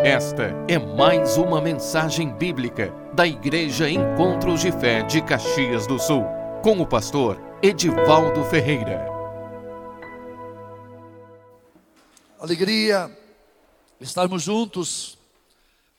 Esta 0.00 0.54
é 0.68 0.78
mais 0.78 1.36
uma 1.36 1.60
mensagem 1.60 2.32
bíblica 2.32 2.94
da 3.14 3.26
Igreja 3.26 3.90
Encontros 3.90 4.60
de 4.60 4.70
Fé 4.70 5.02
de 5.02 5.20
Caxias 5.20 5.88
do 5.88 5.98
Sul, 5.98 6.22
com 6.62 6.80
o 6.80 6.86
pastor 6.86 7.36
Edivaldo 7.60 8.44
Ferreira. 8.44 9.04
Alegria 12.38 13.10
estarmos 14.00 14.44
juntos 14.44 15.18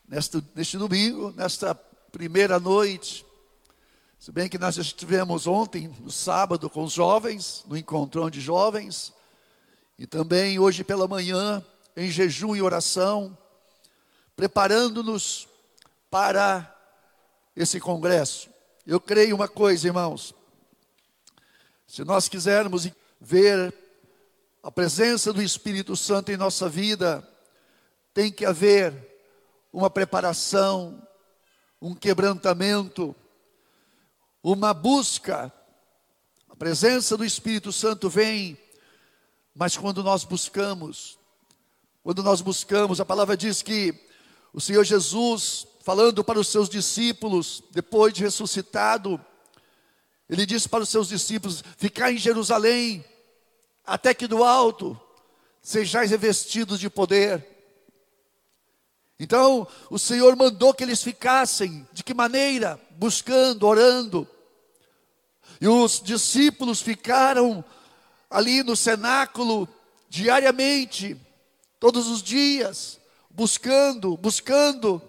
neste, 0.07 0.41
neste 0.55 0.77
domingo, 0.77 1.33
nesta 1.35 1.75
primeira 2.09 2.57
noite. 2.57 3.25
Se 4.17 4.31
bem 4.31 4.47
que 4.47 4.57
nós 4.57 4.75
já 4.75 4.81
estivemos 4.81 5.45
ontem, 5.45 5.93
no 5.99 6.09
sábado, 6.09 6.69
com 6.69 6.85
os 6.85 6.93
jovens, 6.93 7.65
no 7.67 7.75
encontrão 7.75 8.29
de 8.29 8.39
jovens, 8.39 9.13
e 9.97 10.07
também 10.07 10.57
hoje 10.57 10.85
pela 10.85 11.05
manhã, 11.05 11.61
em 11.97 12.09
jejum 12.09 12.55
e 12.55 12.61
oração, 12.61 13.37
preparando-nos 14.39 15.49
para 16.09 16.73
esse 17.53 17.77
congresso. 17.77 18.49
Eu 18.87 18.97
creio 18.97 19.35
uma 19.35 19.49
coisa, 19.49 19.85
irmãos. 19.85 20.33
Se 21.85 22.05
nós 22.05 22.29
quisermos 22.29 22.89
ver 23.19 23.77
a 24.63 24.71
presença 24.71 25.33
do 25.33 25.41
Espírito 25.41 25.93
Santo 25.93 26.31
em 26.31 26.37
nossa 26.37 26.69
vida, 26.69 27.21
tem 28.13 28.31
que 28.31 28.45
haver 28.45 28.93
uma 29.73 29.89
preparação, 29.89 31.05
um 31.81 31.93
quebrantamento, 31.93 33.13
uma 34.41 34.73
busca. 34.73 35.51
A 36.47 36.55
presença 36.55 37.17
do 37.17 37.25
Espírito 37.25 37.73
Santo 37.73 38.09
vem, 38.09 38.57
mas 39.53 39.75
quando 39.75 40.01
nós 40.01 40.23
buscamos, 40.23 41.19
quando 42.01 42.23
nós 42.23 42.39
buscamos, 42.39 43.01
a 43.01 43.05
palavra 43.05 43.35
diz 43.35 43.61
que 43.61 44.07
o 44.53 44.59
Senhor 44.59 44.83
Jesus, 44.83 45.67
falando 45.81 46.23
para 46.23 46.39
os 46.39 46.47
seus 46.47 46.69
discípulos, 46.69 47.63
depois 47.71 48.13
de 48.13 48.23
ressuscitado, 48.23 49.19
ele 50.29 50.45
disse 50.45 50.69
para 50.69 50.83
os 50.83 50.89
seus 50.89 51.07
discípulos: 51.07 51.63
Ficar 51.77 52.11
em 52.11 52.17
Jerusalém, 52.17 53.03
até 53.85 54.13
que 54.13 54.27
do 54.27 54.43
alto 54.43 54.99
sejais 55.61 56.11
revestidos 56.11 56.79
de 56.79 56.89
poder. 56.89 57.45
Então, 59.19 59.67
o 59.89 59.99
Senhor 59.99 60.35
mandou 60.35 60.73
que 60.73 60.83
eles 60.83 61.03
ficassem, 61.03 61.85
de 61.91 62.03
que 62.03 62.13
maneira? 62.13 62.79
Buscando, 62.91 63.67
orando. 63.67 64.27
E 65.59 65.67
os 65.67 66.01
discípulos 66.01 66.81
ficaram 66.81 67.63
ali 68.29 68.63
no 68.63 68.75
cenáculo 68.75 69.67
diariamente, 70.07 71.19
todos 71.79 72.07
os 72.07 72.23
dias, 72.23 72.98
buscando, 73.39 74.17
buscando, 74.17 75.01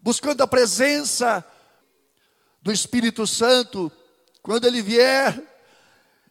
buscando 0.00 0.42
a 0.42 0.46
presença 0.46 1.44
do 2.62 2.72
Espírito 2.72 3.26
Santo. 3.26 3.92
Quando 4.40 4.66
ele 4.66 4.80
vier, 4.80 5.38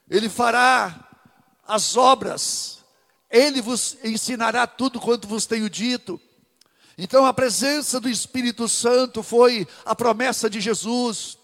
ele 0.10 0.28
fará 0.28 1.08
as 1.64 1.96
obras, 1.96 2.80
ele 3.30 3.62
vos 3.62 3.98
ensinará 4.04 4.66
tudo 4.66 5.00
quanto 5.00 5.28
vos 5.28 5.46
tenho 5.46 5.70
dito. 5.70 6.20
Então 6.98 7.24
a 7.24 7.32
presença 7.32 8.00
do 8.00 8.10
Espírito 8.10 8.68
Santo 8.68 9.22
foi 9.22 9.68
a 9.86 9.94
promessa 9.94 10.50
de 10.50 10.60
Jesus. 10.60 11.38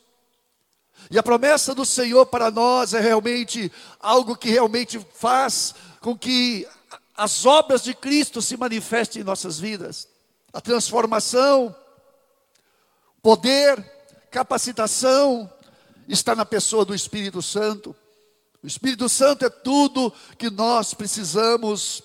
E 1.11 1.19
a 1.19 1.23
promessa 1.23 1.75
do 1.75 1.85
Senhor 1.85 2.25
para 2.25 2.49
nós 2.49 2.95
é 2.95 2.99
realmente 2.99 3.71
algo 3.99 4.35
que 4.35 4.49
realmente 4.49 4.99
faz 5.13 5.75
com 5.99 6.17
que 6.17 6.67
as 7.15 7.45
obras 7.45 7.83
de 7.83 7.93
Cristo 7.93 8.41
se 8.41 8.57
manifestem 8.57 9.21
em 9.21 9.25
nossas 9.25 9.59
vidas. 9.59 10.07
A 10.53 10.59
transformação, 10.59 11.75
poder, 13.21 13.79
capacitação 14.29 15.51
está 16.07 16.35
na 16.35 16.45
pessoa 16.45 16.83
do 16.83 16.95
Espírito 16.95 17.41
Santo. 17.41 17.95
O 18.63 18.67
Espírito 18.67 19.07
Santo 19.09 19.45
é 19.45 19.49
tudo 19.49 20.13
que 20.37 20.49
nós 20.49 20.93
precisamos 20.93 22.03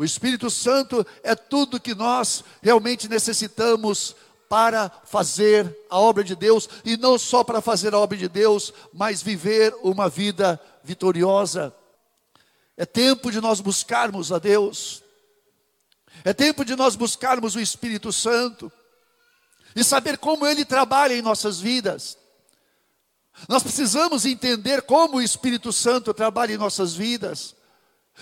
o 0.00 0.04
Espírito 0.04 0.48
Santo 0.48 1.06
é 1.22 1.34
tudo 1.34 1.78
que 1.78 1.94
nós 1.94 2.42
realmente 2.62 3.06
necessitamos 3.06 4.16
para 4.48 4.90
fazer 5.04 5.76
a 5.90 5.98
obra 5.98 6.24
de 6.24 6.34
Deus, 6.34 6.70
e 6.86 6.96
não 6.96 7.18
só 7.18 7.44
para 7.44 7.60
fazer 7.60 7.92
a 7.92 7.98
obra 7.98 8.16
de 8.16 8.26
Deus, 8.26 8.72
mas 8.94 9.20
viver 9.20 9.76
uma 9.82 10.08
vida 10.08 10.58
vitoriosa. 10.82 11.70
É 12.80 12.86
tempo 12.86 13.30
de 13.30 13.42
nós 13.42 13.60
buscarmos 13.60 14.32
a 14.32 14.38
Deus, 14.38 15.02
é 16.24 16.32
tempo 16.32 16.64
de 16.64 16.74
nós 16.74 16.96
buscarmos 16.96 17.54
o 17.54 17.60
Espírito 17.60 18.10
Santo, 18.10 18.72
e 19.76 19.84
saber 19.84 20.16
como 20.16 20.46
Ele 20.46 20.64
trabalha 20.64 21.12
em 21.12 21.20
nossas 21.20 21.60
vidas. 21.60 22.16
Nós 23.46 23.62
precisamos 23.62 24.24
entender 24.24 24.80
como 24.80 25.18
o 25.18 25.22
Espírito 25.22 25.70
Santo 25.74 26.14
trabalha 26.14 26.54
em 26.54 26.56
nossas 26.56 26.94
vidas 26.94 27.54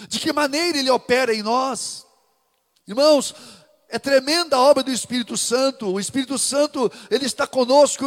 de 0.09 0.19
que 0.19 0.33
maneira 0.33 0.77
ele 0.77 0.91
opera 0.91 1.33
em 1.33 1.41
nós. 1.41 2.05
Irmãos, 2.85 3.37
é 3.89 3.97
tremenda 3.97 4.57
a 4.57 4.61
obra 4.61 4.83
do 4.83 4.91
Espírito 4.91 5.37
Santo. 5.37 5.87
O 5.87 6.01
Espírito 6.01 6.37
Santo, 6.37 6.91
ele 7.09 7.27
está 7.27 7.47
conosco. 7.47 8.05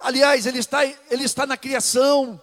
Aliás, 0.00 0.46
ele 0.46 0.60
está, 0.60 0.82
ele 0.82 1.24
está 1.24 1.44
na 1.44 1.58
criação. 1.58 2.40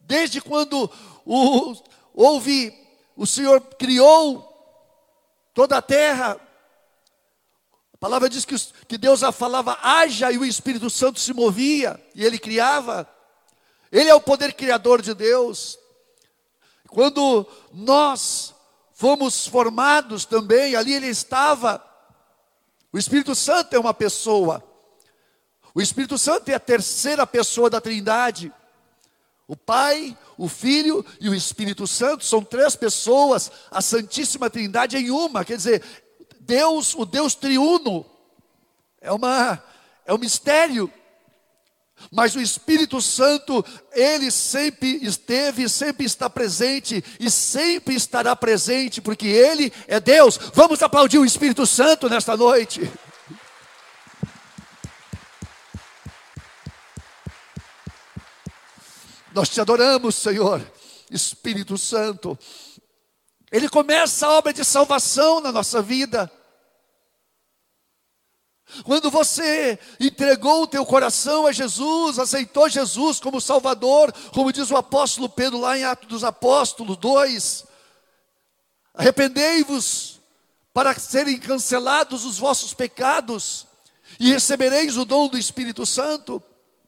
Desde 0.00 0.40
quando 0.40 0.90
o, 1.24 1.74
houve, 2.14 2.79
o 3.20 3.26
Senhor 3.26 3.60
criou 3.78 4.42
toda 5.52 5.76
a 5.76 5.82
terra. 5.82 6.40
A 7.92 7.96
palavra 7.98 8.30
diz 8.30 8.46
que, 8.46 8.56
que 8.88 8.96
Deus 8.96 9.22
a 9.22 9.30
falava, 9.30 9.76
haja, 9.82 10.32
e 10.32 10.38
o 10.38 10.44
Espírito 10.44 10.88
Santo 10.88 11.20
se 11.20 11.34
movia, 11.34 12.02
e 12.14 12.24
ele 12.24 12.38
criava. 12.38 13.06
Ele 13.92 14.08
é 14.08 14.14
o 14.14 14.22
poder 14.22 14.54
criador 14.54 15.02
de 15.02 15.12
Deus. 15.12 15.78
Quando 16.88 17.46
nós 17.74 18.54
fomos 18.94 19.46
formados 19.46 20.24
também, 20.24 20.74
ali 20.74 20.94
ele 20.94 21.08
estava. 21.08 21.84
O 22.90 22.96
Espírito 22.96 23.34
Santo 23.34 23.76
é 23.76 23.78
uma 23.78 23.92
pessoa. 23.92 24.64
O 25.74 25.82
Espírito 25.82 26.16
Santo 26.16 26.48
é 26.48 26.54
a 26.54 26.58
terceira 26.58 27.26
pessoa 27.26 27.68
da 27.68 27.82
Trindade. 27.82 28.50
O 29.50 29.56
Pai, 29.56 30.16
o 30.38 30.48
Filho 30.48 31.04
e 31.20 31.28
o 31.28 31.34
Espírito 31.34 31.84
Santo 31.84 32.24
são 32.24 32.40
três 32.40 32.76
pessoas, 32.76 33.50
a 33.68 33.82
Santíssima 33.82 34.48
Trindade 34.48 34.96
em 34.96 35.10
uma, 35.10 35.44
quer 35.44 35.56
dizer, 35.56 35.82
Deus, 36.38 36.94
o 36.94 37.04
Deus 37.04 37.34
triuno, 37.34 38.06
é, 39.00 39.10
uma, 39.10 39.60
é 40.06 40.14
um 40.14 40.18
mistério 40.18 40.88
mas 42.12 42.34
o 42.34 42.40
Espírito 42.40 43.02
Santo, 43.02 43.64
ele 43.92 44.30
sempre 44.30 45.00
esteve, 45.02 45.68
sempre 45.68 46.06
está 46.06 46.30
presente 46.30 47.04
e 47.18 47.28
sempre 47.28 47.94
estará 47.94 48.34
presente, 48.36 49.02
porque 49.02 49.26
ele 49.26 49.72
é 49.86 49.98
Deus. 49.98 50.38
Vamos 50.54 50.80
aplaudir 50.82 51.18
o 51.18 51.24
Espírito 51.24 51.66
Santo 51.66 52.08
nesta 52.08 52.36
noite. 52.36 52.90
Nós 59.32 59.48
te 59.48 59.60
adoramos, 59.60 60.16
Senhor, 60.16 60.60
Espírito 61.10 61.78
Santo. 61.78 62.36
Ele 63.50 63.68
começa 63.68 64.26
a 64.26 64.30
obra 64.32 64.52
de 64.52 64.64
salvação 64.64 65.40
na 65.40 65.52
nossa 65.52 65.80
vida. 65.80 66.30
Quando 68.84 69.10
você 69.10 69.78
entregou 69.98 70.62
o 70.62 70.66
teu 70.66 70.84
coração 70.86 71.46
a 71.46 71.52
Jesus, 71.52 72.18
aceitou 72.18 72.68
Jesus 72.68 73.18
como 73.18 73.40
Salvador, 73.40 74.12
como 74.32 74.52
diz 74.52 74.70
o 74.70 74.76
apóstolo 74.76 75.28
Pedro 75.28 75.58
lá 75.58 75.76
em 75.76 75.84
Atos 75.84 76.08
dos 76.08 76.24
Apóstolos 76.24 76.96
2, 76.96 77.64
arrependei-vos 78.94 80.20
para 80.72 80.94
serem 80.94 81.36
cancelados 81.38 82.24
os 82.24 82.38
vossos 82.38 82.72
pecados 82.72 83.66
e 84.20 84.30
recebereis 84.30 84.96
o 84.96 85.04
dom 85.04 85.26
do 85.26 85.36
Espírito 85.38 85.84
Santo, 85.84 86.40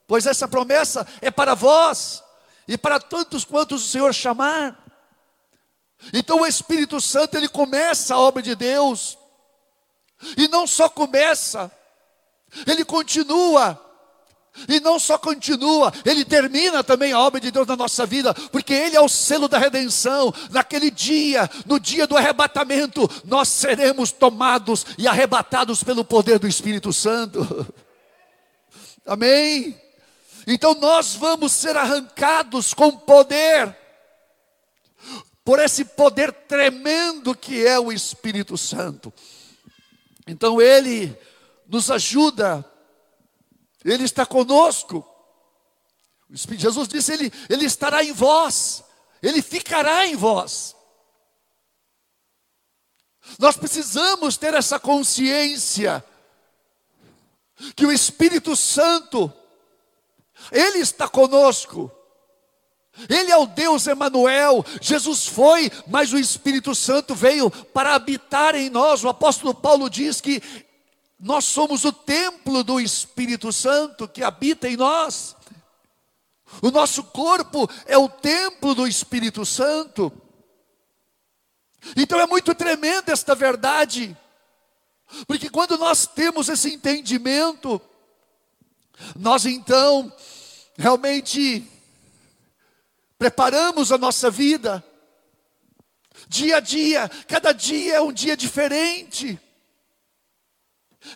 pois 0.07 0.25
essa 0.25 0.47
promessa 0.47 1.05
é 1.21 1.29
para 1.29 1.53
vós 1.53 2.22
e 2.67 2.77
para 2.77 2.99
tantos 2.99 3.43
quantos 3.45 3.83
o 3.83 3.87
Senhor 3.87 4.13
chamar. 4.13 4.79
Então 6.13 6.41
o 6.41 6.45
Espírito 6.45 6.99
Santo 6.99 7.37
ele 7.37 7.47
começa 7.47 8.15
a 8.15 8.19
obra 8.19 8.41
de 8.41 8.55
Deus 8.55 9.17
e 10.37 10.47
não 10.47 10.65
só 10.65 10.89
começa, 10.89 11.71
ele 12.65 12.85
continua. 12.85 13.79
E 14.69 14.79
não 14.79 14.99
só 14.99 15.17
continua, 15.17 15.91
ele 16.05 16.23
termina 16.23 16.83
também 16.83 17.11
a 17.11 17.19
obra 17.19 17.41
de 17.41 17.49
Deus 17.49 17.65
na 17.65 17.75
nossa 17.75 18.05
vida, 18.05 18.35
porque 18.51 18.71
ele 18.71 18.95
é 18.95 19.01
o 19.01 19.09
selo 19.09 19.47
da 19.47 19.57
redenção. 19.57 20.31
Naquele 20.51 20.91
dia, 20.91 21.49
no 21.65 21.79
dia 21.79 22.05
do 22.05 22.15
arrebatamento, 22.15 23.09
nós 23.25 23.47
seremos 23.49 24.11
tomados 24.11 24.85
e 24.95 25.07
arrebatados 25.07 25.83
pelo 25.83 26.05
poder 26.05 26.37
do 26.37 26.47
Espírito 26.47 26.93
Santo. 26.93 27.65
Amém? 29.07 29.75
Então 30.45 30.73
nós 30.75 31.15
vamos 31.15 31.51
ser 31.51 31.77
arrancados 31.77 32.73
com 32.73 32.91
poder, 32.91 33.77
por 35.43 35.59
esse 35.59 35.85
poder 35.85 36.31
tremendo 36.31 37.35
que 37.35 37.65
é 37.65 37.79
o 37.79 37.91
Espírito 37.91 38.57
Santo. 38.57 39.13
Então 40.27 40.61
Ele 40.61 41.17
nos 41.67 41.89
ajuda, 41.89 42.65
Ele 43.83 44.03
está 44.03 44.25
conosco. 44.25 45.07
Jesus 46.29 46.87
disse: 46.87 47.13
Ele, 47.13 47.31
Ele 47.49 47.65
estará 47.65 48.03
em 48.03 48.11
vós, 48.11 48.83
Ele 49.21 49.41
ficará 49.41 50.05
em 50.05 50.15
vós. 50.15 50.75
Nós 53.39 53.55
precisamos 53.55 54.37
ter 54.37 54.53
essa 54.53 54.79
consciência 54.79 56.03
que 57.75 57.85
o 57.85 57.91
Espírito 57.91 58.55
Santo, 58.55 59.31
Ele 60.51 60.79
está 60.79 61.07
conosco. 61.07 61.91
Ele 63.09 63.31
é 63.31 63.37
o 63.37 63.47
Deus 63.47 63.87
Emanuel. 63.87 64.63
Jesus 64.81 65.27
foi, 65.27 65.71
mas 65.87 66.13
o 66.13 66.17
Espírito 66.17 66.75
Santo 66.75 67.15
veio 67.15 67.49
para 67.49 67.95
habitar 67.95 68.55
em 68.55 68.69
nós. 68.69 69.03
O 69.03 69.09
apóstolo 69.09 69.53
Paulo 69.53 69.89
diz 69.89 70.21
que 70.21 70.41
nós 71.19 71.45
somos 71.45 71.85
o 71.85 71.91
templo 71.91 72.63
do 72.63 72.79
Espírito 72.79 73.51
Santo 73.51 74.07
que 74.07 74.23
habita 74.23 74.67
em 74.67 74.77
nós. 74.77 75.35
O 76.61 76.69
nosso 76.69 77.03
corpo 77.05 77.67
é 77.85 77.97
o 77.97 78.07
templo 78.07 78.75
do 78.75 78.87
Espírito 78.87 79.45
Santo. 79.45 80.11
Então 81.95 82.19
é 82.19 82.27
muito 82.27 82.53
tremenda 82.53 83.11
esta 83.11 83.35
verdade, 83.35 84.15
porque 85.27 85.49
quando 85.49 85.77
nós 85.77 86.07
temos 86.07 86.47
esse 86.47 86.73
entendimento, 86.73 87.81
nós 89.15 89.45
então 89.45 90.11
realmente 90.77 91.67
preparamos 93.17 93.91
a 93.91 93.97
nossa 93.97 94.29
vida, 94.29 94.83
dia 96.27 96.57
a 96.57 96.59
dia, 96.59 97.09
cada 97.27 97.51
dia 97.51 97.95
é 97.95 98.01
um 98.01 98.11
dia 98.11 98.35
diferente, 98.35 99.39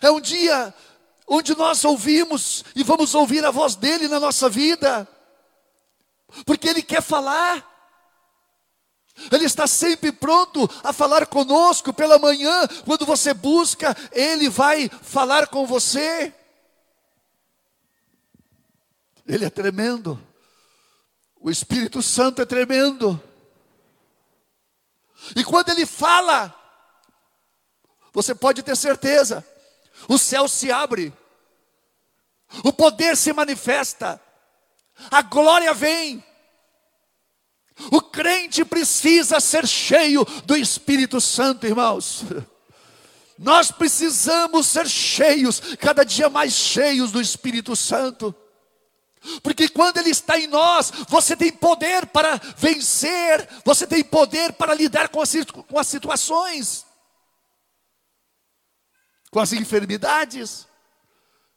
é 0.00 0.10
um 0.10 0.20
dia 0.20 0.74
onde 1.26 1.56
nós 1.56 1.84
ouvimos 1.84 2.64
e 2.74 2.82
vamos 2.82 3.14
ouvir 3.14 3.44
a 3.44 3.50
voz 3.50 3.74
dele 3.74 4.08
na 4.08 4.18
nossa 4.18 4.48
vida, 4.48 5.06
porque 6.46 6.68
ele 6.68 6.82
quer 6.82 7.02
falar. 7.02 7.66
Ele 9.32 9.46
está 9.46 9.66
sempre 9.66 10.12
pronto 10.12 10.70
a 10.84 10.92
falar 10.92 11.26
conosco 11.26 11.92
pela 11.92 12.20
manhã, 12.20 12.68
quando 12.84 13.04
você 13.04 13.34
busca, 13.34 13.96
Ele 14.12 14.48
vai 14.48 14.88
falar 14.88 15.48
com 15.48 15.66
você. 15.66 16.32
Ele 19.28 19.44
é 19.44 19.50
tremendo, 19.50 20.18
o 21.38 21.50
Espírito 21.50 22.02
Santo 22.02 22.40
é 22.40 22.46
tremendo, 22.46 23.22
e 25.36 25.44
quando 25.44 25.68
Ele 25.68 25.84
fala, 25.84 26.54
você 28.10 28.34
pode 28.34 28.62
ter 28.62 28.74
certeza, 28.74 29.46
o 30.08 30.16
céu 30.16 30.48
se 30.48 30.72
abre, 30.72 31.12
o 32.64 32.72
poder 32.72 33.18
se 33.18 33.30
manifesta, 33.34 34.18
a 35.10 35.20
glória 35.20 35.74
vem, 35.74 36.24
o 37.92 38.00
crente 38.00 38.64
precisa 38.64 39.38
ser 39.40 39.68
cheio 39.68 40.24
do 40.46 40.56
Espírito 40.56 41.20
Santo, 41.20 41.66
irmãos. 41.66 42.24
Nós 43.38 43.70
precisamos 43.70 44.66
ser 44.66 44.88
cheios, 44.88 45.60
cada 45.78 46.02
dia 46.02 46.28
mais 46.28 46.54
cheios 46.54 47.12
do 47.12 47.20
Espírito 47.20 47.76
Santo. 47.76 48.34
Porque 49.42 49.68
quando 49.68 49.98
Ele 49.98 50.10
está 50.10 50.38
em 50.38 50.46
nós, 50.46 50.92
você 51.08 51.36
tem 51.36 51.52
poder 51.52 52.06
para 52.06 52.40
vencer, 52.56 53.48
você 53.64 53.86
tem 53.86 54.02
poder 54.04 54.52
para 54.52 54.74
lidar 54.74 55.08
com 55.08 55.20
as, 55.20 55.32
com 55.68 55.78
as 55.78 55.86
situações, 55.86 56.86
com 59.30 59.40
as 59.40 59.52
enfermidades, 59.52 60.66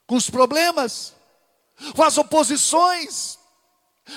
com 0.08 0.16
os 0.16 0.30
problemas, 0.30 1.14
com 1.96 2.04
as 2.04 2.18
oposições. 2.18 3.38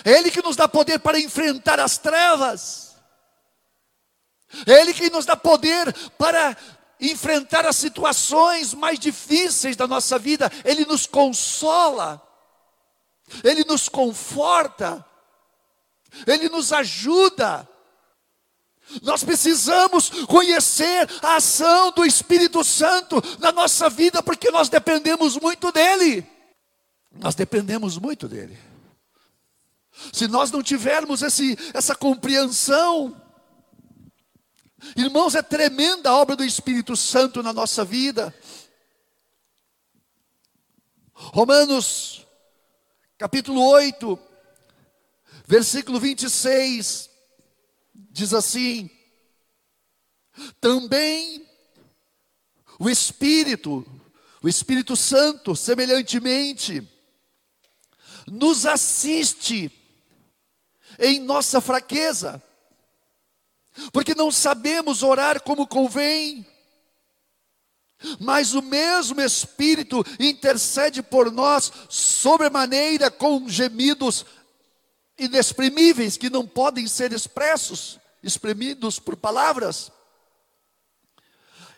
É 0.05 0.12
Ele 0.12 0.31
que 0.31 0.43
nos 0.43 0.56
dá 0.56 0.67
poder 0.67 0.99
para 0.99 1.20
enfrentar 1.20 1.79
as 1.79 1.99
trevas. 1.99 2.96
É 4.67 4.81
Ele 4.81 4.94
que 4.94 5.11
nos 5.11 5.26
dá 5.26 5.37
poder 5.37 5.93
para 6.17 6.56
enfrentar 7.00 7.67
as 7.67 7.76
situações 7.76 8.73
mais 8.73 8.99
difíceis 8.99 9.76
da 9.76 9.87
nossa 9.87 10.19
vida. 10.19 10.50
Ele 10.64 10.85
nos 10.85 11.06
consola. 11.06 12.24
Ele 13.43 13.65
nos 13.65 13.88
conforta. 13.88 15.05
Ele 16.26 16.49
nos 16.49 16.73
ajuda. 16.73 17.69
Nós 19.03 19.25
precisamos 19.25 20.11
conhecer 20.26 21.09
a 21.23 21.37
ação 21.37 21.91
do 21.93 22.05
Espírito 22.05 22.62
Santo 22.62 23.23
na 23.38 23.50
nossa 23.50 23.88
vida, 23.88 24.23
porque 24.23 24.50
nós 24.50 24.69
dependemos 24.69 25.37
muito 25.38 25.73
dele. 25.73 26.26
Nós 27.12 27.35
dependemos 27.35 27.99
muito 27.99 28.29
dele. 28.29 28.59
Se 30.12 30.29
nós 30.29 30.50
não 30.50 30.62
tivermos 30.62 31.23
esse, 31.23 31.56
essa 31.73 31.94
compreensão, 31.94 33.20
irmãos, 34.97 35.35
é 35.35 35.43
tremenda 35.43 36.11
a 36.11 36.17
obra 36.17 36.37
do 36.37 36.44
Espírito 36.44 36.97
Santo 36.97 37.43
na 37.43 37.53
nossa 37.53 37.85
vida. 37.85 38.35
Romanos, 41.12 42.24
capítulo 43.25 43.67
8, 43.71 44.19
versículo 45.47 45.99
26, 45.99 47.09
diz 47.94 48.35
assim: 48.35 48.91
Também 50.61 51.49
o 52.79 52.91
Espírito, 52.91 53.82
o 54.43 54.47
Espírito 54.47 54.94
Santo, 54.94 55.56
semelhantemente, 55.56 56.87
nos 58.26 58.67
assiste 58.67 59.73
em 60.99 61.19
nossa 61.19 61.62
fraqueza, 61.62 62.43
porque 63.91 64.15
não 64.15 64.31
sabemos 64.31 65.03
orar 65.03 65.41
como 65.41 65.67
convém, 65.67 66.47
mas 68.21 68.55
o 68.55 68.62
mesmo 68.62 69.21
Espírito 69.21 70.05
intercede 70.19 71.03
por 71.03 71.31
nós 71.31 71.73
sobremaneira 71.89 73.11
com 73.11 73.49
gemidos 73.49 74.25
inexprimíveis 75.19 76.17
que 76.17 76.31
não 76.31 76.47
podem 76.47 76.87
ser 76.87 77.12
expressos, 77.12 77.99
exprimidos 78.23 78.99
por 78.99 79.17
palavras. 79.17 79.93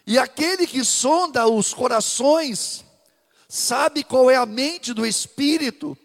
E 0.07 0.19
aquele 0.19 0.67
que 0.67 0.85
sonda 0.85 1.49
os 1.49 1.75
corações 1.75 2.85
sabe 3.49 4.05
qual 4.05 4.31
é 4.31 4.37
a 4.37 4.47
mente 4.47 4.95
do 4.95 5.05
Espírito, 5.05 5.97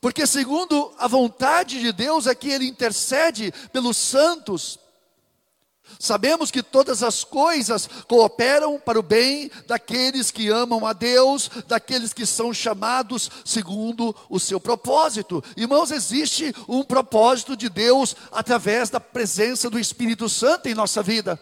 porque, 0.00 0.26
segundo 0.26 0.94
a 0.98 1.08
vontade 1.08 1.80
de 1.80 1.92
Deus, 1.92 2.26
é 2.26 2.34
que 2.34 2.48
Ele 2.48 2.66
intercede 2.66 3.52
pelos 3.72 3.96
santos. 3.96 4.78
Sabemos 5.98 6.50
que 6.50 6.62
todas 6.62 7.02
as 7.02 7.22
coisas 7.22 7.88
cooperam 8.08 8.78
para 8.78 8.98
o 8.98 9.02
bem 9.02 9.50
daqueles 9.66 10.30
que 10.30 10.48
amam 10.48 10.86
a 10.86 10.92
Deus, 10.92 11.50
daqueles 11.66 12.12
que 12.12 12.24
são 12.24 12.52
chamados 12.52 13.30
segundo 13.44 14.14
o 14.28 14.40
seu 14.40 14.58
propósito. 14.60 15.42
Irmãos, 15.56 15.90
existe 15.90 16.54
um 16.68 16.82
propósito 16.82 17.56
de 17.56 17.68
Deus 17.68 18.16
através 18.30 18.90
da 18.90 19.00
presença 19.00 19.68
do 19.68 19.78
Espírito 19.78 20.28
Santo 20.28 20.68
em 20.68 20.74
nossa 20.74 21.02
vida. 21.02 21.40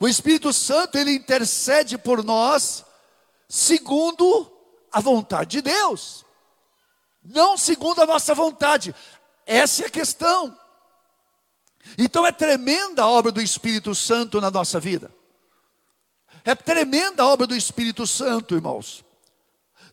O 0.00 0.08
Espírito 0.08 0.52
Santo, 0.52 0.96
ele 0.98 1.12
intercede 1.12 1.96
por 1.98 2.24
nós 2.24 2.84
segundo 3.48 4.50
a 4.90 5.00
vontade 5.00 5.50
de 5.50 5.62
Deus 5.62 6.24
não 7.24 7.56
segundo 7.56 8.02
a 8.02 8.06
nossa 8.06 8.34
vontade. 8.34 8.94
Essa 9.46 9.84
é 9.84 9.86
a 9.86 9.90
questão. 9.90 10.56
Então 11.98 12.26
é 12.26 12.32
tremenda 12.32 13.02
a 13.02 13.08
obra 13.08 13.30
do 13.30 13.40
Espírito 13.40 13.94
Santo 13.94 14.40
na 14.40 14.50
nossa 14.50 14.80
vida. 14.80 15.12
É 16.44 16.54
tremenda 16.54 17.22
a 17.22 17.26
obra 17.26 17.46
do 17.46 17.56
Espírito 17.56 18.06
Santo, 18.06 18.54
irmãos. 18.54 19.04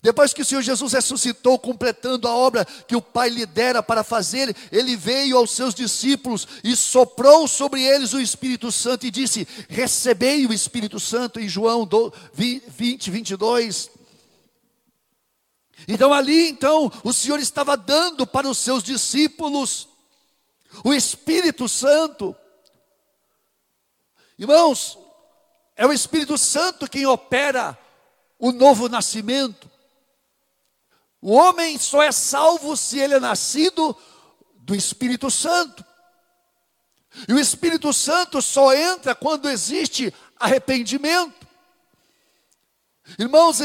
Depois 0.02 0.34
que 0.34 0.42
o 0.42 0.46
Senhor 0.46 0.64
Jesus 0.64 0.94
ressuscitou, 0.94 1.60
completando 1.60 2.28
a 2.28 2.36
obra 2.36 2.66
que 2.66 2.96
o 2.96 3.02
Pai 3.02 3.30
lhe 3.30 3.46
dera 3.46 3.84
para 3.84 4.04
fazer, 4.04 4.56
ele 4.72 4.96
veio 4.96 5.38
aos 5.38 5.52
seus 5.52 5.76
discípulos 5.76 6.48
e 6.64 6.76
soprou 6.76 7.48
sobre 7.48 7.84
eles 7.84 8.12
o 8.12 8.20
Espírito 8.20 8.72
Santo 8.72 9.06
e 9.06 9.12
disse: 9.12 9.48
Recebei 9.70 10.48
o 10.48 10.54
Espírito 10.54 11.00
Santo, 11.00 11.40
em 11.40 11.48
João 11.48 11.88
20, 12.34 13.12
22. 13.12 13.92
Então 15.88 16.12
ali 16.12 16.50
então 16.50 16.92
o 17.04 17.14
Senhor 17.14 17.40
estava 17.40 17.78
dando 17.78 18.26
para 18.26 18.48
os 18.48 18.58
seus 18.58 18.84
discípulos 18.84 19.88
o 20.84 20.94
Espírito 20.94 21.68
Santo. 21.68 22.36
Irmãos, 24.38 24.98
é 25.76 25.86
o 25.86 25.94
Espírito 25.94 26.38
Santo 26.38 26.90
quem 26.90 27.06
opera 27.06 27.78
o 28.40 28.52
novo 28.52 28.90
nascimento. 28.90 29.70
O 31.22 31.34
homem 31.34 31.78
só 31.78 32.02
é 32.02 32.12
salvo 32.12 32.76
se 32.76 33.00
ele 33.00 33.16
é 33.16 33.20
nascido 33.20 33.96
do 34.56 34.74
Espírito 34.74 35.30
Santo. 35.30 35.86
E 37.28 37.34
o 37.34 37.40
Espírito 37.40 37.94
Santo 37.94 38.42
só 38.42 38.74
entra 38.74 39.14
quando 39.14 39.50
existe 39.50 40.14
arrependimento. 40.40 41.48
Irmãos, 43.20 43.60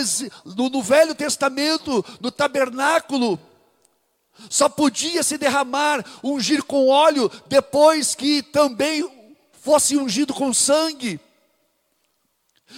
no, 0.44 0.82
Velho 0.82 1.14
Testamento, 1.14 2.04
no 2.20 2.30
tabernáculo, 2.30 3.38
só 4.48 4.68
podia 4.68 5.22
se 5.22 5.38
derramar, 5.38 6.04
ungir 6.22 6.62
com 6.62 6.88
óleo, 6.88 7.30
depois 7.48 8.14
que 8.14 8.42
também 8.42 9.08
fosse 9.62 9.96
ungido 9.96 10.32
com 10.32 10.52
sangue. 10.52 11.20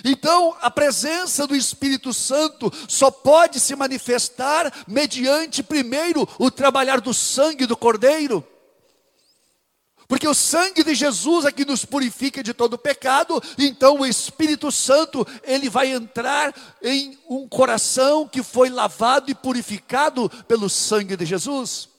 Então, 0.05 0.55
a 0.61 0.71
presença 0.71 1.47
do 1.47 1.57
Espírito 1.57 2.13
Santo 2.13 2.73
só 2.87 3.11
pode 3.11 3.59
se 3.59 3.75
manifestar 3.75 4.73
mediante, 4.87 5.63
primeiro, 5.63 6.29
o 6.39 6.51
trabalhar 6.51 7.01
do 7.01 7.13
sangue 7.13 7.67
do 7.67 7.77
Cordeiro. 7.77 8.47
Porque 10.09 10.27
o 10.27 10.33
sangue 10.33 10.83
de 10.83 10.95
Jesus 10.95 11.45
é 11.45 11.53
que 11.53 11.67
nos 11.67 11.85
purifica 11.85 12.43
de 12.43 12.55
todo 12.55 12.79
pecado, 12.79 13.43
então 13.59 14.01
o 14.01 14.07
Espírito 14.07 14.73
Santo, 14.73 15.27
ele 15.43 15.69
vai 15.69 15.93
entrar 15.93 16.55
em 16.83 17.19
um 17.29 17.47
coração 17.47 18.27
que 18.27 18.43
foi 18.43 18.71
lavado 18.71 19.31
e 19.31 19.35
purificado 19.35 20.31
pelo 20.49 20.71
sangue 20.71 21.15
de 21.15 21.27
Jesus. 21.27 21.91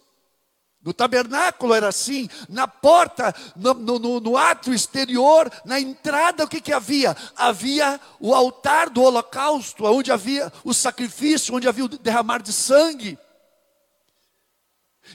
No 0.82 0.92
tabernáculo 0.92 1.72
era 1.76 1.90
assim, 1.90 2.28
na 2.48 2.68
porta, 2.68 3.36
no, 3.56 3.76
no, 3.76 4.20
no 4.20 4.38
ato 4.38 4.74
exterior, 4.74 5.52
na 5.64 5.80
entrada, 5.80 6.46
o 6.46 6.48
que, 6.48 6.62
que 6.62 6.74
havia? 6.74 7.16
Havia 7.36 8.02
o 8.20 8.34
altar 8.34 8.90
do 8.90 9.04
holocausto, 9.04 9.86
onde 9.86 10.12
havia 10.12 10.52
o 10.64 10.74
sacrifício, 10.74 11.54
onde 11.54 11.68
havia 11.68 11.86
o 11.86 11.90
derramar 11.90 12.42
de 12.42 12.54
sangue. 12.54 13.20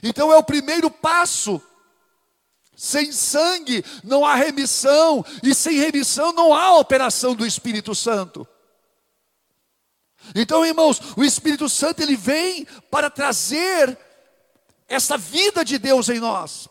Então 0.01 0.31
é 0.31 0.37
o 0.37 0.43
primeiro 0.43 0.89
passo 0.89 1.61
sem 2.75 3.11
sangue 3.11 3.83
não 4.03 4.25
há 4.25 4.35
remissão, 4.35 5.25
e 5.41 5.53
sem 5.53 5.77
remissão 5.77 6.33
não 6.33 6.53
há 6.53 6.77
operação 6.77 7.33
do 7.33 7.45
Espírito 7.45 7.95
Santo. 7.95 8.47
Então, 10.33 10.65
irmãos, 10.65 10.99
o 11.15 11.23
Espírito 11.23 11.69
Santo 11.69 12.01
ele 12.01 12.15
vem 12.15 12.65
para 12.89 13.09
trazer 13.09 13.97
essa 14.87 15.17
vida 15.17 15.63
de 15.63 15.77
Deus 15.77 16.09
em 16.09 16.19
nós. 16.19 16.67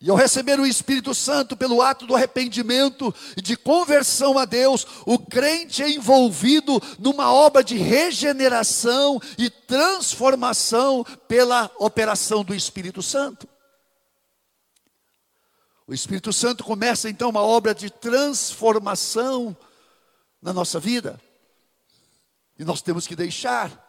E 0.00 0.10
ao 0.10 0.16
receber 0.16 0.60
o 0.60 0.66
Espírito 0.66 1.14
Santo 1.14 1.56
pelo 1.56 1.80
ato 1.80 2.06
do 2.06 2.14
arrependimento 2.14 3.14
e 3.38 3.40
de 3.40 3.56
conversão 3.56 4.38
a 4.38 4.44
Deus, 4.44 4.86
o 5.06 5.18
crente 5.18 5.82
é 5.82 5.88
envolvido 5.88 6.82
numa 6.98 7.32
obra 7.32 7.64
de 7.64 7.78
regeneração 7.78 9.18
e 9.38 9.48
transformação 9.48 11.06
pela 11.26 11.70
operação 11.78 12.44
do 12.44 12.54
Espírito 12.54 13.02
Santo. 13.02 13.48
O 15.86 15.92
Espírito 15.92 16.32
Santo 16.32 16.64
começa 16.64 17.10
então 17.10 17.28
uma 17.28 17.42
obra 17.42 17.74
de 17.74 17.90
transformação 17.90 19.56
na 20.40 20.52
nossa 20.52 20.80
vida. 20.80 21.20
E 22.58 22.64
nós 22.64 22.80
temos 22.80 23.06
que 23.06 23.14
deixar. 23.14 23.82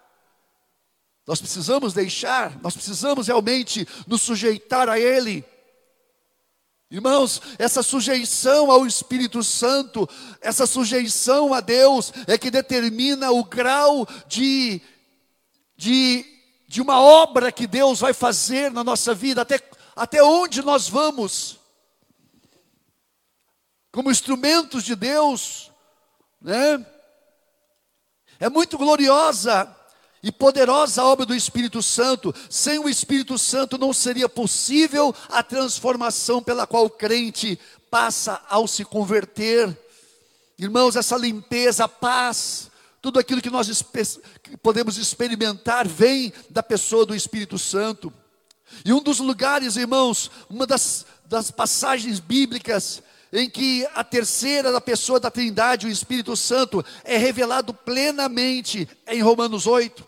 Nós 1.25 1.39
precisamos 1.39 1.93
deixar, 1.93 2.59
nós 2.61 2.73
precisamos 2.73 3.27
realmente 3.27 3.87
nos 4.05 4.21
sujeitar 4.21 4.89
a 4.89 4.99
Ele. 4.99 5.43
Irmãos, 6.91 7.41
essa 7.57 7.81
sujeição 7.81 8.69
ao 8.69 8.85
Espírito 8.85 9.41
Santo, 9.43 10.07
essa 10.39 10.67
sujeição 10.67 11.53
a 11.53 11.61
Deus, 11.61 12.13
é 12.27 12.37
que 12.37 12.51
determina 12.51 13.31
o 13.31 13.43
grau 13.43 14.07
de, 14.27 14.81
de, 15.75 16.25
de 16.67 16.81
uma 16.81 17.01
obra 17.01 17.51
que 17.51 17.65
Deus 17.65 18.01
vai 18.01 18.13
fazer 18.13 18.69
na 18.69 18.83
nossa 18.83 19.15
vida, 19.15 19.41
até, 19.41 19.59
até 19.95 20.21
onde 20.21 20.61
nós 20.61 20.87
vamos 20.87 21.64
como 23.95 24.11
instrumentos 24.11 24.83
de 24.83 24.93
Deus, 24.93 25.71
né? 26.41 26.85
É 28.41 28.49
muito 28.49 28.77
gloriosa 28.77 29.73
e 30.21 30.33
poderosa 30.33 31.01
a 31.01 31.05
obra 31.05 31.25
do 31.25 31.33
Espírito 31.33 31.81
Santo. 31.81 32.35
Sem 32.49 32.77
o 32.77 32.89
Espírito 32.89 33.39
Santo 33.39 33.77
não 33.77 33.93
seria 33.93 34.27
possível 34.27 35.15
a 35.29 35.41
transformação 35.41 36.43
pela 36.43 36.67
qual 36.67 36.83
o 36.83 36.89
crente 36.89 37.57
passa 37.89 38.41
ao 38.49 38.67
se 38.67 38.83
converter. 38.83 39.79
Irmãos, 40.59 40.97
essa 40.97 41.15
limpeza, 41.15 41.85
a 41.85 41.87
paz, 41.87 42.69
tudo 43.01 43.17
aquilo 43.17 43.41
que 43.41 43.49
nós 43.49 43.81
podemos 44.61 44.97
experimentar 44.97 45.87
vem 45.87 46.33
da 46.49 46.61
pessoa 46.61 47.05
do 47.05 47.15
Espírito 47.15 47.57
Santo. 47.57 48.11
E 48.83 48.91
um 48.91 49.01
dos 49.01 49.19
lugares, 49.19 49.77
irmãos, 49.77 50.29
uma 50.49 50.67
das, 50.67 51.05
das 51.25 51.49
passagens 51.49 52.19
bíblicas 52.19 53.01
em 53.35 53.49
que 53.49 53.85
a 53.93 54.03
terceira 54.03 54.71
da 54.71 54.79
pessoa 54.79 55.19
da 55.19 55.29
Trindade, 55.29 55.85
o 55.85 55.89
Espírito 55.89 56.35
Santo, 56.35 56.83
é 57.03 57.17
revelado 57.17 57.73
plenamente 57.73 58.87
em 59.07 59.21
Romanos 59.21 59.67
8. 59.67 60.07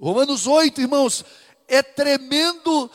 Romanos 0.00 0.46
8, 0.46 0.80
irmãos, 0.80 1.24
é 1.68 1.82
tremendo 1.82 2.90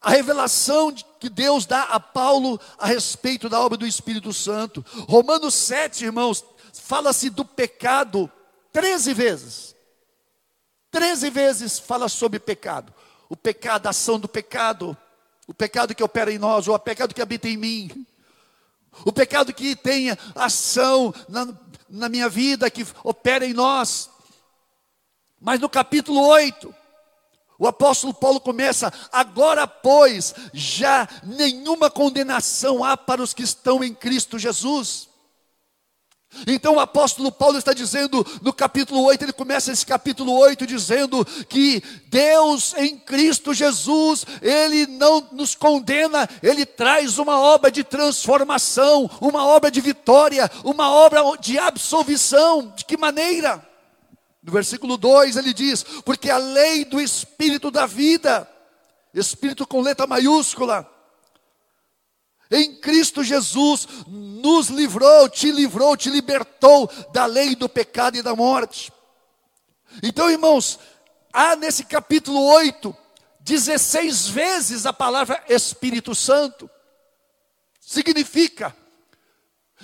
a 0.00 0.10
revelação 0.10 0.90
que 1.20 1.28
Deus 1.28 1.66
dá 1.66 1.82
a 1.82 2.00
Paulo 2.00 2.58
a 2.78 2.86
respeito 2.86 3.48
da 3.48 3.60
obra 3.60 3.76
do 3.76 3.86
Espírito 3.86 4.32
Santo. 4.32 4.84
Romanos 5.08 5.54
7, 5.54 6.06
irmãos, 6.06 6.42
fala-se 6.72 7.28
do 7.28 7.44
pecado 7.44 8.30
13 8.72 9.12
vezes. 9.12 9.76
13 10.90 11.28
vezes 11.28 11.78
fala 11.78 12.08
sobre 12.08 12.38
pecado. 12.38 12.94
O 13.28 13.36
pecado, 13.36 13.86
a 13.86 13.90
ação 13.90 14.18
do 14.18 14.28
pecado, 14.28 14.96
o 15.46 15.52
pecado 15.52 15.94
que 15.94 16.02
opera 16.02 16.32
em 16.32 16.38
nós, 16.38 16.66
ou 16.68 16.74
o 16.74 16.78
pecado 16.78 17.14
que 17.14 17.20
habita 17.20 17.48
em 17.48 17.56
mim. 17.56 18.06
O 19.04 19.12
pecado 19.12 19.52
que 19.52 19.76
tenha 19.76 20.18
ação 20.34 21.14
na, 21.28 21.48
na 21.88 22.08
minha 22.08 22.28
vida, 22.28 22.70
que 22.70 22.86
opera 23.04 23.46
em 23.46 23.52
nós. 23.52 24.10
Mas 25.40 25.60
no 25.60 25.68
capítulo 25.68 26.26
8, 26.26 26.74
o 27.58 27.66
apóstolo 27.66 28.12
Paulo 28.14 28.40
começa: 28.40 28.92
agora, 29.12 29.66
pois, 29.66 30.34
já 30.52 31.08
nenhuma 31.22 31.90
condenação 31.90 32.84
há 32.84 32.96
para 32.96 33.22
os 33.22 33.32
que 33.32 33.42
estão 33.42 33.82
em 33.82 33.94
Cristo 33.94 34.38
Jesus. 34.38 35.08
Então 36.46 36.76
o 36.76 36.80
apóstolo 36.80 37.30
Paulo 37.30 37.58
está 37.58 37.72
dizendo 37.72 38.26
no 38.42 38.52
capítulo 38.52 39.02
8, 39.04 39.24
ele 39.24 39.32
começa 39.32 39.72
esse 39.72 39.86
capítulo 39.86 40.32
8 40.32 40.66
dizendo 40.66 41.24
que 41.48 41.82
Deus 42.06 42.74
em 42.76 42.98
Cristo 42.98 43.54
Jesus, 43.54 44.26
ele 44.42 44.86
não 44.86 45.26
nos 45.32 45.54
condena, 45.54 46.28
ele 46.42 46.66
traz 46.66 47.18
uma 47.18 47.38
obra 47.38 47.70
de 47.70 47.84
transformação, 47.84 49.10
uma 49.20 49.46
obra 49.46 49.70
de 49.70 49.80
vitória, 49.80 50.50
uma 50.64 50.90
obra 50.90 51.20
de 51.40 51.58
absolvição. 51.58 52.72
De 52.76 52.84
que 52.84 52.96
maneira? 52.96 53.66
No 54.42 54.52
versículo 54.52 54.96
2 54.96 55.36
ele 55.36 55.52
diz: 55.52 55.82
Porque 56.04 56.30
a 56.30 56.38
lei 56.38 56.84
do 56.84 57.00
Espírito 57.00 57.70
da 57.70 57.86
vida, 57.86 58.48
Espírito 59.12 59.66
com 59.66 59.80
letra 59.80 60.06
maiúscula, 60.06 60.88
em 62.50 62.74
Cristo 62.76 63.24
Jesus 63.24 63.88
nos 64.06 64.68
livrou, 64.68 65.28
te 65.28 65.50
livrou, 65.50 65.96
te 65.96 66.10
libertou 66.10 66.90
da 67.12 67.26
lei 67.26 67.56
do 67.56 67.68
pecado 67.68 68.16
e 68.16 68.22
da 68.22 68.34
morte. 68.34 68.92
Então, 70.02 70.30
irmãos, 70.30 70.78
há 71.32 71.56
nesse 71.56 71.84
capítulo 71.84 72.42
8, 72.44 72.94
16 73.40 74.28
vezes 74.28 74.86
a 74.86 74.92
palavra 74.92 75.42
Espírito 75.48 76.14
Santo. 76.14 76.70
Significa 77.80 78.74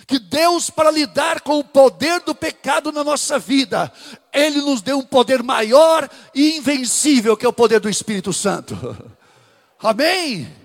que 0.07 0.19
Deus, 0.19 0.71
para 0.71 0.91
lidar 0.91 1.41
com 1.41 1.59
o 1.59 1.65
poder 1.65 2.21
do 2.21 2.35
pecado 2.35 2.91
na 2.91 3.05
nossa 3.05 3.39
vida, 3.39 3.93
Ele 4.33 4.61
nos 4.61 4.83
deu 4.83 4.99
um 4.99 5.05
poder 5.05 5.43
maior 5.43 6.09
e 6.35 6.57
invencível, 6.57 7.37
que 7.37 7.47
é 7.47 7.49
o 7.49 7.53
poder 7.53 7.81
do 7.81 7.89
Espírito 7.89 8.33
Santo. 8.33 8.77
Amém? 9.79 10.62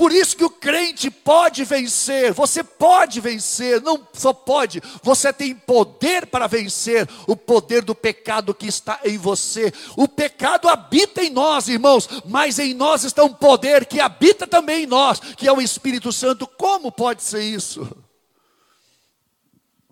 Por 0.00 0.12
isso 0.12 0.34
que 0.34 0.44
o 0.46 0.48
crente 0.48 1.10
pode 1.10 1.62
vencer, 1.62 2.32
você 2.32 2.64
pode 2.64 3.20
vencer, 3.20 3.82
não 3.82 4.08
só 4.14 4.32
pode, 4.32 4.82
você 5.02 5.30
tem 5.30 5.54
poder 5.54 6.24
para 6.24 6.46
vencer 6.46 7.06
o 7.26 7.36
poder 7.36 7.82
do 7.82 7.94
pecado 7.94 8.54
que 8.54 8.66
está 8.66 8.98
em 9.04 9.18
você. 9.18 9.70
O 9.98 10.08
pecado 10.08 10.70
habita 10.70 11.22
em 11.22 11.28
nós, 11.28 11.68
irmãos, 11.68 12.08
mas 12.24 12.58
em 12.58 12.72
nós 12.72 13.04
está 13.04 13.22
um 13.22 13.34
poder 13.34 13.84
que 13.84 14.00
habita 14.00 14.46
também 14.46 14.84
em 14.84 14.86
nós, 14.86 15.20
que 15.20 15.46
é 15.46 15.52
o 15.52 15.60
Espírito 15.60 16.10
Santo. 16.10 16.46
Como 16.46 16.90
pode 16.90 17.22
ser 17.22 17.42
isso? 17.42 17.86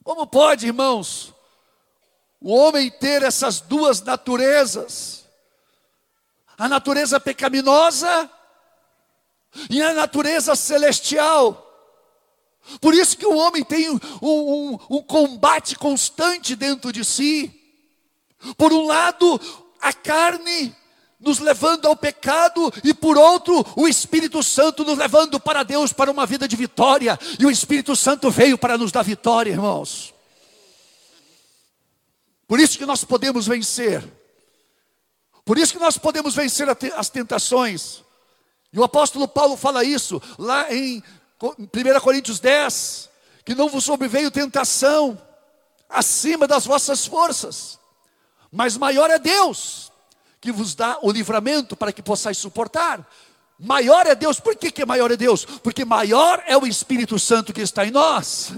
Como 0.03 0.27
pode, 0.27 0.69
irmãos, 0.69 1.35
o 2.41 2.55
homem 2.55 2.91
ter 2.91 3.23
essas 3.23 3.61
duas 3.61 4.00
naturezas? 4.00 5.27
A 6.57 6.67
natureza 6.67 7.21
pecaminosa 7.21 8.31
e 9.71 9.83
a 9.83 9.95
natureza 9.95 10.55
celestial. 10.55 11.64
Por 12.81 12.95
isso 12.95 13.17
que 13.17 13.26
o 13.26 13.37
homem 13.37 13.64
tem 13.64 13.88
um, 13.88 13.99
um, 14.23 14.78
um, 14.90 15.02
combate 15.02 15.76
constante 15.76 16.55
dentro 16.55 16.93
de 16.93 17.05
si. 17.05 17.50
Por 18.57 18.73
um 18.73 18.87
lado, 18.87 19.40
a 19.81 19.93
carne 19.93 20.75
nos 21.19 21.40
levando 21.40 21.87
ao 21.87 21.97
pecado, 21.97 22.73
e 22.85 22.95
por 22.95 23.19
outro, 23.19 23.67
o 23.75 23.88
Espírito 23.88 24.40
Santo 24.43 24.85
nos 24.85 24.97
levando 24.97 25.40
para 25.40 25.64
Deus, 25.64 25.93
para 25.93 26.11
uma 26.11 26.25
vida 26.26 26.47
de 26.47 26.55
vitória. 26.55 27.19
E 27.38 27.45
o 27.45 27.50
Espírito 27.50 27.97
Santo 27.97 28.31
veio 28.31 28.57
para 28.57 28.78
nos 28.78 28.93
dar 28.93 29.02
vitória, 29.02 29.50
irmãos. 29.50 30.14
Por 32.47 32.61
isso 32.61 32.78
que 32.78 32.87
nós 32.87 33.02
podemos 33.02 33.47
vencer. 33.47 34.05
Por 35.45 35.59
isso 35.59 35.73
que 35.73 35.78
nós 35.78 35.99
podemos 35.99 36.35
vencer 36.35 36.69
as 36.97 37.11
tentações. 37.11 38.05
E 38.72 38.78
o 38.78 38.84
apóstolo 38.84 39.26
Paulo 39.26 39.56
fala 39.56 39.84
isso 39.84 40.20
lá 40.38 40.72
em 40.72 41.02
1 41.40 42.00
Coríntios 42.00 42.40
10, 42.40 43.08
que 43.44 43.54
não 43.54 43.68
vos 43.68 43.84
sobreveio 43.84 44.30
tentação 44.30 45.18
acima 45.88 46.46
das 46.46 46.66
vossas 46.66 47.06
forças, 47.06 47.78
mas 48.52 48.76
maior 48.76 49.10
é 49.10 49.18
Deus 49.18 49.88
que 50.40 50.52
vos 50.52 50.75
dá 50.75 50.98
o 51.02 51.10
livramento 51.10 51.76
para 51.76 51.92
que 51.92 52.02
possais 52.02 52.38
suportar. 52.38 53.06
Maior 53.58 54.06
é 54.06 54.14
Deus, 54.14 54.38
por 54.38 54.54
que, 54.54 54.70
que 54.70 54.87
maior 54.87 55.10
é 55.10 55.16
Deus? 55.16 55.44
Porque 55.44 55.84
maior 55.84 56.42
é 56.46 56.56
o 56.56 56.66
Espírito 56.66 57.18
Santo 57.18 57.52
que 57.52 57.60
está 57.60 57.84
em 57.84 57.90
nós. 57.90 58.52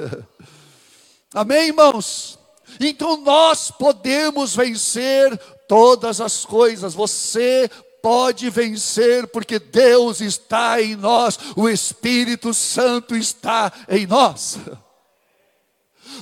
Amém, 1.33 1.69
irmãos? 1.69 2.39
Então 2.79 3.17
nós 3.17 3.71
podemos 3.71 4.55
vencer 4.55 5.37
todas 5.67 6.21
as 6.21 6.45
coisas. 6.45 6.93
Você 6.93 7.71
pode 8.03 8.49
vencer 8.51 9.27
porque 9.29 9.59
Deus 9.59 10.21
está 10.21 10.81
em 10.81 10.97
nós, 10.97 11.39
o 11.57 11.69
Espírito 11.69 12.53
Santo 12.53 13.17
está 13.17 13.73
em 13.89 14.07
nós. 14.07 14.59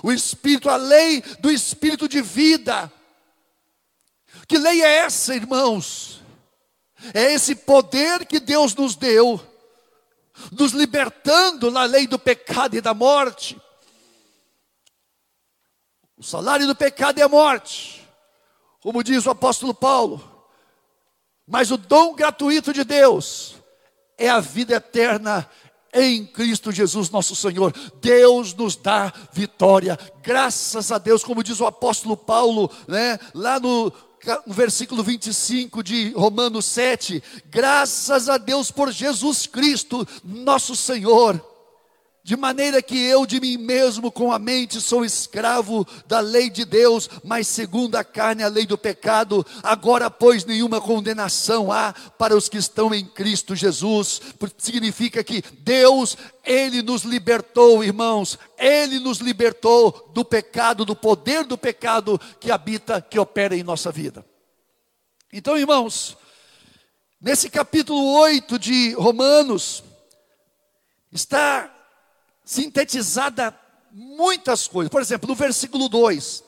O 0.02 0.12
Espírito, 0.12 0.68
a 0.68 0.76
lei 0.76 1.20
do 1.40 1.50
Espírito 1.50 2.08
de 2.08 2.20
vida. 2.20 2.92
Que 4.46 4.58
lei 4.58 4.82
é 4.82 4.98
essa, 4.98 5.34
irmãos? 5.34 6.22
É 7.14 7.32
esse 7.32 7.54
poder 7.54 8.26
que 8.26 8.40
Deus 8.40 8.74
nos 8.74 8.96
deu, 8.96 9.40
nos 10.52 10.72
libertando 10.72 11.70
na 11.70 11.84
lei 11.84 12.06
do 12.06 12.18
pecado 12.18 12.76
e 12.76 12.80
da 12.80 12.92
morte. 12.92 13.60
O 16.16 16.22
salário 16.22 16.66
do 16.66 16.74
pecado 16.74 17.20
é 17.20 17.22
a 17.22 17.28
morte, 17.28 18.04
como 18.80 19.04
diz 19.04 19.24
o 19.26 19.30
apóstolo 19.30 19.72
Paulo. 19.72 20.37
Mas 21.48 21.70
o 21.70 21.78
dom 21.78 22.14
gratuito 22.14 22.72
de 22.72 22.84
Deus 22.84 23.54
é 24.18 24.28
a 24.28 24.38
vida 24.38 24.74
eterna 24.74 25.48
em 25.94 26.26
Cristo 26.26 26.70
Jesus, 26.70 27.08
nosso 27.08 27.34
Senhor. 27.34 27.72
Deus 28.00 28.54
nos 28.54 28.76
dá 28.76 29.12
vitória, 29.32 29.98
graças 30.22 30.92
a 30.92 30.98
Deus, 30.98 31.24
como 31.24 31.42
diz 31.42 31.58
o 31.60 31.66
apóstolo 31.66 32.16
Paulo, 32.16 32.70
né, 32.86 33.18
lá 33.34 33.58
no 33.58 33.92
no 34.46 34.52
versículo 34.52 35.02
25 35.02 35.82
de 35.82 36.10
Romanos 36.10 36.64
7, 36.66 37.22
graças 37.46 38.28
a 38.28 38.36
Deus 38.36 38.70
por 38.70 38.90
Jesus 38.90 39.46
Cristo, 39.46 40.06
nosso 40.24 40.74
Senhor, 40.74 41.40
de 42.28 42.36
maneira 42.36 42.82
que 42.82 42.94
eu 43.06 43.24
de 43.24 43.40
mim 43.40 43.56
mesmo 43.56 44.12
com 44.12 44.30
a 44.30 44.38
mente 44.38 44.82
sou 44.82 45.02
escravo 45.02 45.86
da 46.06 46.20
lei 46.20 46.50
de 46.50 46.66
Deus, 46.66 47.08
mas 47.24 47.48
segundo 47.48 47.96
a 47.96 48.04
carne 48.04 48.42
a 48.42 48.48
lei 48.48 48.66
do 48.66 48.76
pecado, 48.76 49.46
agora 49.62 50.10
pois 50.10 50.44
nenhuma 50.44 50.78
condenação 50.78 51.72
há 51.72 51.94
para 52.18 52.36
os 52.36 52.46
que 52.46 52.58
estão 52.58 52.94
em 52.94 53.02
Cristo 53.02 53.56
Jesus, 53.56 54.20
significa 54.58 55.24
que 55.24 55.42
Deus, 55.60 56.18
Ele 56.44 56.82
nos 56.82 57.02
libertou 57.02 57.82
irmãos, 57.82 58.38
Ele 58.58 59.00
nos 59.00 59.20
libertou 59.20 60.10
do 60.12 60.22
pecado, 60.22 60.84
do 60.84 60.94
poder 60.94 61.44
do 61.44 61.56
pecado 61.56 62.20
que 62.38 62.50
habita, 62.50 63.00
que 63.00 63.18
opera 63.18 63.56
em 63.56 63.62
nossa 63.62 63.90
vida. 63.90 64.22
Então 65.32 65.56
irmãos, 65.56 66.14
nesse 67.18 67.48
capítulo 67.48 68.18
8 68.18 68.58
de 68.58 68.92
Romanos, 68.92 69.82
está 71.10 71.74
sintetizada 72.48 73.54
muitas 73.92 74.66
coisas. 74.66 74.90
Por 74.90 75.02
exemplo, 75.02 75.28
no 75.28 75.34
versículo 75.34 75.86
2, 75.86 76.42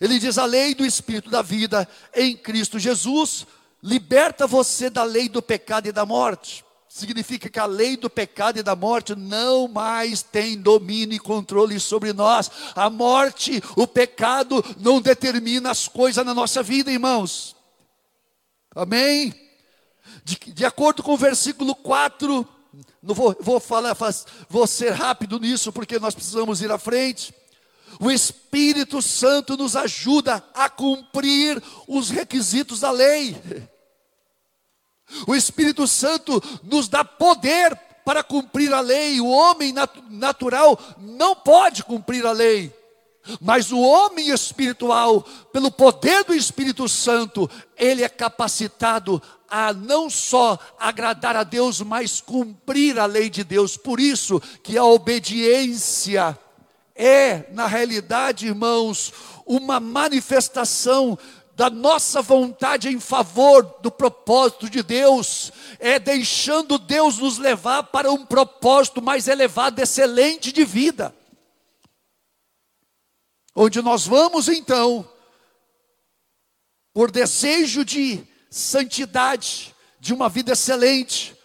ele 0.00 0.16
diz: 0.16 0.38
A 0.38 0.44
lei 0.44 0.76
do 0.76 0.86
Espírito 0.86 1.28
da 1.28 1.42
vida 1.42 1.88
em 2.14 2.36
Cristo 2.36 2.78
Jesus 2.78 3.44
liberta 3.82 4.46
você 4.46 4.88
da 4.88 5.02
lei 5.02 5.28
do 5.28 5.42
pecado 5.42 5.88
e 5.88 5.92
da 5.92 6.06
morte. 6.06 6.64
Significa 6.88 7.48
que 7.48 7.58
a 7.58 7.66
lei 7.66 7.96
do 7.96 8.08
pecado 8.08 8.60
e 8.60 8.62
da 8.62 8.76
morte 8.76 9.16
não 9.16 9.66
mais 9.66 10.22
tem 10.22 10.56
domínio 10.56 11.16
e 11.16 11.18
controle 11.18 11.80
sobre 11.80 12.12
nós. 12.12 12.48
A 12.76 12.88
morte, 12.88 13.60
o 13.74 13.88
pecado, 13.88 14.64
não 14.78 15.00
determina 15.00 15.72
as 15.72 15.88
coisas 15.88 16.24
na 16.24 16.32
nossa 16.32 16.62
vida, 16.62 16.92
irmãos. 16.92 17.56
Amém? 18.72 19.34
De, 20.22 20.36
de 20.52 20.64
acordo 20.64 21.02
com 21.02 21.14
o 21.14 21.18
versículo 21.18 21.74
4 21.74 22.46
não 23.02 23.14
vou, 23.14 23.36
vou 23.40 23.60
falar, 23.60 23.96
vou 24.48 24.66
ser 24.66 24.92
rápido 24.92 25.38
nisso, 25.38 25.72
porque 25.72 25.98
nós 25.98 26.14
precisamos 26.14 26.60
ir 26.60 26.70
à 26.70 26.78
frente. 26.78 27.34
O 28.00 28.10
Espírito 28.10 29.02
Santo 29.02 29.56
nos 29.56 29.76
ajuda 29.76 30.42
a 30.54 30.68
cumprir 30.68 31.62
os 31.86 32.10
requisitos 32.10 32.80
da 32.80 32.90
lei. 32.90 33.36
O 35.26 35.34
Espírito 35.34 35.86
Santo 35.86 36.42
nos 36.62 36.88
dá 36.88 37.04
poder 37.04 37.76
para 38.04 38.22
cumprir 38.22 38.72
a 38.72 38.80
lei. 38.80 39.20
O 39.20 39.28
homem 39.28 39.72
nat 39.72 39.94
natural 40.08 40.78
não 40.98 41.34
pode 41.34 41.84
cumprir 41.84 42.24
a 42.26 42.32
lei. 42.32 42.72
Mas 43.40 43.70
o 43.70 43.80
homem 43.80 44.30
espiritual, 44.30 45.22
pelo 45.52 45.70
poder 45.70 46.24
do 46.24 46.34
Espírito 46.34 46.88
Santo, 46.88 47.48
ele 47.76 48.02
é 48.02 48.08
capacitado 48.08 49.22
a 49.48 49.72
não 49.72 50.10
só 50.10 50.58
agradar 50.78 51.36
a 51.36 51.44
Deus, 51.44 51.80
mas 51.80 52.20
cumprir 52.20 52.98
a 52.98 53.06
lei 53.06 53.30
de 53.30 53.44
Deus. 53.44 53.76
Por 53.76 54.00
isso 54.00 54.40
que 54.62 54.76
a 54.76 54.84
obediência 54.84 56.36
é, 56.96 57.44
na 57.52 57.66
realidade, 57.66 58.46
irmãos, 58.46 59.12
uma 59.46 59.78
manifestação 59.78 61.18
da 61.54 61.68
nossa 61.70 62.22
vontade 62.22 62.88
em 62.88 62.98
favor 62.98 63.76
do 63.82 63.90
propósito 63.90 64.68
de 64.68 64.82
Deus, 64.82 65.52
é 65.78 65.98
deixando 65.98 66.78
Deus 66.78 67.18
nos 67.18 67.38
levar 67.38 67.84
para 67.84 68.10
um 68.10 68.24
propósito 68.24 69.02
mais 69.02 69.28
elevado, 69.28 69.78
excelente 69.80 70.50
de 70.50 70.64
vida 70.64 71.14
onde 73.54 73.80
nós 73.82 74.06
vamos 74.06 74.48
então, 74.48 75.08
por 76.92 77.10
desejo 77.10 77.84
de 77.84 78.26
santidade, 78.50 79.74
de 79.98 80.12
uma 80.12 80.28
vida 80.28 80.52
excelente, 80.52 81.36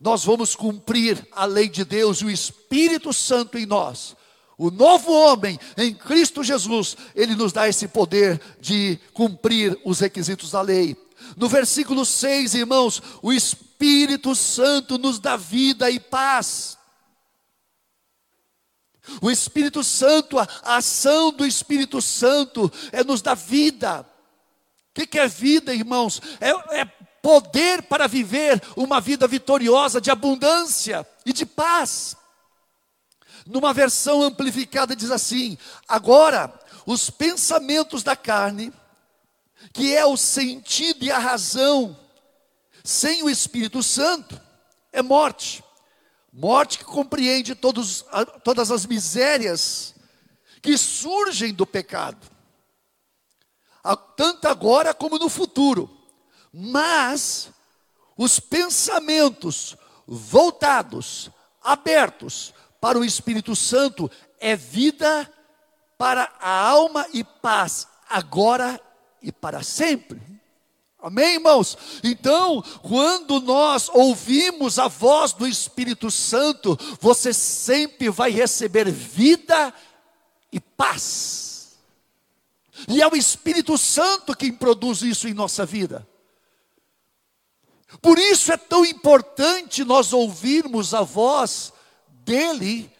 nós 0.00 0.24
vamos 0.24 0.54
cumprir 0.54 1.26
a 1.32 1.44
lei 1.44 1.68
de 1.68 1.84
Deus 1.84 2.18
e 2.18 2.26
o 2.26 2.30
Espírito 2.30 3.12
Santo 3.12 3.58
em 3.58 3.66
nós. 3.66 4.16
O 4.56 4.70
novo 4.70 5.12
homem 5.12 5.58
em 5.76 5.92
Cristo 5.92 6.44
Jesus, 6.44 6.96
ele 7.14 7.34
nos 7.34 7.52
dá 7.52 7.68
esse 7.68 7.88
poder 7.88 8.40
de 8.60 8.98
cumprir 9.12 9.78
os 9.84 9.98
requisitos 10.00 10.50
da 10.52 10.60
lei. 10.60 10.96
No 11.36 11.48
versículo 11.48 12.04
6, 12.04 12.54
irmãos, 12.54 13.02
o 13.22 13.32
Espírito 13.32 14.34
Santo 14.34 14.96
nos 14.96 15.18
dá 15.18 15.36
vida 15.36 15.90
e 15.90 15.98
paz. 15.98 16.78
O 19.20 19.30
Espírito 19.30 19.84
Santo, 19.84 20.38
a, 20.38 20.46
ação 20.62 21.32
do 21.32 21.46
Espírito 21.46 22.00
Santo 22.00 22.72
é 22.92 23.04
nos 23.04 23.20
dar 23.20 23.34
vida. 23.34 24.00
O 24.90 24.94
que, 24.94 25.06
que 25.06 25.18
é 25.18 25.28
vida, 25.28 25.74
irmãos? 25.74 26.20
É, 26.40 26.80
é 26.80 26.84
poder 27.20 27.82
para 27.82 28.06
viver 28.06 28.62
uma 28.76 29.00
vida 29.00 29.26
vitoriosa 29.26 30.00
de 30.00 30.10
abundância 30.10 31.06
e 31.24 31.32
de 31.32 31.46
paz. 31.46 32.16
Numa 33.46 33.74
versão 33.74 34.22
amplificada 34.22 34.96
diz 34.96 35.10
assim: 35.10 35.58
agora, 35.88 36.52
os 36.86 37.10
pensamentos 37.10 38.02
da 38.02 38.16
carne, 38.16 38.72
que 39.72 39.94
é 39.94 40.04
o 40.04 40.16
sentido 40.16 41.04
e 41.04 41.10
a 41.10 41.18
razão, 41.18 41.98
sem 42.82 43.22
o 43.22 43.30
Espírito 43.30 43.82
Santo, 43.82 44.40
é 44.92 45.02
morte. 45.02 45.64
Morte 46.36 46.78
que 46.78 46.84
compreende 46.84 47.54
todos, 47.54 48.04
todas 48.42 48.72
as 48.72 48.84
misérias 48.86 49.94
que 50.60 50.76
surgem 50.76 51.54
do 51.54 51.64
pecado, 51.64 52.26
tanto 54.16 54.48
agora 54.48 54.92
como 54.92 55.16
no 55.16 55.28
futuro. 55.28 55.88
Mas 56.52 57.50
os 58.16 58.40
pensamentos 58.40 59.76
voltados, 60.08 61.30
abertos 61.62 62.52
para 62.80 62.98
o 62.98 63.04
Espírito 63.04 63.54
Santo 63.54 64.10
é 64.40 64.56
vida 64.56 65.32
para 65.96 66.32
a 66.40 66.50
alma 66.68 67.06
e 67.12 67.22
paz, 67.22 67.86
agora 68.08 68.80
e 69.22 69.30
para 69.30 69.62
sempre. 69.62 70.33
Amém, 71.04 71.34
irmãos? 71.34 71.76
Então, 72.02 72.64
quando 72.80 73.38
nós 73.38 73.90
ouvimos 73.90 74.78
a 74.78 74.88
voz 74.88 75.34
do 75.34 75.46
Espírito 75.46 76.10
Santo, 76.10 76.78
você 76.98 77.30
sempre 77.30 78.08
vai 78.08 78.30
receber 78.30 78.90
vida 78.90 79.74
e 80.50 80.58
paz. 80.58 81.76
E 82.88 83.02
é 83.02 83.06
o 83.06 83.14
Espírito 83.14 83.76
Santo 83.76 84.34
quem 84.34 84.50
produz 84.50 85.02
isso 85.02 85.28
em 85.28 85.34
nossa 85.34 85.66
vida. 85.66 86.08
Por 88.00 88.18
isso 88.18 88.50
é 88.50 88.56
tão 88.56 88.82
importante 88.82 89.84
nós 89.84 90.10
ouvirmos 90.14 90.94
a 90.94 91.02
voz 91.02 91.70
dEle, 92.24 92.90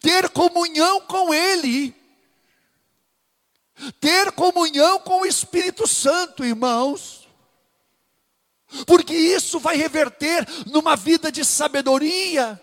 ter 0.00 0.28
comunhão 0.28 1.00
com 1.00 1.32
Ele 1.32 2.03
Ter 4.00 4.32
comunhão 4.32 4.98
com 5.00 5.22
o 5.22 5.26
Espírito 5.26 5.86
Santo, 5.86 6.44
irmãos. 6.44 7.28
Porque 8.86 9.14
isso 9.14 9.58
vai 9.60 9.76
reverter 9.76 10.46
numa 10.66 10.96
vida 10.96 11.30
de 11.30 11.44
sabedoria, 11.44 12.60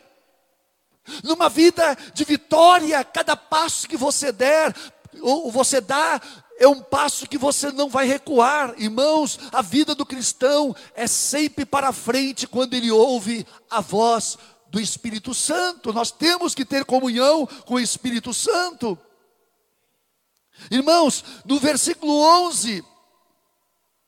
numa 1.23 1.47
vida 1.47 1.97
de 2.13 2.23
vitória, 2.25 3.03
cada 3.03 3.35
passo 3.35 3.87
que 3.87 3.95
você 3.95 4.31
der, 4.31 4.75
ou 5.21 5.51
você 5.51 5.79
dá, 5.79 6.21
é 6.57 6.67
um 6.67 6.81
passo 6.81 7.27
que 7.27 7.37
você 7.37 7.71
não 7.71 7.89
vai 7.89 8.05
recuar. 8.05 8.75
Irmãos, 8.77 9.39
a 9.51 9.61
vida 9.61 9.95
do 9.95 10.05
cristão 10.05 10.75
é 10.93 11.07
sempre 11.07 11.65
para 11.65 11.91
frente 11.91 12.45
quando 12.45 12.73
ele 12.73 12.91
ouve 12.91 13.45
a 13.69 13.81
voz 13.81 14.37
do 14.67 14.79
Espírito 14.79 15.33
Santo. 15.33 15.91
Nós 15.91 16.11
temos 16.11 16.53
que 16.53 16.63
ter 16.63 16.85
comunhão 16.85 17.47
com 17.65 17.75
o 17.75 17.79
Espírito 17.79 18.33
Santo. 18.33 18.97
Irmãos, 20.69 21.23
no 21.45 21.59
versículo 21.59 22.13
11, 22.47 22.83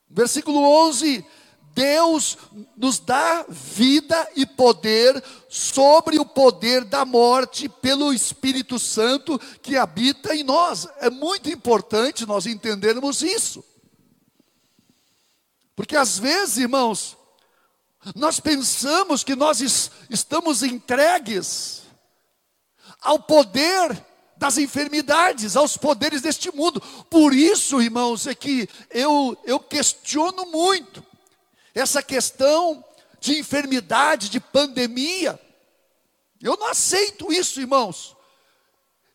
versículo 0.09 0.59
11, 0.59 1.25
Deus 1.73 2.37
nos 2.77 2.99
dá 2.99 3.45
vida 3.49 4.29
e 4.35 4.45
poder 4.45 5.23
sobre 5.49 6.19
o 6.19 6.25
poder 6.25 6.83
da 6.85 7.03
morte 7.03 7.67
pelo 7.67 8.13
Espírito 8.13 8.77
Santo 8.77 9.39
que 9.61 9.75
habita 9.75 10.35
em 10.35 10.43
nós. 10.43 10.87
É 10.99 11.09
muito 11.09 11.49
importante 11.49 12.27
nós 12.27 12.45
entendermos 12.45 13.23
isso. 13.23 13.63
Porque 15.75 15.95
às 15.95 16.19
vezes, 16.19 16.57
irmãos, 16.57 17.17
nós 18.15 18.39
pensamos 18.39 19.23
que 19.23 19.35
nós 19.35 19.89
estamos 20.09 20.61
entregues 20.61 21.81
ao 23.01 23.19
poder 23.19 24.05
das 24.43 24.57
enfermidades, 24.57 25.55
aos 25.55 25.77
poderes 25.77 26.21
deste 26.21 26.53
mundo. 26.53 26.81
Por 27.09 27.33
isso, 27.33 27.81
irmãos, 27.81 28.27
é 28.27 28.35
que 28.35 28.67
eu, 28.91 29.37
eu 29.45 29.57
questiono 29.57 30.45
muito 30.47 31.01
essa 31.73 32.03
questão 32.03 32.83
de 33.21 33.39
enfermidade, 33.39 34.27
de 34.27 34.41
pandemia. 34.41 35.39
Eu 36.41 36.57
não 36.57 36.67
aceito 36.67 37.31
isso, 37.31 37.61
irmãos. 37.61 38.17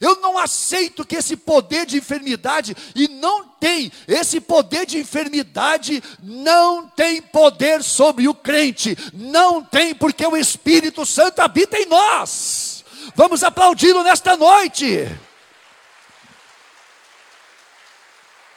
Eu 0.01 0.19
não 0.19 0.39
aceito 0.39 1.05
que 1.05 1.17
esse 1.17 1.37
poder 1.37 1.85
de 1.85 1.99
enfermidade, 1.99 2.75
e 2.95 3.07
não 3.07 3.47
tem, 3.47 3.93
esse 4.07 4.41
poder 4.41 4.87
de 4.87 4.97
enfermidade 4.97 6.03
não 6.23 6.89
tem 6.89 7.21
poder 7.21 7.83
sobre 7.83 8.29
o 8.29 8.35
crente, 8.35 8.97
não 9.13 9.63
tem, 9.63 9.95
porque 9.95 10.27
o 10.27 10.37
Espírito 10.39 11.05
Santo 11.05 11.41
habita 11.41 11.77
em 11.77 11.85
nós. 11.85 12.78
Vamos 13.19 13.43
aplaudi-lo 13.43 14.05
nesta 14.05 14.37
noite. 14.37 15.09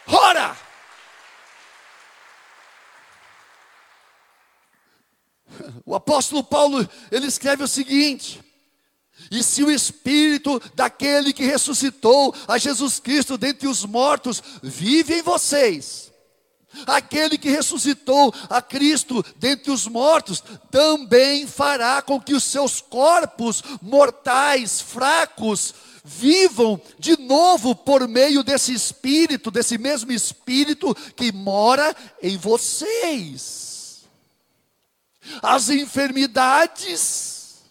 Ora! 0.06 0.56
O 5.84 5.96
apóstolo 5.96 6.44
Paulo, 6.44 6.88
ele 7.12 7.26
escreve 7.26 7.64
o 7.64 7.68
seguinte: 7.68 8.40
E 9.32 9.42
se 9.42 9.64
o 9.64 9.72
espírito 9.72 10.62
daquele 10.76 11.34
que 11.34 11.44
ressuscitou 11.44 12.32
a 12.48 12.60
Jesus 12.60 13.00
Cristo 13.00 13.40
dentre 13.40 13.68
os 13.68 13.84
mortos 13.84 14.44
vive 14.62 15.16
em 15.16 15.22
vocês, 15.24 16.11
aquele 16.88 17.38
que 17.38 17.50
ressuscitou 17.50 18.34
a 18.50 18.62
Cristo 18.62 19.24
dentre 19.38 19.72
os 19.72 19.88
mortos 19.88 20.44
também 20.70 21.46
fará 21.48 22.02
com 22.02 22.20
que 22.20 22.34
os 22.34 22.44
seus 22.44 22.82
corpos 22.82 23.64
mortais, 23.82 24.82
fracos, 24.82 25.74
vivam 26.04 26.82
de 26.98 27.18
novo 27.18 27.76
por 27.76 28.08
meio 28.08 28.44
desse 28.44 28.74
espírito, 28.74 29.52
desse 29.52 29.78
mesmo 29.78 30.12
espírito 30.12 30.96
que 31.16 31.32
mora 31.32 31.96
em 32.22 32.38
vocês. 32.38 34.04
As 35.42 35.70
enfermidades, 35.70 37.62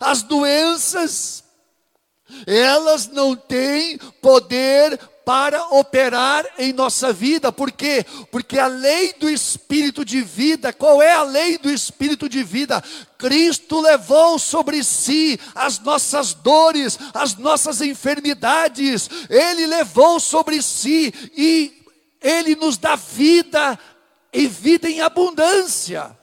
as 0.00 0.22
doenças, 0.22 1.44
elas 2.46 3.06
não 3.06 3.36
têm 3.36 3.98
poder 4.20 4.98
para 5.24 5.68
operar 5.68 6.44
em 6.58 6.72
nossa 6.72 7.12
vida, 7.12 7.50
por 7.50 7.72
quê? 7.72 8.04
Porque 8.30 8.58
a 8.58 8.66
lei 8.66 9.14
do 9.14 9.28
espírito 9.28 10.04
de 10.04 10.20
vida, 10.20 10.72
qual 10.72 11.00
é 11.00 11.12
a 11.12 11.22
lei 11.22 11.56
do 11.56 11.70
espírito 11.70 12.28
de 12.28 12.42
vida? 12.42 12.82
Cristo 13.16 13.80
levou 13.80 14.38
sobre 14.38 14.84
si 14.84 15.40
as 15.54 15.78
nossas 15.78 16.34
dores, 16.34 16.98
as 17.14 17.36
nossas 17.36 17.80
enfermidades, 17.80 19.08
Ele 19.30 19.66
levou 19.66 20.20
sobre 20.20 20.60
si 20.60 21.12
e 21.36 21.72
Ele 22.20 22.54
nos 22.54 22.76
dá 22.76 22.96
vida 22.96 23.78
e 24.32 24.46
vida 24.46 24.90
em 24.90 25.00
abundância. 25.00 26.16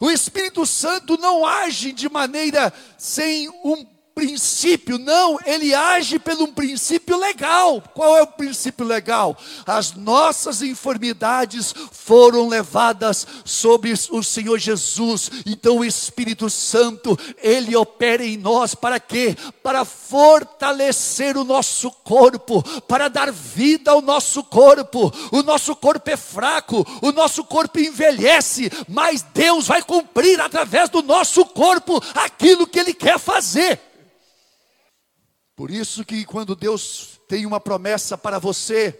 O 0.00 0.10
Espírito 0.10 0.66
Santo 0.66 1.16
não 1.18 1.44
age 1.44 1.92
de 1.92 2.08
maneira 2.08 2.72
sem 2.98 3.48
um 3.48 3.84
princípio, 4.20 4.98
não, 4.98 5.38
ele 5.46 5.74
age 5.74 6.18
pelo 6.18 6.44
um 6.44 6.52
princípio 6.52 7.16
legal. 7.16 7.82
Qual 7.94 8.18
é 8.18 8.22
o 8.22 8.26
princípio 8.26 8.84
legal? 8.84 9.34
As 9.66 9.94
nossas 9.94 10.60
enfermidades 10.60 11.74
foram 11.90 12.46
levadas 12.46 13.26
sobre 13.46 13.94
o 14.10 14.22
Senhor 14.22 14.58
Jesus. 14.58 15.30
Então 15.46 15.78
o 15.78 15.84
Espírito 15.86 16.50
Santo, 16.50 17.18
ele 17.38 17.74
opera 17.74 18.22
em 18.22 18.36
nós 18.36 18.74
para 18.74 19.00
quê? 19.00 19.34
Para 19.62 19.86
fortalecer 19.86 21.38
o 21.38 21.44
nosso 21.44 21.90
corpo, 21.90 22.62
para 22.82 23.08
dar 23.08 23.32
vida 23.32 23.90
ao 23.90 24.02
nosso 24.02 24.44
corpo. 24.44 25.10
O 25.32 25.42
nosso 25.42 25.74
corpo 25.74 26.10
é 26.10 26.16
fraco, 26.16 26.86
o 27.00 27.10
nosso 27.10 27.42
corpo 27.42 27.80
envelhece, 27.80 28.70
mas 28.86 29.22
Deus 29.22 29.66
vai 29.66 29.82
cumprir 29.82 30.38
através 30.42 30.90
do 30.90 31.02
nosso 31.02 31.46
corpo 31.46 32.02
aquilo 32.14 32.66
que 32.66 32.78
ele 32.78 32.92
quer 32.92 33.18
fazer. 33.18 33.89
Por 35.60 35.70
isso 35.70 36.06
que 36.06 36.24
quando 36.24 36.56
Deus 36.56 37.20
tem 37.28 37.44
uma 37.44 37.60
promessa 37.60 38.16
para 38.16 38.38
você, 38.38 38.98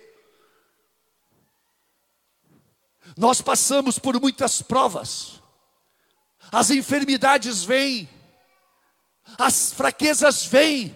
nós 3.17 3.41
passamos 3.41 3.99
por 3.99 4.21
muitas 4.21 4.61
provas, 4.61 5.43
as 6.53 6.69
enfermidades 6.69 7.65
vêm, 7.65 8.07
as 9.39 9.73
fraquezas 9.73 10.45
vêm, 10.45 10.95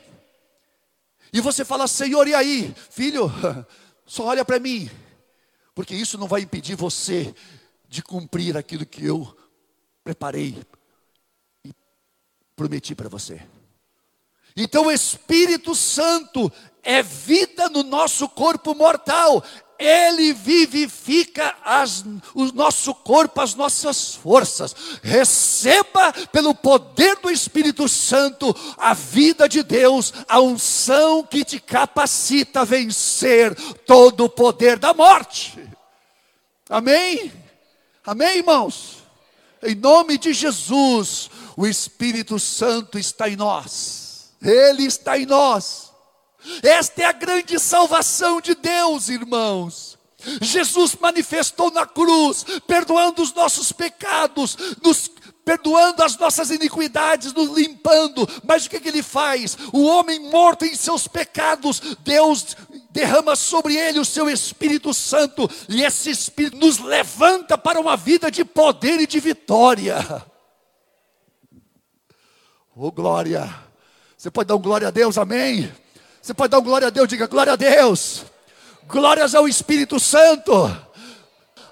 e 1.33 1.41
você 1.41 1.65
fala, 1.65 1.89
Senhor, 1.89 2.29
e 2.29 2.35
aí, 2.35 2.75
filho, 2.91 3.33
só 4.05 4.27
olha 4.27 4.45
para 4.45 4.61
mim, 4.61 4.91
porque 5.75 5.95
isso 5.95 6.19
não 6.19 6.29
vai 6.29 6.43
impedir 6.43 6.77
você 6.77 7.35
de 7.89 8.03
cumprir 8.03 8.55
aquilo 8.55 8.85
que 8.85 9.03
eu 9.03 9.35
preparei 10.05 10.63
e 11.65 11.75
prometi 12.55 12.95
para 12.95 13.09
você. 13.09 13.64
Então 14.57 14.87
o 14.87 14.93
Espírito 14.93 15.75
Santo 15.75 16.53
é 16.83 17.03
vida 17.03 17.69
no 17.69 17.83
nosso 17.83 18.29
corpo 18.29 18.75
mortal. 18.75 19.43
Ele 19.77 20.33
vivifica 20.33 21.57
as, 21.65 22.05
o 22.33 22.45
nosso 22.53 22.95
corpo, 22.95 23.41
as 23.41 23.57
nossas 23.57 24.15
forças. 24.15 24.75
Receba 25.03 26.13
pelo 26.31 26.55
poder 26.55 27.17
do 27.17 27.29
Espírito 27.29 27.89
Santo 27.89 28.55
a 28.79 28.95
vida 28.95 29.49
de 29.49 29.65
Deus, 29.65 30.15
a 30.29 30.41
unção 30.41 31.25
que 31.25 31.45
te 31.45 31.59
capacita 31.59 32.61
a 32.61 32.65
vencer 32.65 33.53
todo 33.85 34.25
o 34.27 34.29
poder 34.29 34.79
da 34.79 34.95
morte. 34.95 35.59
Amém? 36.71 37.33
Amém, 38.07 38.37
irmãos? 38.37 39.03
Em 39.61 39.75
nome 39.75 40.17
de 40.17 40.33
Jesus, 40.33 41.29
o 41.57 41.67
Espírito 41.67 42.39
Santo 42.39 42.97
está 42.97 43.29
em 43.29 43.35
nós 43.35 44.04
ele 44.45 44.85
está 44.85 45.19
em 45.19 45.27
nós. 45.27 45.93
Esta 46.63 47.03
é 47.03 47.05
a 47.07 47.13
grande 47.13 47.59
salvação 47.59 48.41
de 48.41 48.55
Deus, 48.55 49.09
irmãos. 49.09 49.99
Jesus 50.41 50.97
manifestou 51.01 51.71
na 51.71 51.87
cruz, 51.87 52.45
perdoando 52.67 53.23
os 53.23 53.33
nossos 53.33 53.73
pecados, 53.73 54.57
nos 54.83 55.11
perdoando 55.45 56.03
as 56.03 56.17
nossas 56.17 56.51
iniquidades, 56.51 57.33
nos 57.33 57.51
limpando. 57.51 58.27
Mas 58.43 58.65
o 58.65 58.71
que, 58.71 58.81
que 58.81 58.89
ele 58.89 59.03
faz? 59.03 59.57
O 59.73 59.85
homem 59.85 60.19
morto 60.31 60.65
em 60.65 60.75
seus 60.75 61.07
pecados, 61.07 61.81
Deus 62.03 62.57
derrama 62.91 63.37
sobre 63.37 63.77
ele 63.77 63.99
o 63.99 64.05
seu 64.05 64.31
Espírito 64.31 64.95
Santo, 64.95 65.49
e 65.69 65.83
esse 65.83 66.11
Espírito 66.11 66.57
nos 66.57 66.79
levanta 66.79 67.59
para 67.59 67.81
uma 67.81 67.97
vida 67.97 68.31
de 68.31 68.45
poder 68.45 69.01
e 69.01 69.07
de 69.07 69.21
vitória. 69.21 70.25
Oh 72.75 72.91
glória! 72.91 73.64
Você 74.25 74.31
pode 74.31 74.49
dar 74.49 74.57
um 74.57 74.59
glória 74.59 74.89
a 74.89 74.91
Deus, 74.91 75.19
amém? 75.19 75.71
Você 76.23 76.33
pode 76.33 76.51
dar 76.51 76.59
um 76.59 76.63
glória 76.63 76.87
a 76.87 76.91
Deus, 76.91 77.07
diga 77.07 77.27
glória 77.27 77.53
a 77.53 77.57
Deus. 77.57 78.25
Glórias 78.85 79.35
ao 79.35 79.47
Espírito 79.47 80.01
Santo. 80.01 80.75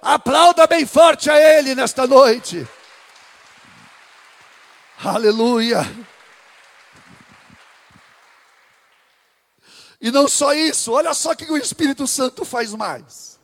Aplauda 0.03 0.67
bem 0.67 0.85
forte 0.85 1.31
a 1.31 1.41
Ele 1.41 1.75
nesta 1.75 2.07
noite. 2.07 2.69
Aleluia. 5.03 5.81
E 9.99 10.11
não 10.11 10.29
só 10.29 10.53
isso, 10.53 10.93
olha 10.93 11.15
só 11.15 11.31
o 11.31 11.37
que 11.37 11.51
o 11.51 11.57
Espírito 11.57 12.07
Santo 12.07 12.45
faz 12.45 12.75
mais. 12.75 13.41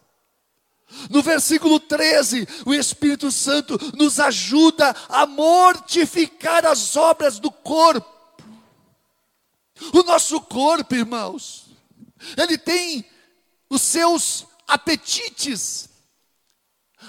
No 1.08 1.22
versículo 1.22 1.80
13, 1.80 2.46
o 2.66 2.74
Espírito 2.74 3.32
Santo 3.32 3.78
nos 3.96 4.20
ajuda 4.20 4.94
a 5.08 5.24
mortificar 5.24 6.66
as 6.66 6.94
obras 6.94 7.38
do 7.38 7.50
corpo. 7.50 8.17
O 9.92 10.02
nosso 10.02 10.40
corpo, 10.40 10.94
irmãos, 10.94 11.66
ele 12.36 12.58
tem 12.58 13.04
os 13.70 13.82
seus 13.82 14.46
apetites, 14.66 15.88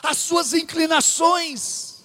as 0.03 0.17
suas 0.17 0.53
inclinações. 0.53 2.03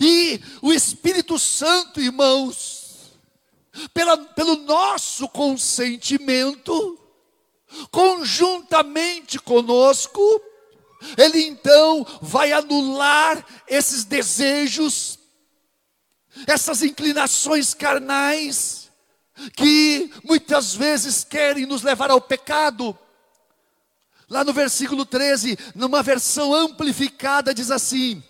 E 0.00 0.40
o 0.60 0.72
Espírito 0.72 1.38
Santo, 1.38 2.00
irmãos, 2.00 3.12
pela, 3.94 4.16
pelo 4.16 4.56
nosso 4.56 5.28
consentimento, 5.28 6.98
conjuntamente 7.90 9.38
conosco, 9.38 10.20
ele 11.16 11.42
então 11.42 12.04
vai 12.20 12.52
anular 12.52 13.44
esses 13.66 14.04
desejos, 14.04 15.18
essas 16.46 16.82
inclinações 16.82 17.72
carnais, 17.72 18.79
que 19.56 20.10
muitas 20.24 20.74
vezes 20.74 21.24
querem 21.24 21.66
nos 21.66 21.82
levar 21.82 22.10
ao 22.10 22.20
pecado. 22.20 22.96
Lá 24.28 24.44
no 24.44 24.52
versículo 24.52 25.04
13, 25.04 25.58
numa 25.74 26.02
versão 26.02 26.54
amplificada, 26.54 27.52
diz 27.52 27.70
assim: 27.70 28.22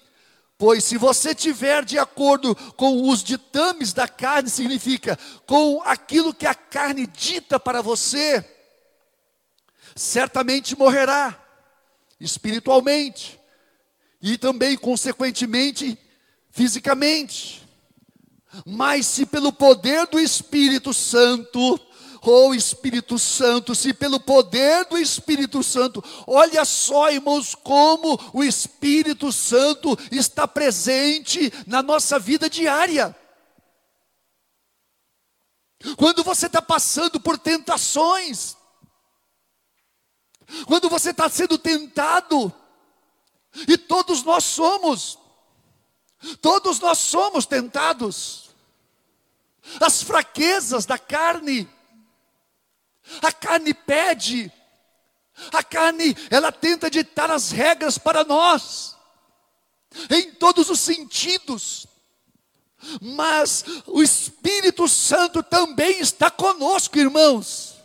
Pois 0.57 0.85
se 0.85 0.96
você 0.96 1.35
tiver 1.35 1.85
de 1.85 1.99
acordo 1.99 2.55
com 2.77 3.09
os 3.09 3.23
ditames 3.23 3.92
da 3.92 4.07
carne, 4.07 4.51
significa 4.51 5.18
com 5.46 5.83
aquilo 5.85 6.35
que 6.35 6.46
a 6.46 6.55
carne 6.55 7.07
dita 7.07 7.59
para 7.59 7.81
você, 7.83 8.44
certamente 9.94 10.77
morrerá 10.79 11.38
espiritualmente 12.20 13.40
e 14.20 14.37
também, 14.37 14.77
consequentemente, 14.77 15.99
fisicamente. 16.51 17.66
Mas 18.66 19.06
se 19.06 19.26
pelo 19.26 19.52
poder 19.52 20.06
do 20.06 20.18
Espírito 20.18 20.92
Santo, 20.92 21.80
ou 22.22 22.50
oh 22.50 22.54
Espírito 22.54 23.18
Santo, 23.18 23.74
se 23.74 23.94
pelo 23.94 24.20
poder 24.20 24.84
do 24.86 24.98
Espírito 24.98 25.62
Santo, 25.62 26.04
olha 26.26 26.64
só, 26.64 27.10
irmãos, 27.10 27.54
como 27.54 28.18
o 28.34 28.44
Espírito 28.44 29.32
Santo 29.32 29.96
está 30.10 30.46
presente 30.46 31.50
na 31.66 31.82
nossa 31.82 32.18
vida 32.18 32.50
diária. 32.50 33.16
Quando 35.96 36.22
você 36.22 36.46
está 36.46 36.60
passando 36.60 37.18
por 37.18 37.38
tentações, 37.38 38.54
quando 40.66 40.90
você 40.90 41.10
está 41.10 41.28
sendo 41.28 41.56
tentado, 41.56 42.52
e 43.66 43.78
todos 43.78 44.22
nós 44.22 44.44
somos, 44.44 45.18
Todos 46.40 46.78
nós 46.80 46.98
somos 46.98 47.46
tentados. 47.46 48.50
As 49.80 50.02
fraquezas 50.02 50.87
da 50.87 50.98
carne. 50.98 51.68
A 53.22 53.33
carne 53.33 53.72
pede. 53.72 54.52
A 55.52 55.62
carne, 55.62 56.14
ela 56.30 56.52
tenta 56.52 56.90
ditar 56.90 57.30
as 57.30 57.50
regras 57.50 57.96
para 57.96 58.24
nós. 58.24 58.96
Em 60.11 60.33
todos 60.33 60.68
os 60.68 60.80
sentidos. 60.80 61.87
Mas 63.00 63.64
o 63.87 64.02
Espírito 64.02 64.88
Santo 64.88 65.42
também 65.42 66.00
está 66.00 66.30
conosco, 66.30 66.98
irmãos. 66.98 67.76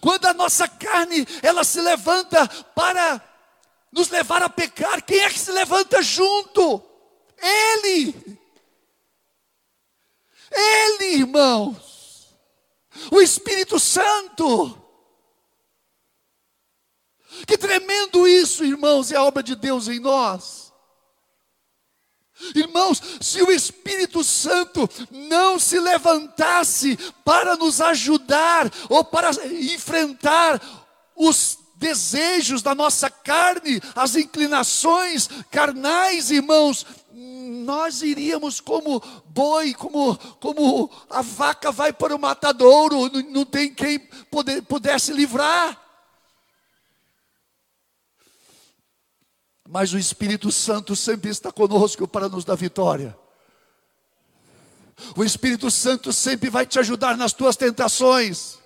Quando 0.00 0.26
a 0.26 0.34
nossa 0.34 0.66
carne, 0.66 1.26
ela 1.42 1.62
se 1.62 1.80
levanta 1.80 2.46
para 2.74 3.22
nos 3.92 4.08
levar 4.08 4.42
a 4.42 4.48
pecar, 4.48 5.02
quem 5.02 5.20
é 5.20 5.30
que 5.30 5.38
se 5.38 5.50
levanta 5.52 6.02
junto? 6.02 6.82
Ele. 7.38 8.38
Ele, 10.50 11.04
irmãos. 11.16 12.36
O 13.10 13.20
Espírito 13.20 13.78
Santo. 13.78 14.82
Que 17.46 17.58
tremendo 17.58 18.26
isso, 18.26 18.64
irmãos, 18.64 19.12
é 19.12 19.16
a 19.16 19.22
obra 19.22 19.42
de 19.42 19.54
Deus 19.54 19.88
em 19.88 20.00
nós. 20.00 20.72
Irmãos, 22.54 23.00
se 23.20 23.42
o 23.42 23.50
Espírito 23.50 24.22
Santo 24.22 24.88
não 25.10 25.58
se 25.58 25.78
levantasse 25.80 26.96
para 27.24 27.56
nos 27.56 27.80
ajudar 27.80 28.70
ou 28.90 29.02
para 29.02 29.30
enfrentar 29.46 30.60
os 31.14 31.55
desejos 31.76 32.62
da 32.62 32.74
nossa 32.74 33.10
carne, 33.10 33.80
as 33.94 34.16
inclinações 34.16 35.28
carnais, 35.50 36.30
irmãos, 36.30 36.86
nós 37.12 38.02
iríamos 38.02 38.60
como 38.60 39.00
boi, 39.26 39.74
como, 39.74 40.16
como 40.40 40.90
a 41.10 41.22
vaca 41.22 41.70
vai 41.70 41.92
para 41.92 42.14
o 42.14 42.18
matadouro, 42.18 43.10
não, 43.30 43.44
tem 43.44 43.72
quem 43.72 43.98
poder, 44.30 44.62
pudesse 44.62 45.12
livrar. 45.12 45.82
Mas 49.68 49.92
o 49.92 49.98
Espírito 49.98 50.50
Santo 50.52 50.94
sempre 50.94 51.30
está 51.30 51.50
conosco 51.50 52.06
para 52.06 52.28
nos 52.28 52.44
dar 52.44 52.54
vitória. 52.54 53.16
O 55.16 55.24
Espírito 55.24 55.70
Santo 55.70 56.12
sempre 56.12 56.48
vai 56.48 56.64
te 56.64 56.78
ajudar 56.78 57.16
nas 57.16 57.32
tuas 57.32 57.56
tentações. 57.56 58.58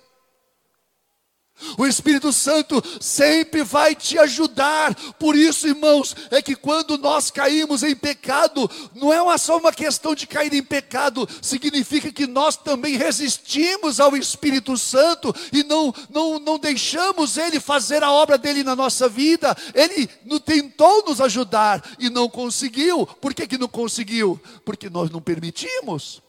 O 1.77 1.85
Espírito 1.85 2.31
Santo 2.31 2.81
sempre 2.99 3.63
vai 3.63 3.95
te 3.95 4.17
ajudar. 4.17 4.95
Por 5.19 5.35
isso, 5.35 5.67
irmãos, 5.67 6.15
é 6.29 6.41
que 6.41 6.55
quando 6.55 6.97
nós 6.97 7.31
caímos 7.31 7.83
em 7.83 7.95
pecado, 7.95 8.69
não 8.95 9.11
é 9.11 9.37
só 9.37 9.57
uma 9.57 9.71
questão 9.71 10.13
de 10.13 10.27
cair 10.27 10.53
em 10.53 10.63
pecado, 10.63 11.27
significa 11.41 12.11
que 12.11 12.27
nós 12.27 12.55
também 12.55 12.97
resistimos 12.97 13.99
ao 13.99 14.15
Espírito 14.15 14.77
Santo 14.77 15.33
e 15.51 15.63
não, 15.63 15.93
não, 16.09 16.39
não 16.39 16.59
deixamos 16.59 17.37
Ele 17.37 17.59
fazer 17.59 18.03
a 18.03 18.11
obra 18.11 18.37
dele 18.37 18.63
na 18.63 18.75
nossa 18.75 19.07
vida. 19.07 19.55
Ele 19.73 20.07
tentou 20.45 21.05
nos 21.05 21.21
ajudar 21.21 21.83
e 21.99 22.09
não 22.09 22.29
conseguiu. 22.29 23.05
Por 23.05 23.33
que, 23.33 23.47
que 23.47 23.57
não 23.57 23.67
conseguiu? 23.67 24.39
Porque 24.65 24.89
nós 24.89 25.09
não 25.09 25.21
permitimos 25.21 26.21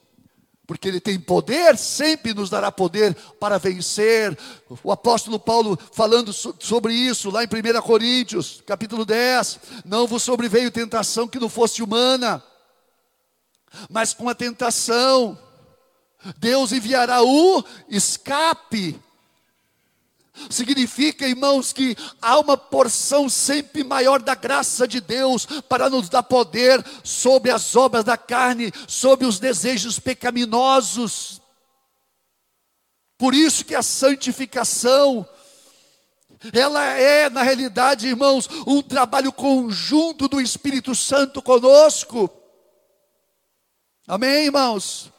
porque 0.66 0.88
Ele 0.88 1.00
tem 1.00 1.18
poder, 1.18 1.76
sempre 1.76 2.32
nos 2.32 2.48
dará 2.48 2.70
poder 2.70 3.14
para 3.40 3.58
vencer. 3.58 4.36
O 4.82 4.92
apóstolo 4.92 5.38
Paulo 5.38 5.78
falando 5.92 6.32
sobre 6.32 6.94
isso, 6.94 7.30
lá 7.30 7.42
em 7.42 7.46
1 7.46 7.82
Coríntios, 7.82 8.62
capítulo 8.66 9.04
10: 9.04 9.58
Não 9.84 10.06
vos 10.06 10.22
sobreveio 10.22 10.70
tentação 10.70 11.26
que 11.26 11.40
não 11.40 11.48
fosse 11.48 11.82
humana, 11.82 12.42
mas 13.90 14.14
com 14.14 14.28
a 14.28 14.34
tentação, 14.34 15.38
Deus 16.38 16.72
enviará 16.72 17.22
o 17.22 17.64
escape 17.88 19.00
Significa, 20.48 21.28
irmãos, 21.28 21.72
que 21.72 21.94
há 22.20 22.38
uma 22.38 22.56
porção 22.56 23.28
sempre 23.28 23.84
maior 23.84 24.20
da 24.20 24.34
graça 24.34 24.88
de 24.88 25.00
Deus 25.00 25.46
para 25.68 25.90
nos 25.90 26.08
dar 26.08 26.22
poder 26.22 26.82
sobre 27.04 27.50
as 27.50 27.76
obras 27.76 28.02
da 28.02 28.16
carne, 28.16 28.72
sobre 28.88 29.26
os 29.26 29.38
desejos 29.38 29.98
pecaminosos. 29.98 31.40
Por 33.18 33.34
isso 33.34 33.64
que 33.64 33.74
a 33.74 33.82
santificação, 33.82 35.28
ela 36.52 36.82
é, 36.82 37.28
na 37.28 37.42
realidade, 37.42 38.08
irmãos, 38.08 38.48
um 38.66 38.80
trabalho 38.80 39.32
conjunto 39.32 40.28
do 40.28 40.40
Espírito 40.40 40.94
Santo 40.94 41.42
conosco. 41.42 42.30
Amém, 44.08 44.46
irmãos? 44.46 45.11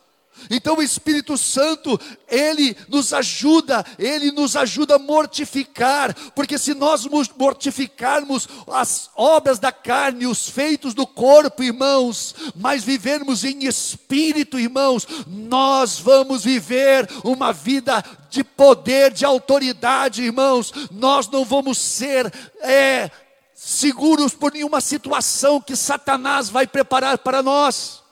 Então 0.50 0.78
o 0.78 0.84
Espírito 0.84 1.38
Santo, 1.38 2.00
ele 2.28 2.76
nos 2.88 3.14
ajuda, 3.14 3.86
ele 3.98 4.32
nos 4.32 4.56
ajuda 4.56 4.96
a 4.96 5.00
mortificar, 5.00 6.14
porque 6.36 6.58
se 6.58 6.74
nós 6.74 7.08
mortificarmos 7.38 8.48
as 8.68 9.10
obras 9.16 9.60
da 9.60 9.72
carne, 9.72 10.28
os 10.28 10.50
feitos 10.50 10.94
do 10.94 11.08
corpo, 11.08 11.64
irmãos, 11.64 12.36
mas 12.56 12.84
vivermos 12.84 13.44
em 13.44 13.66
espírito, 13.66 14.60
irmãos, 14.60 15.08
nós 15.28 16.00
vamos 16.00 16.44
viver 16.44 17.10
uma 17.24 17.54
vida 17.54 18.04
de 18.30 18.44
poder, 18.44 19.12
de 19.12 19.26
autoridade, 19.26 20.24
irmãos. 20.24 20.74
Nós 20.92 21.28
não 21.28 21.46
vamos 21.46 21.78
ser 21.78 22.32
é, 22.62 23.10
seguros 23.54 24.34
por 24.34 24.52
nenhuma 24.52 24.82
situação 24.82 25.62
que 25.62 25.76
Satanás 25.76 26.50
vai 26.50 26.68
preparar 26.68 27.18
para 27.20 27.42
nós. 27.42 28.03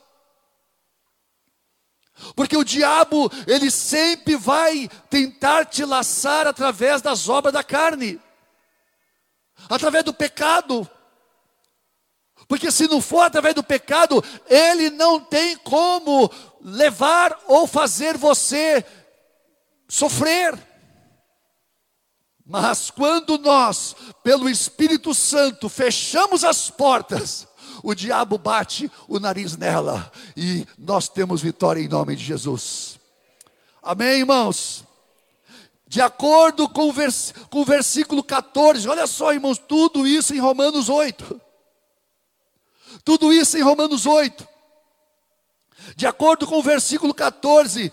Porque 2.35 2.55
o 2.55 2.63
diabo, 2.63 3.31
ele 3.47 3.71
sempre 3.71 4.35
vai 4.35 4.89
tentar 5.09 5.65
te 5.65 5.83
laçar 5.83 6.47
através 6.47 7.01
das 7.01 7.27
obras 7.27 7.53
da 7.53 7.63
carne, 7.63 8.19
através 9.69 10.03
do 10.03 10.13
pecado. 10.13 10.89
Porque 12.47 12.71
se 12.71 12.87
não 12.87 13.01
for 13.01 13.21
através 13.21 13.55
do 13.55 13.63
pecado, 13.63 14.23
ele 14.49 14.89
não 14.89 15.19
tem 15.19 15.55
como 15.57 16.29
levar 16.61 17.39
ou 17.47 17.65
fazer 17.65 18.17
você 18.17 18.85
sofrer. 19.87 20.57
Mas 22.45 22.91
quando 22.91 23.37
nós, 23.37 23.95
pelo 24.23 24.49
Espírito 24.49 25.13
Santo, 25.13 25.69
fechamos 25.69 26.43
as 26.43 26.69
portas, 26.69 27.47
o 27.83 27.93
diabo 27.93 28.37
bate 28.37 28.91
o 29.07 29.19
nariz 29.19 29.57
nela 29.57 30.11
e 30.35 30.65
nós 30.77 31.07
temos 31.07 31.41
vitória 31.41 31.81
em 31.81 31.87
nome 31.87 32.15
de 32.15 32.23
Jesus. 32.23 32.99
Amém, 33.81 34.19
irmãos? 34.19 34.83
De 35.87 35.99
acordo 35.99 36.69
com 36.69 36.89
o, 36.89 36.93
vers 36.93 37.33
com 37.49 37.61
o 37.61 37.65
versículo 37.65 38.23
14, 38.23 38.87
olha 38.87 39.05
só, 39.05 39.33
irmãos, 39.33 39.57
tudo 39.57 40.07
isso 40.07 40.33
em 40.33 40.39
Romanos 40.39 40.87
8. 40.87 41.41
Tudo 43.03 43.33
isso 43.33 43.57
em 43.57 43.61
Romanos 43.61 44.05
8. 44.05 44.47
De 45.95 46.07
acordo 46.07 46.47
com 46.47 46.59
o 46.59 46.63
versículo 46.63 47.13
14, 47.13 47.91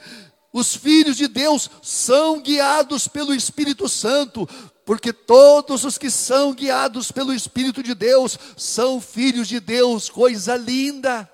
os 0.53 0.77
filhos 0.77 1.16
de 1.16 1.27
Deus 1.27 1.70
são 1.83 2.40
guiados 2.40 3.09
pelo 3.09 3.35
Espírito 3.35 3.88
Santo, 3.88 4.48
porque 4.88 5.12
todos 5.12 5.85
os 5.85 5.98
que 5.98 6.11
são 6.11 6.55
guiados 6.55 7.12
pelo 7.12 7.35
Espírito 7.35 7.83
de 7.83 7.94
Deus 7.94 8.38
são 8.57 9.03
filhos 9.03 9.46
de 9.46 9.61
Deus, 9.61 10.09
coisa 10.09 10.57
linda. 10.57 11.31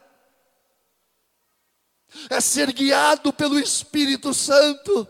É 2.28 2.40
ser 2.40 2.72
guiado 2.72 3.32
pelo 3.32 3.56
Espírito 3.56 4.34
Santo, 4.34 5.06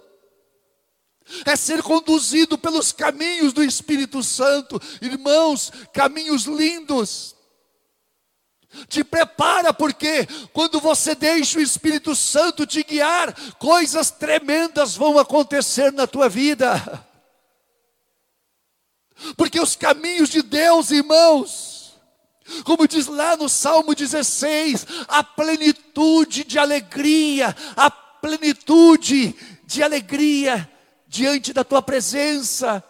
é 1.46 1.57
ser 1.57 1.83
conduzido 1.83 2.59
pelos 2.59 2.92
caminhos 2.92 3.54
do 3.54 3.64
Espírito 3.64 4.22
Santo, 4.22 4.78
irmãos, 5.00 5.72
caminhos 5.90 6.44
lindos. 6.44 7.35
Te 8.88 9.02
prepara, 9.02 9.72
porque 9.72 10.28
quando 10.52 10.78
você 10.80 11.14
deixa 11.14 11.59
o 11.59 11.62
Espírito 11.62 12.14
Santo 12.14 12.66
te 12.66 12.83
guiar, 12.83 13.35
coisas 13.54 14.11
tremendas 14.11 14.94
vão 14.94 15.18
acontecer 15.18 15.90
na 15.94 16.07
tua 16.07 16.28
vida. 16.28 17.09
Porque 19.37 19.60
os 19.60 19.76
caminhos 19.76 20.28
de 20.28 20.42
Deus, 20.42 20.90
irmãos, 20.90 21.94
como 22.64 22.87
diz 22.87 23.06
lá 23.06 23.37
no 23.37 23.48
Salmo 23.48 23.94
16, 23.94 24.87
a 25.08 25.22
plenitude 25.22 26.44
de 26.44 26.58
alegria, 26.58 27.56
a 27.76 27.90
plenitude 27.90 29.34
de 29.66 29.82
alegria 29.82 30.70
diante 31.06 31.52
da 31.52 31.64
tua 31.64 31.80
presença. 31.80 32.82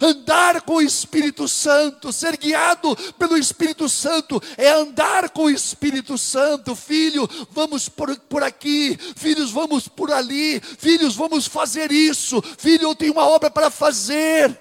Andar 0.00 0.62
com 0.62 0.74
o 0.74 0.82
Espírito 0.82 1.46
Santo, 1.48 2.12
ser 2.12 2.36
guiado 2.36 2.96
pelo 3.18 3.36
Espírito 3.36 3.88
Santo, 3.88 4.40
é 4.56 4.70
andar 4.70 5.30
com 5.30 5.44
o 5.44 5.50
Espírito 5.50 6.16
Santo. 6.16 6.74
Filho, 6.74 7.28
vamos 7.50 7.88
por, 7.88 8.16
por 8.20 8.42
aqui, 8.42 8.96
filhos, 9.16 9.50
vamos 9.50 9.88
por 9.88 10.12
ali, 10.12 10.60
filhos, 10.60 11.14
vamos 11.14 11.46
fazer 11.46 11.92
isso, 11.92 12.42
filho, 12.58 12.88
eu 12.88 12.94
tenho 12.94 13.12
uma 13.12 13.26
obra 13.26 13.50
para 13.50 13.70
fazer. 13.70 14.58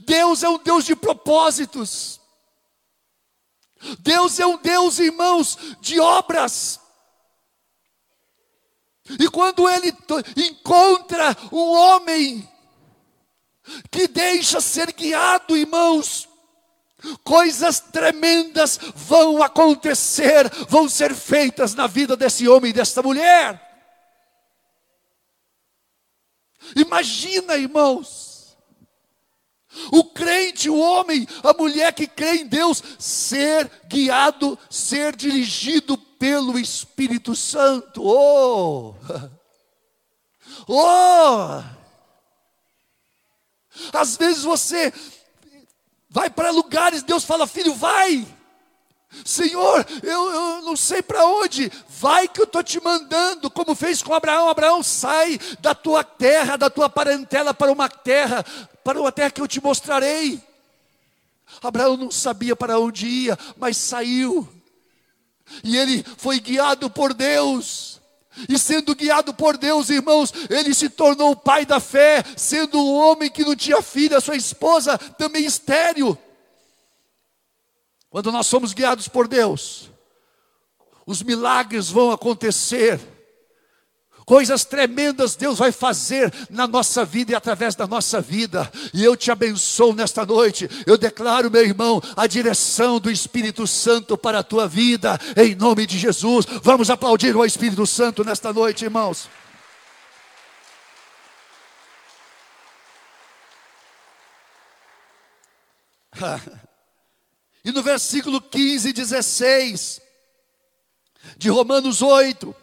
Deus 0.00 0.42
é 0.42 0.48
um 0.48 0.58
Deus 0.58 0.84
de 0.84 0.96
propósitos, 0.96 2.20
Deus 4.00 4.38
é 4.40 4.46
um 4.46 4.58
Deus, 4.58 4.98
irmãos, 4.98 5.56
de 5.80 6.00
obras. 6.00 6.80
E 9.18 9.28
quando 9.30 9.68
Ele 9.68 9.94
encontra 10.36 11.36
um 11.50 11.70
homem, 11.70 12.46
que 13.90 14.08
deixa 14.08 14.60
ser 14.60 14.92
guiado, 14.92 15.56
irmãos. 15.56 16.28
Coisas 17.22 17.78
tremendas 17.78 18.78
vão 18.94 19.42
acontecer, 19.42 20.50
vão 20.68 20.88
ser 20.88 21.14
feitas 21.14 21.74
na 21.74 21.86
vida 21.86 22.16
desse 22.16 22.48
homem 22.48 22.70
e 22.70 22.74
dessa 22.74 23.02
mulher. 23.02 23.64
Imagina, 26.74 27.56
irmãos, 27.56 28.56
o 29.92 30.04
crente, 30.04 30.68
o 30.68 30.78
homem, 30.78 31.26
a 31.42 31.52
mulher 31.52 31.92
que 31.92 32.06
crê 32.06 32.38
em 32.38 32.46
Deus, 32.46 32.82
ser 32.98 33.70
guiado, 33.86 34.58
ser 34.68 35.14
dirigido 35.14 35.96
pelo 35.96 36.58
Espírito 36.58 37.34
Santo. 37.36 38.02
Oh! 38.04 38.94
Oh! 40.70 41.62
Às 43.92 44.16
vezes 44.16 44.42
você 44.42 44.92
vai 46.10 46.30
para 46.30 46.50
lugares, 46.50 47.02
Deus 47.02 47.24
fala, 47.24 47.46
filho, 47.46 47.74
vai. 47.74 48.26
Senhor, 49.24 49.86
eu, 50.02 50.30
eu 50.30 50.62
não 50.62 50.76
sei 50.76 51.00
para 51.00 51.24
onde, 51.24 51.72
vai 51.88 52.28
que 52.28 52.40
eu 52.40 52.44
estou 52.44 52.62
te 52.62 52.82
mandando, 52.82 53.50
como 53.50 53.74
fez 53.74 54.02
com 54.02 54.14
Abraão. 54.14 54.48
Abraão, 54.48 54.82
sai 54.82 55.38
da 55.60 55.74
tua 55.74 56.04
terra, 56.04 56.56
da 56.56 56.68
tua 56.68 56.88
parentela 56.90 57.54
para 57.54 57.72
uma 57.72 57.88
terra, 57.88 58.44
para 58.84 59.00
uma 59.00 59.10
terra 59.10 59.30
que 59.30 59.40
eu 59.40 59.48
te 59.48 59.62
mostrarei. 59.62 60.42
Abraão 61.62 61.96
não 61.96 62.10
sabia 62.10 62.54
para 62.54 62.78
onde 62.78 63.06
ia, 63.06 63.38
mas 63.56 63.78
saiu, 63.78 64.46
e 65.64 65.76
ele 65.76 66.04
foi 66.18 66.38
guiado 66.40 66.90
por 66.90 67.14
Deus. 67.14 68.00
E 68.48 68.58
sendo 68.58 68.94
guiado 68.94 69.32
por 69.32 69.56
Deus, 69.56 69.88
irmãos, 69.88 70.32
ele 70.50 70.74
se 70.74 70.88
tornou 70.88 71.30
o 71.30 71.36
pai 71.36 71.64
da 71.64 71.80
fé, 71.80 72.22
sendo 72.36 72.78
um 72.78 72.94
homem 72.94 73.30
que 73.30 73.44
não 73.44 73.56
tinha 73.56 73.80
filho, 73.80 74.16
a 74.16 74.20
sua 74.20 74.36
esposa 74.36 74.98
também 74.98 75.44
estéreo. 75.44 76.16
Quando 78.10 78.32
nós 78.32 78.46
somos 78.46 78.72
guiados 78.72 79.08
por 79.08 79.28
Deus, 79.28 79.90
os 81.06 81.22
milagres 81.22 81.88
vão 81.88 82.10
acontecer 82.10 83.00
Coisas 84.28 84.62
tremendas 84.62 85.34
Deus 85.34 85.58
vai 85.58 85.72
fazer 85.72 86.30
na 86.50 86.68
nossa 86.68 87.02
vida 87.02 87.32
e 87.32 87.34
através 87.34 87.74
da 87.74 87.86
nossa 87.86 88.20
vida. 88.20 88.70
E 88.92 89.02
eu 89.02 89.16
te 89.16 89.30
abençoo 89.30 89.94
nesta 89.94 90.26
noite. 90.26 90.68
Eu 90.86 90.98
declaro, 90.98 91.50
meu 91.50 91.64
irmão, 91.64 91.98
a 92.14 92.26
direção 92.26 93.00
do 93.00 93.10
Espírito 93.10 93.66
Santo 93.66 94.18
para 94.18 94.40
a 94.40 94.42
tua 94.42 94.68
vida, 94.68 95.18
em 95.34 95.54
nome 95.54 95.86
de 95.86 95.98
Jesus. 95.98 96.44
Vamos 96.62 96.90
aplaudir 96.90 97.34
o 97.34 97.42
Espírito 97.42 97.86
Santo 97.86 98.22
nesta 98.22 98.52
noite, 98.52 98.84
irmãos. 98.84 99.30
E 107.64 107.72
no 107.72 107.82
versículo 107.82 108.40
15 108.40 108.88
e 108.88 108.92
16 108.94 110.00
de 111.36 111.50
Romanos 111.50 112.00
8, 112.00 112.54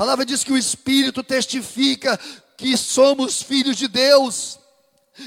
a 0.00 0.02
palavra 0.02 0.24
diz 0.24 0.42
que 0.42 0.50
o 0.50 0.56
Espírito 0.56 1.22
testifica 1.22 2.18
que 2.56 2.74
somos 2.74 3.42
filhos 3.42 3.76
de 3.76 3.86
Deus. 3.86 4.58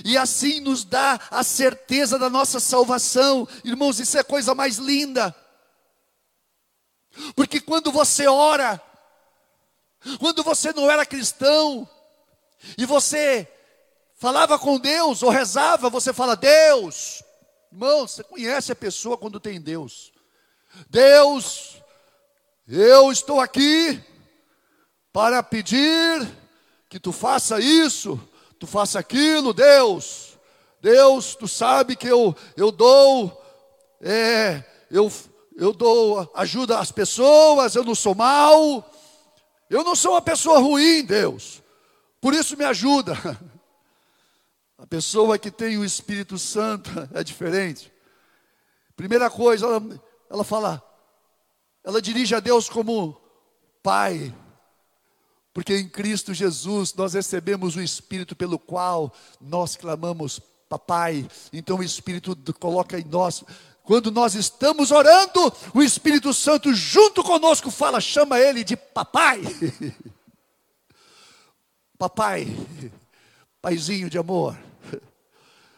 E 0.03 0.17
assim 0.17 0.61
nos 0.61 0.83
dá 0.83 1.19
a 1.29 1.43
certeza 1.43 2.17
da 2.17 2.27
nossa 2.27 2.59
salvação. 2.59 3.47
Irmãos, 3.63 3.99
isso 3.99 4.17
é 4.17 4.21
a 4.21 4.23
coisa 4.23 4.55
mais 4.55 4.77
linda. 4.77 5.35
Porque 7.35 7.61
quando 7.61 7.91
você 7.91 8.25
ora, 8.25 8.81
quando 10.17 10.41
você 10.41 10.73
não 10.73 10.89
era 10.89 11.05
cristão, 11.05 11.87
e 12.75 12.83
você 12.83 13.47
falava 14.15 14.57
com 14.57 14.79
Deus 14.79 15.21
ou 15.21 15.29
rezava, 15.29 15.87
você 15.87 16.11
fala: 16.11 16.35
Deus, 16.35 17.21
irmão, 17.71 18.07
você 18.07 18.23
conhece 18.23 18.71
a 18.71 18.75
pessoa 18.75 19.19
quando 19.19 19.39
tem 19.39 19.61
Deus. 19.61 20.11
Deus, 20.89 21.75
eu 22.67 23.11
estou 23.11 23.39
aqui 23.39 24.03
para 25.13 25.43
pedir 25.43 26.27
que 26.89 26.99
tu 26.99 27.11
faça 27.11 27.59
isso, 27.59 28.19
tu 28.59 28.65
faça 28.65 28.97
aquilo, 28.97 29.53
Deus. 29.53 30.39
Deus, 30.81 31.35
tu 31.35 31.47
sabe 31.47 31.95
que 31.95 32.07
eu, 32.07 32.35
eu 32.57 32.71
dou, 32.71 33.41
é, 34.01 34.63
eu, 34.91 35.09
eu 35.55 35.71
dou 35.71 36.29
ajuda 36.33 36.79
às 36.79 36.91
pessoas, 36.91 37.75
eu 37.75 37.85
não 37.85 37.95
sou 37.95 38.15
mal, 38.15 38.91
eu 39.69 39.83
não 39.83 39.95
sou 39.95 40.13
uma 40.13 40.21
pessoa 40.21 40.59
ruim, 40.59 41.05
Deus. 41.05 41.61
Por 42.19 42.33
isso 42.33 42.57
me 42.57 42.65
ajuda. 42.65 43.13
A 44.77 44.87
pessoa 44.87 45.39
que 45.39 45.49
tem 45.49 45.77
o 45.77 45.85
Espírito 45.85 46.37
Santo 46.37 46.89
é 47.13 47.23
diferente. 47.23 47.89
Primeira 48.97 49.29
coisa, 49.29 49.65
ela, 49.65 50.01
ela 50.29 50.43
fala, 50.43 50.83
ela 51.85 52.01
dirige 52.01 52.35
a 52.35 52.41
Deus 52.41 52.67
como 52.67 53.17
Pai, 53.81 54.33
porque 55.53 55.77
em 55.77 55.87
Cristo 55.87 56.33
Jesus 56.33 56.93
nós 56.95 57.13
recebemos 57.13 57.75
o 57.75 57.81
Espírito 57.81 58.35
pelo 58.35 58.57
qual 58.57 59.13
nós 59.39 59.75
clamamos, 59.75 60.41
Papai. 60.67 61.27
Então 61.51 61.77
o 61.77 61.83
Espírito 61.83 62.35
coloca 62.59 62.99
em 62.99 63.03
nós. 63.03 63.43
Quando 63.83 64.09
nós 64.09 64.33
estamos 64.33 64.89
orando, 64.89 65.53
o 65.75 65.83
Espírito 65.83 66.33
Santo 66.33 66.73
junto 66.73 67.21
conosco 67.21 67.69
fala, 67.69 68.01
chama 68.01 68.39
ele 68.39 68.63
de 68.63 68.75
papai. 68.75 69.41
papai, 71.99 72.47
paizinho 73.61 74.09
de 74.09 74.17
amor. 74.17 74.57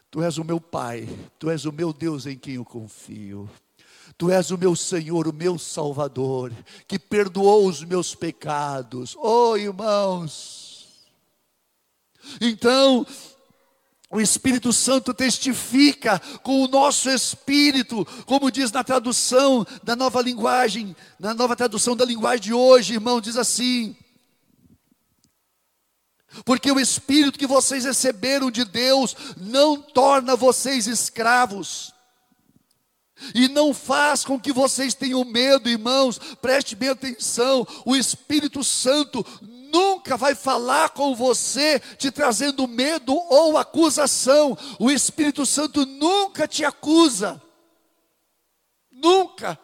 Tu 0.09 0.23
és 0.23 0.38
o 0.38 0.45
meu 0.45 0.61
pai, 0.61 1.09
tu 1.38 1.49
és 1.49 1.65
o 1.65 1.73
meu 1.73 1.91
Deus 1.91 2.26
em 2.26 2.38
quem 2.38 2.55
eu 2.55 2.63
confio. 2.63 3.49
Tu 4.18 4.32
és 4.32 4.49
o 4.51 4.57
meu 4.57 4.76
Senhor, 4.76 5.28
o 5.28 5.34
meu 5.34 5.59
Salvador, 5.59 6.53
que 6.88 6.97
perdoou 6.97 7.68
os 7.68 7.84
meus 7.84 8.16
pecados. 8.16 9.16
Oh, 9.18 9.57
irmãos. 9.57 11.05
Então, 12.39 13.05
o 14.09 14.22
Espírito 14.22 14.72
Santo 14.72 15.13
testifica 15.13 16.20
com 16.41 16.63
o 16.63 16.68
nosso 16.68 17.09
espírito, 17.09 18.05
como 18.26 18.49
diz 18.49 18.72
na 18.72 18.84
tradução 18.84 19.66
da 19.84 19.95
nova 19.95 20.22
linguagem, 20.22 20.95
na 21.20 21.34
nova 21.34 21.55
tradução 21.55 21.95
da 21.95 22.05
linguagem 22.05 22.41
de 22.41 22.53
hoje, 22.53 22.93
irmão, 22.93 23.20
diz 23.20 23.36
assim: 23.36 23.95
porque 26.43 26.72
o 26.72 26.80
Espírito 26.80 27.39
que 27.39 27.47
vocês 27.47 27.86
receberam 27.86 28.51
de 28.51 28.66
Deus 28.66 29.16
não 29.38 29.82
torna 29.82 30.36
vocês 30.36 30.88
escravos, 30.88 31.93
e 33.34 33.47
não 33.47 33.74
faz 33.74 34.24
com 34.24 34.39
que 34.39 34.51
vocês 34.51 34.93
tenham 34.93 35.24
medo, 35.24 35.70
irmãos, 35.70 36.20
preste 36.41 36.76
bem 36.76 36.89
atenção, 36.89 37.66
o 37.86 37.95
Espírito 37.95 38.63
Santo 38.63 39.26
nunca 39.41 40.16
vai 40.16 40.36
falar 40.36 40.89
com 40.89 41.16
você 41.16 41.80
te 41.97 42.11
trazendo 42.11 42.68
medo 42.68 43.13
ou 43.13 43.57
acusação, 43.57 44.57
o 44.80 44.89
Espírito 44.89 45.45
Santo 45.45 45.86
nunca 45.86 46.47
te 46.47 46.63
acusa, 46.63 47.41
nunca. 48.91 49.59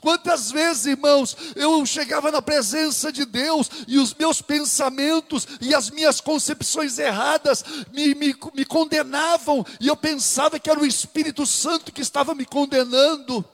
Quantas 0.00 0.50
vezes, 0.50 0.86
irmãos, 0.86 1.36
eu 1.54 1.84
chegava 1.86 2.30
na 2.30 2.42
presença 2.42 3.12
de 3.12 3.24
Deus 3.24 3.70
e 3.86 3.98
os 3.98 4.14
meus 4.14 4.40
pensamentos 4.40 5.46
e 5.60 5.74
as 5.74 5.90
minhas 5.90 6.20
concepções 6.20 6.98
erradas 6.98 7.64
me, 7.92 8.14
me, 8.14 8.34
me 8.54 8.64
condenavam, 8.64 9.64
e 9.80 9.88
eu 9.88 9.96
pensava 9.96 10.58
que 10.58 10.70
era 10.70 10.80
o 10.80 10.86
Espírito 10.86 11.46
Santo 11.46 11.92
que 11.92 12.02
estava 12.02 12.34
me 12.34 12.44
condenando. 12.44 13.44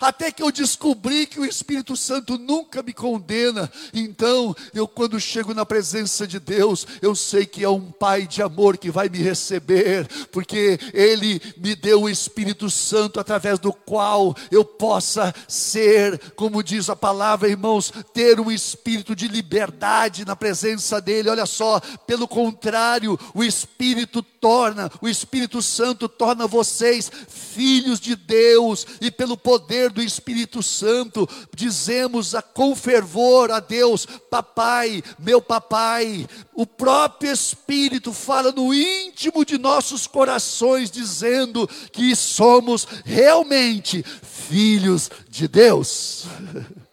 Até 0.00 0.30
que 0.30 0.42
eu 0.42 0.50
descobri 0.50 1.26
que 1.26 1.40
o 1.40 1.44
Espírito 1.44 1.96
Santo 1.96 2.38
nunca 2.38 2.82
me 2.82 2.92
condena. 2.92 3.70
Então, 3.92 4.54
eu 4.74 4.86
quando 4.86 5.20
chego 5.20 5.54
na 5.54 5.64
presença 5.64 6.26
de 6.26 6.38
Deus, 6.38 6.86
eu 7.00 7.14
sei 7.14 7.46
que 7.46 7.64
é 7.64 7.68
um 7.68 7.90
Pai 7.90 8.26
de 8.26 8.42
amor 8.42 8.76
que 8.76 8.90
vai 8.90 9.08
me 9.08 9.18
receber, 9.18 10.06
porque 10.30 10.78
Ele 10.92 11.40
me 11.56 11.74
deu 11.74 12.02
o 12.02 12.08
Espírito 12.08 12.70
Santo 12.70 13.18
através 13.18 13.58
do 13.58 13.72
qual 13.72 14.34
eu 14.50 14.64
possa 14.64 15.34
ser, 15.46 16.18
como 16.36 16.62
diz 16.62 16.88
a 16.88 16.96
palavra, 16.96 17.48
irmãos, 17.48 17.92
ter 18.12 18.38
um 18.40 18.50
espírito 18.50 19.14
de 19.14 19.28
liberdade 19.28 20.24
na 20.24 20.36
presença 20.36 21.00
dEle. 21.00 21.28
Olha 21.30 21.46
só, 21.46 21.80
pelo 22.06 22.28
contrário, 22.28 23.18
o 23.34 23.42
Espírito 23.42 24.22
torna, 24.22 24.90
o 25.00 25.08
Espírito 25.08 25.60
Santo 25.62 26.08
torna 26.08 26.46
vocês 26.46 27.10
filhos 27.28 28.00
de 28.00 28.14
Deus, 28.14 28.86
e 29.00 29.10
pelo 29.10 29.36
poder 29.36 29.77
do 29.86 30.02
Espírito 30.02 30.62
Santo, 30.62 31.28
dizemos 31.54 32.34
a, 32.34 32.42
com 32.42 32.74
fervor 32.74 33.50
a 33.50 33.60
Deus: 33.60 34.06
Papai, 34.06 35.02
meu 35.18 35.40
papai. 35.40 36.26
O 36.54 36.66
próprio 36.66 37.30
Espírito 37.30 38.12
fala 38.12 38.50
no 38.50 38.74
íntimo 38.74 39.44
de 39.44 39.56
nossos 39.58 40.06
corações, 40.06 40.90
dizendo 40.90 41.68
que 41.92 42.16
somos 42.16 42.86
realmente 43.04 44.04
filhos 44.22 45.10
de 45.28 45.46
Deus. 45.46 46.24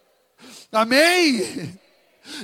Amém? 0.72 1.80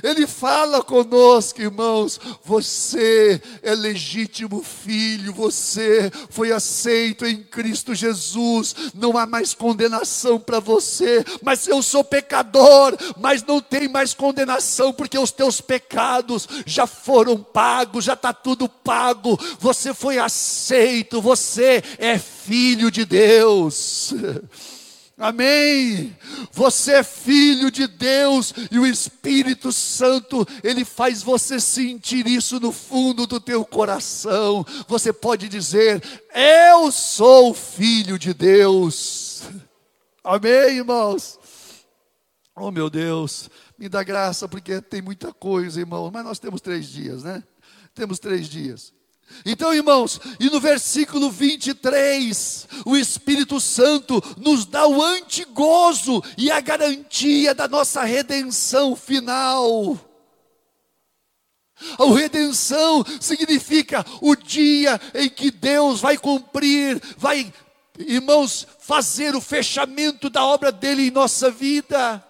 Ele 0.02 0.26
fala 0.26 0.82
conosco, 0.82 1.60
irmãos. 1.60 2.20
Você 2.44 3.40
é 3.62 3.74
legítimo 3.74 4.62
filho, 4.62 5.32
você 5.32 6.10
foi 6.30 6.52
aceito 6.52 7.26
em 7.26 7.42
Cristo 7.42 7.94
Jesus. 7.94 8.74
Não 8.94 9.16
há 9.16 9.26
mais 9.26 9.54
condenação 9.54 10.38
para 10.38 10.60
você. 10.60 11.24
Mas 11.42 11.66
eu 11.66 11.82
sou 11.82 12.04
pecador, 12.04 12.96
mas 13.20 13.42
não 13.42 13.60
tem 13.60 13.88
mais 13.88 14.14
condenação, 14.14 14.92
porque 14.92 15.18
os 15.18 15.30
teus 15.30 15.60
pecados 15.60 16.48
já 16.66 16.86
foram 16.86 17.42
pagos, 17.42 18.04
já 18.04 18.14
está 18.14 18.32
tudo 18.32 18.68
pago. 18.68 19.38
Você 19.58 19.94
foi 19.94 20.18
aceito, 20.18 21.20
você 21.20 21.82
é 21.98 22.18
filho 22.18 22.90
de 22.90 23.04
Deus. 23.04 24.14
Amém. 25.22 26.16
Você 26.50 26.94
é 26.94 27.02
filho 27.04 27.70
de 27.70 27.86
Deus 27.86 28.52
e 28.72 28.78
o 28.78 28.84
Espírito 28.84 29.70
Santo, 29.70 30.44
ele 30.64 30.84
faz 30.84 31.22
você 31.22 31.60
sentir 31.60 32.26
isso 32.26 32.58
no 32.58 32.72
fundo 32.72 33.24
do 33.24 33.38
teu 33.38 33.64
coração. 33.64 34.66
Você 34.88 35.12
pode 35.12 35.48
dizer: 35.48 36.02
"Eu 36.34 36.90
sou 36.90 37.54
filho 37.54 38.18
de 38.18 38.34
Deus". 38.34 39.42
Amém, 40.24 40.78
irmãos. 40.78 41.38
Oh, 42.56 42.72
meu 42.72 42.90
Deus, 42.90 43.48
me 43.78 43.88
dá 43.88 44.02
graça 44.02 44.48
porque 44.48 44.80
tem 44.80 45.00
muita 45.00 45.32
coisa, 45.32 45.78
irmão, 45.78 46.10
mas 46.12 46.24
nós 46.24 46.40
temos 46.40 46.60
três 46.60 46.88
dias, 46.88 47.22
né? 47.22 47.44
Temos 47.94 48.18
três 48.18 48.48
dias. 48.48 48.92
Então, 49.44 49.74
irmãos, 49.74 50.20
e 50.38 50.48
no 50.48 50.60
versículo 50.60 51.30
23, 51.30 52.68
o 52.84 52.96
Espírito 52.96 53.60
Santo 53.60 54.22
nos 54.36 54.64
dá 54.64 54.86
o 54.86 55.02
antigozo 55.02 56.22
e 56.38 56.50
a 56.50 56.60
garantia 56.60 57.54
da 57.54 57.66
nossa 57.66 58.02
redenção 58.04 58.94
final. 58.94 59.98
A 61.98 62.04
redenção 62.14 63.04
significa 63.20 64.04
o 64.20 64.36
dia 64.36 65.00
em 65.14 65.28
que 65.28 65.50
Deus 65.50 66.00
vai 66.00 66.16
cumprir, 66.16 67.00
vai, 67.16 67.52
irmãos, 67.98 68.66
fazer 68.78 69.34
o 69.34 69.40
fechamento 69.40 70.30
da 70.30 70.44
obra 70.44 70.70
dele 70.70 71.08
em 71.08 71.10
nossa 71.10 71.50
vida. 71.50 72.24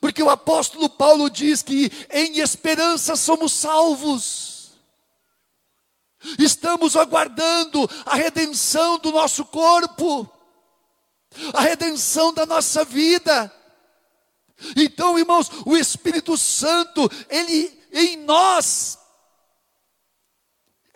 Porque 0.00 0.22
o 0.22 0.30
apóstolo 0.30 0.88
Paulo 0.88 1.30
diz 1.30 1.62
que 1.62 1.90
em 2.10 2.40
esperança 2.40 3.14
somos 3.14 3.52
salvos. 3.52 4.55
Estamos 6.38 6.96
aguardando 6.96 7.88
a 8.04 8.14
redenção 8.14 8.98
do 8.98 9.12
nosso 9.12 9.44
corpo, 9.44 10.30
a 11.52 11.60
redenção 11.60 12.32
da 12.32 12.46
nossa 12.46 12.84
vida. 12.84 13.52
Então, 14.76 15.18
irmãos, 15.18 15.50
o 15.64 15.76
Espírito 15.76 16.36
Santo, 16.36 17.10
ele 17.28 17.78
em 17.92 18.16
nós 18.18 18.98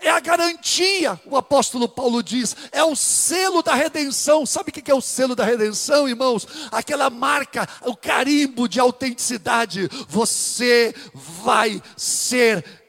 é 0.02 0.08
a 0.08 0.18
garantia, 0.18 1.20
o 1.26 1.36
apóstolo 1.36 1.86
Paulo 1.86 2.22
diz, 2.22 2.56
é 2.72 2.82
o 2.82 2.96
selo 2.96 3.62
da 3.62 3.74
redenção. 3.74 4.46
Sabe 4.46 4.70
o 4.70 4.72
que 4.72 4.90
é 4.90 4.94
o 4.94 5.00
selo 5.00 5.36
da 5.36 5.44
redenção, 5.44 6.08
irmãos? 6.08 6.46
Aquela 6.72 7.10
marca, 7.10 7.68
o 7.82 7.94
carimbo 7.94 8.66
de 8.66 8.80
autenticidade. 8.80 9.90
Você 10.08 10.94
vai 11.12 11.82
ser 11.98 12.79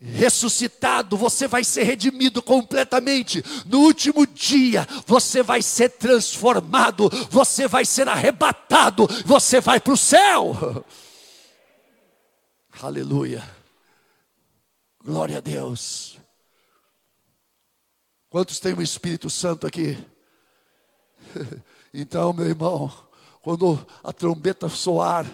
ressuscitado, 0.00 1.16
você 1.16 1.48
vai 1.48 1.64
ser 1.64 1.82
redimido 1.82 2.40
completamente. 2.42 3.42
No 3.66 3.80
último 3.80 4.26
dia, 4.26 4.86
você 5.06 5.42
vai 5.42 5.60
ser 5.60 5.90
transformado, 5.90 7.08
você 7.30 7.66
vai 7.66 7.84
ser 7.84 8.08
arrebatado, 8.08 9.06
você 9.24 9.60
vai 9.60 9.80
para 9.80 9.92
o 9.92 9.96
céu. 9.96 10.84
Aleluia. 12.80 13.42
Glória 15.04 15.38
a 15.38 15.40
Deus. 15.40 16.18
Quantos 18.30 18.60
tem 18.60 18.74
o 18.74 18.82
Espírito 18.82 19.28
Santo 19.28 19.66
aqui? 19.66 19.98
Então, 21.94 22.34
meu 22.34 22.46
irmão, 22.46 22.92
quando 23.40 23.84
a 24.04 24.12
trombeta 24.12 24.68
soar, 24.68 25.24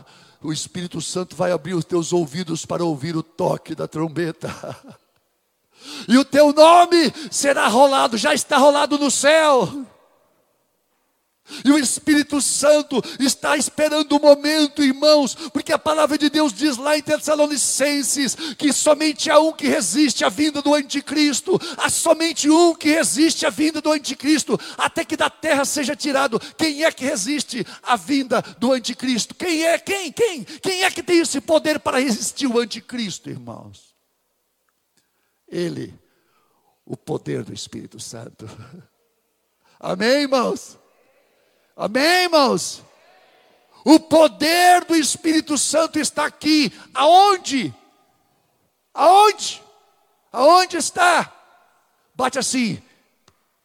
o 0.44 0.52
Espírito 0.52 1.00
Santo 1.00 1.34
vai 1.34 1.50
abrir 1.50 1.72
os 1.72 1.86
teus 1.86 2.12
ouvidos 2.12 2.66
para 2.66 2.84
ouvir 2.84 3.16
o 3.16 3.22
toque 3.22 3.74
da 3.74 3.88
trombeta. 3.88 4.48
E 6.08 6.16
o 6.16 6.24
teu 6.24 6.50
nome 6.50 7.12
será 7.30 7.68
rolado, 7.68 8.16
já 8.16 8.32
está 8.32 8.56
rolado 8.56 8.96
no 8.96 9.10
céu. 9.10 9.84
E 11.62 11.70
o 11.70 11.78
Espírito 11.78 12.40
Santo 12.40 13.02
está 13.20 13.54
esperando 13.56 14.16
o 14.16 14.20
momento, 14.20 14.82
irmãos, 14.82 15.34
porque 15.52 15.72
a 15.72 15.78
palavra 15.78 16.16
de 16.16 16.30
Deus 16.30 16.54
diz 16.54 16.78
lá 16.78 16.96
em 16.96 17.02
Tessalonicenses 17.02 18.34
que 18.56 18.72
somente 18.72 19.30
há 19.30 19.38
um 19.38 19.52
que 19.52 19.66
resiste 19.66 20.24
à 20.24 20.30
vinda 20.30 20.62
do 20.62 20.74
anticristo, 20.74 21.60
há 21.76 21.90
somente 21.90 22.48
um 22.48 22.74
que 22.74 22.88
resiste 22.88 23.44
à 23.44 23.50
vinda 23.50 23.82
do 23.82 23.92
anticristo, 23.92 24.58
até 24.78 25.04
que 25.04 25.18
da 25.18 25.28
terra 25.28 25.66
seja 25.66 25.94
tirado. 25.94 26.40
Quem 26.56 26.82
é 26.82 26.90
que 26.90 27.04
resiste 27.04 27.64
à 27.82 27.94
vinda 27.94 28.40
do 28.58 28.72
anticristo? 28.72 29.34
Quem 29.34 29.64
é? 29.66 29.78
Quem? 29.78 30.10
Quem? 30.12 30.44
Quem 30.44 30.82
é 30.82 30.90
que 30.90 31.02
tem 31.02 31.18
esse 31.18 31.42
poder 31.42 31.78
para 31.78 32.00
resistir 32.00 32.46
ao 32.46 32.58
anticristo, 32.58 33.28
irmãos? 33.28 33.94
Ele, 35.46 35.94
o 36.86 36.96
poder 36.96 37.44
do 37.44 37.52
Espírito 37.52 38.00
Santo. 38.00 38.48
Amém, 39.78 40.22
irmãos? 40.22 40.82
Amém, 41.76 42.24
irmãos? 42.24 42.82
O 43.84 43.98
poder 43.98 44.84
do 44.84 44.94
Espírito 44.94 45.58
Santo 45.58 45.98
está 45.98 46.24
aqui. 46.24 46.72
Aonde? 46.94 47.74
Aonde? 48.94 49.60
Aonde 50.32 50.76
está? 50.76 51.32
Bate 52.14 52.38
assim. 52.38 52.80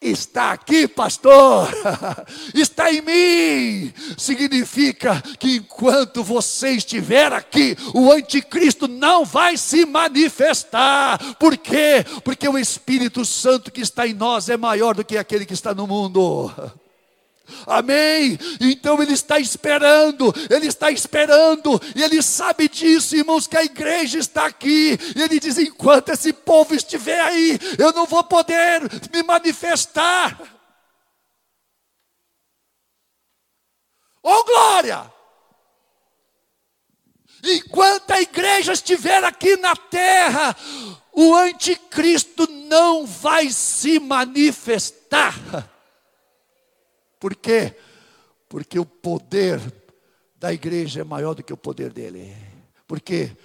está 0.02 0.54
aqui, 0.54 0.88
pastor, 0.88 1.70
está 2.56 2.92
em 2.92 3.02
mim. 3.02 3.94
Significa 4.18 5.22
que 5.38 5.58
enquanto 5.58 6.24
você 6.24 6.72
estiver 6.72 7.32
aqui, 7.32 7.78
o 7.94 8.12
anticristo 8.12 8.88
não 8.88 9.24
vai 9.24 9.56
se 9.56 9.86
manifestar. 9.86 11.36
Por 11.36 11.56
quê? 11.58 12.04
Porque 12.24 12.50
o 12.50 12.58
Espírito 12.58 13.24
Santo 13.24 13.72
que 13.72 13.82
está 13.82 14.08
em 14.08 14.14
nós 14.14 14.50
é 14.50 14.58
maior 14.58 14.96
do 14.96 15.06
que 15.06 15.18
aquele 15.18 15.46
que 15.46 15.54
está 15.54 15.76
no 15.76 15.86
mundo. 15.86 16.52
Amém? 17.66 18.38
Então 18.60 19.02
ele 19.02 19.14
está 19.14 19.40
esperando, 19.40 20.34
ele 20.50 20.68
está 20.68 20.92
esperando, 20.92 21.82
e 21.96 22.04
ele 22.04 22.22
sabe 22.22 22.68
disso, 22.68 23.16
irmãos, 23.16 23.48
que 23.48 23.58
a 23.58 23.64
igreja 23.64 24.18
está 24.20 24.46
aqui. 24.46 24.98
Ele 25.16 25.40
diz: 25.40 25.58
enquanto 25.58 26.10
esse 26.10 26.34
povo 26.34 26.76
estiver 26.76 27.20
aí, 27.20 27.60
eu 27.78 27.92
não 27.94 28.06
vou 28.06 28.24
poder 28.24 28.82
me 29.14 29.24
manifestar. 29.24 30.40
Oh 34.22 34.44
glória! 34.44 35.12
Enquanto 37.44 38.12
a 38.12 38.22
igreja 38.22 38.74
estiver 38.74 39.24
aqui 39.24 39.56
na 39.58 39.76
terra, 39.76 40.56
o 41.14 41.34
anticristo 41.34 42.48
não 42.50 43.06
vai 43.06 43.50
se 43.50 44.00
manifestar. 44.00 45.36
Por 47.20 47.36
quê? 47.36 47.76
Porque 48.48 48.80
o 48.80 48.86
poder 48.86 49.60
da 50.40 50.54
igreja 50.54 51.02
é 51.02 51.04
maior 51.04 51.36
do 51.36 51.44
que 51.44 51.54
o 51.54 51.58
poder 51.58 51.92
dele. 51.92 52.34
Por 52.88 53.02
quê? 53.02 53.36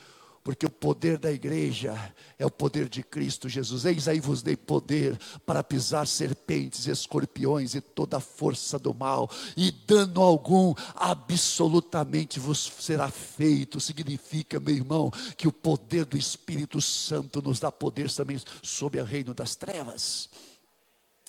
Porque 0.45 0.66
o 0.66 0.70
poder 0.70 1.16
da 1.16 1.33
igreja 1.33 2.14
é 2.39 2.45
o 2.45 2.51
poder 2.51 2.87
de 2.89 3.03
Cristo 3.03 3.49
Jesus. 3.49 3.87
Eis 3.87 4.07
aí 4.07 4.20
vos 4.20 4.43
dei 4.43 4.57
poder 4.57 5.18
para 5.47 5.64
pisar 5.64 6.07
serpentes, 6.07 6.87
escorpiões 6.87 7.75
e 7.75 7.81
toda 7.81 8.18
a 8.18 8.20
força 8.20 8.79
do 8.79 8.93
mal, 8.93 9.31
e 9.57 9.70
dano 9.70 10.20
algum 10.20 10.75
absolutamente 10.95 12.39
vos 12.39 12.70
será 12.79 13.11
feito. 13.11 13.81
Significa, 13.81 14.61
meu 14.61 14.75
irmão, 14.75 15.11
que 15.37 15.49
o 15.49 15.53
poder 15.53 16.05
do 16.05 16.16
Espírito 16.16 16.79
Santo 16.81 17.41
nos 17.41 17.59
dá 17.59 17.72
poder 17.72 18.12
também 18.12 18.39
sobre 18.62 19.01
o 19.01 19.05
reino 19.05 19.33
das 19.33 19.57
trevas. 19.57 20.29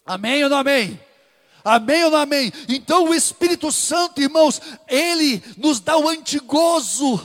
Amém 0.05 0.43
ou 0.43 0.49
não 0.49 0.57
amém? 0.57 0.99
Amém 1.65 2.03
ou 2.03 2.11
não 2.11 2.19
amém? 2.19 2.53
Então 2.69 3.05
o 3.05 3.15
Espírito 3.15 3.71
Santo, 3.71 4.21
irmãos, 4.21 4.61
ele 4.87 5.41
nos 5.57 5.79
dá 5.79 5.97
o 5.97 6.07
antigozo. 6.07 7.19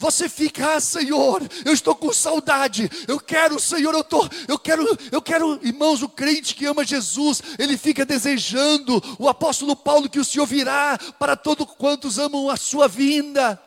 Você 0.00 0.28
fica, 0.28 0.74
ah, 0.74 0.80
Senhor, 0.80 1.40
eu 1.64 1.72
estou 1.72 1.94
com 1.94 2.12
saudade. 2.12 2.90
Eu 3.06 3.20
quero, 3.20 3.60
Senhor, 3.60 3.94
eu 3.94 4.02
tô, 4.02 4.28
eu 4.48 4.58
quero, 4.58 4.98
eu 5.12 5.22
quero, 5.22 5.60
irmãos, 5.62 6.02
o 6.02 6.08
crente 6.08 6.56
que 6.56 6.66
ama 6.66 6.84
Jesus, 6.84 7.40
ele 7.56 7.76
fica 7.76 8.04
desejando 8.04 9.00
o 9.16 9.28
apóstolo 9.28 9.76
Paulo 9.76 10.08
que 10.08 10.18
o 10.18 10.24
Senhor 10.24 10.46
virá 10.46 10.98
para 11.16 11.36
todos 11.36 11.64
quantos 11.78 12.18
amam 12.18 12.50
a 12.50 12.56
sua 12.56 12.88
vinda. 12.88 13.60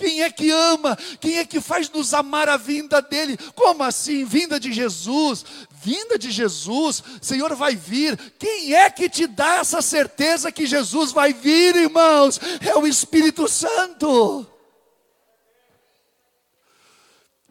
Quem 0.00 0.22
é 0.22 0.30
que 0.30 0.50
ama? 0.50 0.96
Quem 1.20 1.36
é 1.36 1.44
que 1.44 1.60
faz 1.60 1.90
nos 1.90 2.14
amar 2.14 2.48
a 2.48 2.56
vinda 2.56 3.02
dele? 3.02 3.36
Como 3.54 3.82
assim? 3.82 4.24
Vinda 4.24 4.58
de 4.58 4.72
Jesus? 4.72 5.44
Vinda 5.70 6.18
de 6.18 6.30
Jesus, 6.30 7.04
Senhor 7.20 7.54
vai 7.54 7.76
vir. 7.76 8.16
Quem 8.38 8.74
é 8.74 8.88
que 8.88 9.10
te 9.10 9.26
dá 9.26 9.56
essa 9.56 9.82
certeza 9.82 10.50
que 10.50 10.64
Jesus 10.64 11.12
vai 11.12 11.34
vir, 11.34 11.76
irmãos? 11.76 12.40
É 12.66 12.74
o 12.74 12.86
Espírito 12.86 13.46
Santo. 13.46 14.46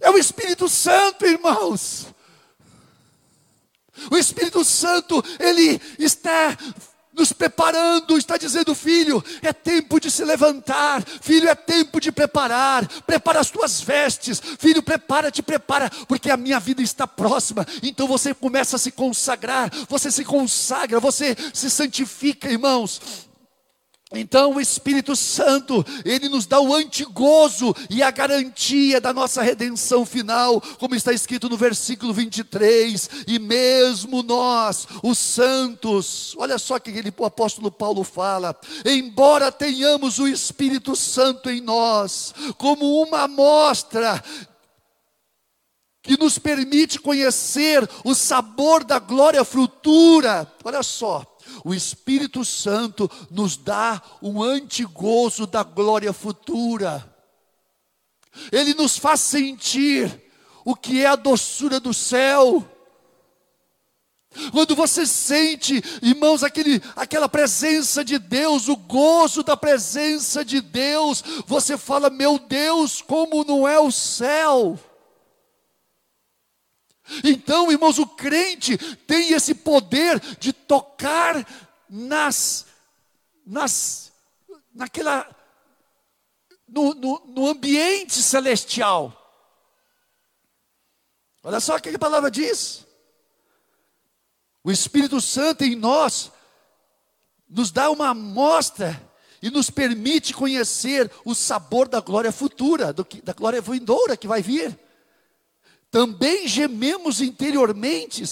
É 0.02 0.10
o 0.10 0.18
Espírito 0.18 0.68
Santo, 0.68 1.28
irmãos. 1.28 2.08
O 4.10 4.18
Espírito 4.18 4.66
Santo, 4.66 5.24
ele 5.40 5.80
está 6.00 6.58
nos 7.20 7.34
preparando, 7.34 8.18
está 8.18 8.38
dizendo, 8.38 8.74
filho, 8.74 9.24
é 9.42 9.52
tempo 9.52 10.00
de 10.00 10.10
se 10.10 10.24
levantar, 10.24 11.04
filho, 11.22 11.50
é 11.50 11.56
tempo 11.56 12.00
de 12.00 12.12
preparar, 12.12 12.88
prepara 13.06 13.40
as 13.40 13.50
tuas 13.50 13.82
vestes, 13.82 14.42
filho, 14.58 14.82
prepara-te, 14.82 15.44
prepara, 15.44 15.90
porque 16.08 16.32
a 16.32 16.38
minha 16.38 16.60
vida 16.60 16.82
está 16.82 17.06
próxima, 17.06 17.68
então 17.84 18.08
você 18.08 18.34
começa 18.34 18.78
a 18.78 18.80
se 18.80 18.92
consagrar, 18.92 19.70
você 19.88 20.10
se 20.10 20.24
consagra, 20.24 21.00
você 21.00 21.36
se 21.54 21.70
santifica, 21.70 22.50
irmãos, 22.50 23.29
então 24.12 24.56
o 24.56 24.62
Espírito 24.62 25.16
Santo, 25.16 25.86
ele 26.04 26.30
nos 26.30 26.48
dá 26.48 26.60
o 26.60 26.74
antigozo 26.74 27.76
e 27.92 28.02
a 28.02 28.10
garantia 28.10 29.00
da 29.00 29.14
nossa 29.14 29.44
redenção 29.44 30.04
final, 30.04 30.60
como 30.80 30.96
está 30.96 31.14
escrito 31.14 31.48
no 31.48 31.56
versículo 31.56 32.12
23, 32.12 33.08
e 33.28 33.38
mesmo 33.38 34.24
nós, 34.24 34.88
os 35.04 35.20
santos, 35.20 36.36
olha 36.40 36.58
só 36.58 36.80
que 36.80 36.90
ele, 36.90 37.14
o 37.16 37.26
apóstolo 37.26 37.70
Paulo 37.70 38.04
fala, 38.04 38.60
embora 38.84 39.52
tenhamos 39.52 40.18
o 40.18 40.28
Espírito 40.28 40.96
Santo 40.96 41.48
em 41.48 41.62
nós, 41.62 42.34
como 42.58 43.04
uma 43.04 43.26
amostra 43.26 44.24
que 46.02 46.18
nos 46.18 46.40
permite 46.40 46.98
conhecer 46.98 47.88
o 48.04 48.16
sabor 48.16 48.84
da 48.84 48.98
glória 48.98 49.44
futura, 49.44 50.52
olha 50.64 50.82
só, 50.82 51.29
o 51.64 51.74
Espírito 51.74 52.44
Santo 52.46 53.10
nos 53.30 53.58
dá 53.58 54.02
um 54.22 54.42
antigozo 54.42 55.46
da 55.46 55.64
glória 55.64 56.14
futura. 56.14 57.06
Ele 58.52 58.74
nos 58.74 58.98
faz 58.98 59.22
sentir 59.22 60.24
o 60.64 60.76
que 60.76 61.02
é 61.02 61.08
a 61.08 61.16
doçura 61.16 61.80
do 61.80 61.94
céu. 61.94 62.66
Quando 64.52 64.76
você 64.76 65.06
sente, 65.06 65.84
irmãos, 66.02 66.44
aquele, 66.44 66.82
aquela 66.96 67.28
presença 67.28 68.06
de 68.06 68.20
Deus, 68.20 68.68
o 68.68 68.76
gozo 68.76 69.42
da 69.42 69.58
presença 69.58 70.46
de 70.46 70.62
Deus, 70.62 71.24
você 71.48 71.78
fala: 71.78 72.10
Meu 72.10 72.38
Deus, 72.38 73.02
como 73.02 73.44
não 73.44 73.68
é 73.68 73.80
o 73.80 73.92
céu. 73.92 74.78
Então, 77.24 77.72
irmãos, 77.72 77.98
o 78.00 78.08
crente 78.08 78.78
tem 79.06 79.34
esse 79.34 79.56
poder 79.56 80.20
de 80.38 80.54
tocar 80.54 81.46
nas, 81.90 82.66
nas, 83.46 84.12
naquela, 84.74 85.28
no, 86.68 86.94
no, 86.94 87.26
no 87.28 87.48
ambiente 87.48 88.22
celestial. 88.22 89.16
Olha 91.44 91.60
só 91.60 91.76
o 91.76 91.82
que 91.82 91.90
a 91.90 92.00
palavra 92.00 92.30
diz. 92.30 92.86
O 94.64 94.72
Espírito 94.72 95.20
Santo 95.22 95.64
em 95.64 95.76
nós 95.76 96.32
nos 97.48 97.72
dá 97.72 97.90
uma 97.90 98.10
amostra 98.10 99.02
e 99.42 99.50
nos 99.50 99.70
permite 99.70 100.34
conhecer 100.34 101.10
o 101.24 101.34
sabor 101.34 101.88
da 101.88 102.02
glória 102.02 102.32
futura, 102.32 102.94
que, 102.94 103.22
da 103.22 103.34
glória 103.34 103.62
vindoura 103.62 104.18
que 104.18 104.28
vai 104.28 104.42
vir 104.42 104.78
também 105.92 106.48
gememos 106.48 107.22
interiormente 107.22 108.24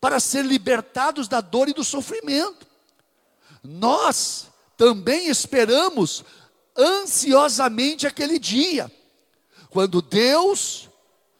para 0.00 0.20
ser 0.20 0.44
libertados 0.44 1.28
da 1.28 1.40
dor 1.40 1.68
e 1.68 1.74
do 1.74 1.84
sofrimento. 1.84 2.66
Nós 3.62 4.48
também 4.76 5.28
esperamos 5.28 6.24
ansiosamente 6.76 8.06
aquele 8.06 8.38
dia, 8.38 8.90
quando 9.70 10.00
Deus 10.00 10.88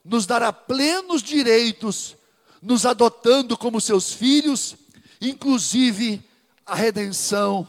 nos 0.05 0.26
dará 0.26 0.53
plenos 0.53 1.22
direitos, 1.22 2.16
nos 2.61 2.84
adotando 2.84 3.57
como 3.57 3.80
seus 3.80 4.12
filhos, 4.12 4.74
inclusive 5.20 6.22
a 6.66 6.74
redenção 6.74 7.68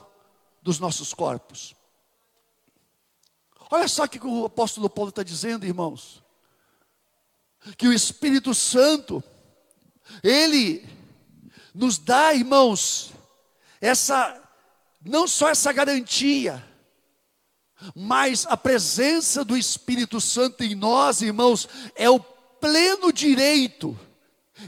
dos 0.61 0.79
nossos 0.79 1.13
corpos. 1.13 1.75
Olha 3.71 3.87
só 3.87 4.05
o 4.05 4.09
que 4.09 4.19
o 4.25 4.45
apóstolo 4.45 4.89
Paulo 4.89 5.09
está 5.09 5.21
dizendo, 5.21 5.65
irmãos 5.65 6.23
que 7.77 7.87
o 7.87 7.93
Espírito 7.93 8.53
Santo, 8.53 9.23
ele 10.23 10.87
nos 11.73 11.97
dá, 11.97 12.33
irmãos, 12.33 13.11
essa, 13.79 14.41
não 15.03 15.27
só 15.27 15.49
essa 15.49 15.71
garantia, 15.71 16.65
mas 17.95 18.45
a 18.45 18.57
presença 18.57 19.43
do 19.43 19.57
Espírito 19.57 20.19
Santo 20.19 20.63
em 20.63 20.75
nós, 20.75 21.21
irmãos, 21.21 21.67
é 21.95 22.09
o 22.09 22.19
pleno 22.19 23.13
direito, 23.13 23.97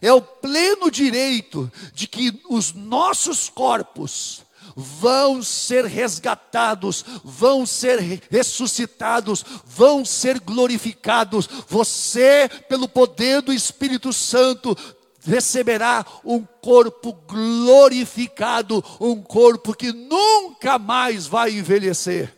é 0.02 0.14
o 0.14 0.22
pleno 0.22 0.90
direito 0.90 1.72
de 1.94 2.08
que 2.08 2.42
os 2.50 2.72
nossos 2.72 3.50
corpos, 3.50 4.44
vão 4.76 5.42
ser 5.42 5.86
resgatados, 5.86 7.04
vão 7.24 7.66
ser 7.66 8.22
ressuscitados, 8.30 9.44
vão 9.66 10.04
ser 10.06 10.40
glorificados. 10.40 11.48
Você, 11.68 12.50
pelo 12.68 12.88
poder 12.88 13.42
do 13.42 13.54
Espírito 13.54 14.12
Santo, 14.12 14.76
receberá 15.24 16.06
um 16.24 16.44
corpo 16.44 17.14
glorificado, 17.14 18.84
um 19.00 19.22
corpo 19.22 19.74
que 19.74 19.92
nunca 19.92 20.80
mais 20.80 21.28
vai 21.28 21.52
envelhecer. 21.52 22.36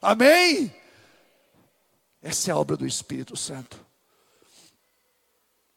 Amém? 0.00 0.74
Essa 2.22 2.50
é 2.50 2.52
a 2.52 2.58
obra 2.58 2.76
do 2.76 2.86
Espírito 2.86 3.36
Santo. 3.36 3.78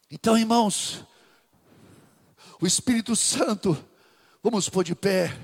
Então, 0.09 0.38
irmãos, 0.38 1.05
O 2.61 2.67
Espírito 2.67 3.15
Santo, 3.15 3.75
vamos 4.41 4.67
pôr 4.69 4.83
de 4.83 4.95
pé. 4.95 5.37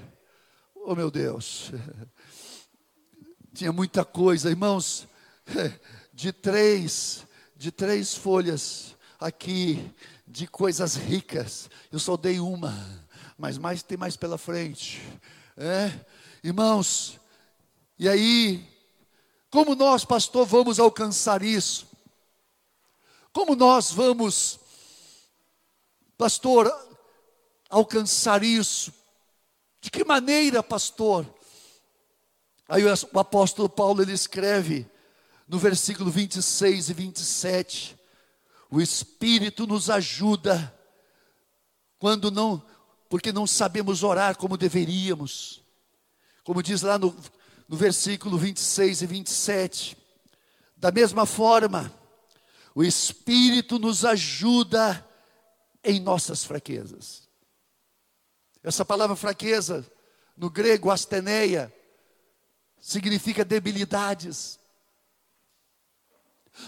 Oh 0.74 0.96
meu 0.96 1.12
Deus, 1.12 1.72
tinha 3.54 3.72
muita 3.72 4.04
coisa, 4.06 4.50
irmãos, 4.50 5.08
de 6.14 6.32
três, 6.32 7.26
de 7.56 7.72
três 7.72 8.16
folhas 8.16 8.96
aqui, 9.20 9.94
de 10.28 10.48
coisas 10.48 10.96
ricas. 10.96 11.70
Eu 11.92 12.00
só 12.00 12.16
dei 12.16 12.40
uma, 12.40 12.74
mas 13.38 13.58
mais 13.58 13.84
tem 13.84 13.98
mais 13.98 14.16
pela 14.16 14.38
frente. 14.38 15.02
É? 15.56 15.92
Irmãos, 16.44 17.20
e 18.00 18.08
aí, 18.08 18.66
como 19.50 19.76
nós, 19.76 20.06
pastor, 20.06 20.46
vamos 20.46 20.80
alcançar 20.80 21.44
isso? 21.44 21.88
Como 23.34 23.56
nós 23.56 23.92
vamos, 23.92 24.60
pastor, 26.18 26.87
alcançar 27.70 28.44
isso? 28.44 28.94
De 29.82 29.90
que 29.90 30.04
maneira, 30.04 30.62
pastor? 30.64 31.26
Aí 32.68 32.84
o 32.84 33.20
apóstolo 33.20 33.70
Paulo 33.70 34.02
ele 34.02 34.12
escreve 34.12 34.86
no 35.48 35.58
versículo 35.58 36.12
26 36.12 36.90
e 36.90 36.94
27, 36.94 37.98
o 38.70 38.82
Espírito 38.82 39.66
nos 39.66 39.90
ajuda 39.90 40.74
quando 41.98 42.30
não, 42.30 42.62
porque 43.10 43.32
não 43.32 43.48
sabemos 43.48 44.04
orar 44.04 44.36
como 44.38 44.58
deveríamos. 44.58 45.64
Como 46.44 46.62
diz 46.62 46.82
lá 46.82 46.98
no, 46.98 47.16
no 47.68 47.78
versículo 47.78 48.38
26 48.38 49.02
e 49.02 49.06
27. 49.06 49.98
Da 50.76 50.92
mesma 50.92 51.26
forma, 51.26 51.92
o 52.76 52.84
Espírito 52.84 53.80
nos 53.80 54.04
ajuda 54.04 55.06
em 55.84 56.00
nossas 56.02 56.44
fraquezas. 56.44 57.27
Essa 58.68 58.84
palavra 58.84 59.16
fraqueza, 59.16 59.90
no 60.36 60.50
grego, 60.50 60.92
asteneia, 60.92 61.74
significa 62.82 63.46
debilidades. 63.46 64.60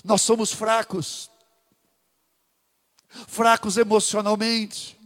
Nós 0.01 0.21
somos 0.21 0.53
fracos, 0.53 1.29
fracos 3.27 3.75
emocionalmente, 3.75 4.97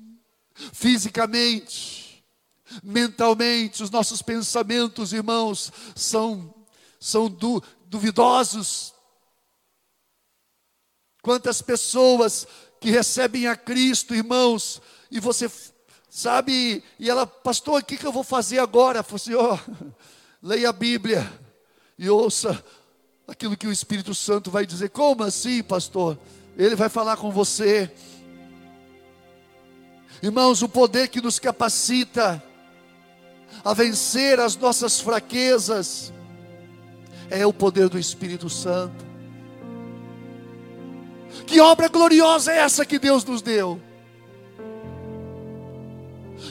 fisicamente, 0.71 2.23
mentalmente, 2.83 3.81
os 3.81 3.89
nossos 3.89 4.21
pensamentos, 4.21 5.13
irmãos, 5.13 5.73
são, 5.95 6.53
são 6.99 7.27
du, 7.27 7.59
duvidosos. 7.87 8.93
Quantas 11.23 11.59
pessoas 11.59 12.45
que 12.79 12.91
recebem 12.91 13.47
a 13.47 13.55
Cristo, 13.55 14.13
irmãos, 14.13 14.79
e 15.09 15.19
você 15.19 15.49
sabe, 16.13 16.83
e 16.99 17.09
ela, 17.09 17.25
pastor, 17.25 17.81
o 17.81 17.83
que, 17.83 17.97
que 17.97 18.05
eu 18.05 18.11
vou 18.11 18.23
fazer 18.23 18.59
agora? 18.59 18.99
Eu 18.99 19.03
falei 19.03 19.15
assim, 19.15 19.33
ó, 19.33 19.57
oh, 19.57 19.93
leia 20.47 20.69
a 20.69 20.71
Bíblia 20.71 21.27
e 21.97 22.07
ouça 22.07 22.63
aquilo 23.27 23.57
que 23.57 23.65
o 23.65 23.71
Espírito 23.71 24.13
Santo 24.13 24.51
vai 24.51 24.63
dizer. 24.63 24.89
Como 24.89 25.23
assim, 25.23 25.63
pastor? 25.63 26.19
Ele 26.55 26.75
vai 26.75 26.87
falar 26.87 27.17
com 27.17 27.31
você. 27.31 27.91
Irmãos, 30.21 30.61
o 30.61 30.69
poder 30.69 31.07
que 31.07 31.19
nos 31.19 31.39
capacita 31.39 32.41
a 33.65 33.73
vencer 33.73 34.39
as 34.39 34.55
nossas 34.55 34.99
fraquezas 34.99 36.13
é 37.27 37.43
o 37.43 37.51
poder 37.51 37.89
do 37.89 37.97
Espírito 37.97 38.51
Santo. 38.51 39.03
Que 41.47 41.59
obra 41.59 41.87
gloriosa 41.87 42.53
é 42.53 42.59
essa 42.59 42.85
que 42.85 42.99
Deus 42.99 43.25
nos 43.25 43.41
deu? 43.41 43.81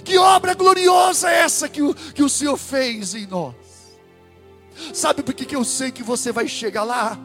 Que 0.05 0.18
obra 0.18 0.55
gloriosa 0.55 1.30
é 1.30 1.40
essa 1.40 1.68
que 1.68 1.82
o, 1.82 1.95
que 1.95 2.22
o 2.22 2.28
Senhor 2.28 2.57
fez 2.57 3.14
em 3.14 3.26
nós? 3.26 3.55
Sabe 4.95 5.22
por 5.22 5.34
que, 5.34 5.45
que 5.45 5.57
eu 5.57 5.64
sei 5.64 5.90
que 5.90 6.03
você 6.03 6.32
vai 6.32 6.49
chegar 6.49 6.84
lá? 6.84 7.18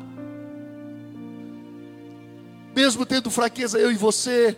Mesmo 2.75 3.05
tendo 3.05 3.31
fraqueza, 3.31 3.79
eu 3.79 3.91
e 3.91 3.95
você, 3.95 4.55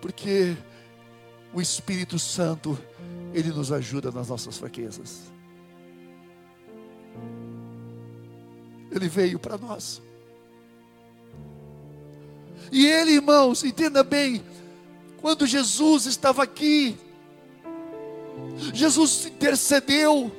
porque 0.00 0.56
o 1.54 1.60
Espírito 1.60 2.18
Santo, 2.18 2.78
Ele 3.32 3.48
nos 3.50 3.72
ajuda 3.72 4.10
nas 4.10 4.28
nossas 4.28 4.58
fraquezas. 4.58 5.22
Ele 8.90 9.08
veio 9.08 9.38
para 9.38 9.56
nós. 9.56 10.02
E 12.70 12.86
Ele, 12.86 13.12
irmãos, 13.12 13.64
entenda 13.64 14.02
bem, 14.02 14.42
quando 15.20 15.46
Jesus 15.46 16.06
estava 16.06 16.42
aqui, 16.42 16.96
Jesus 18.72 19.26
intercedeu, 19.26 20.32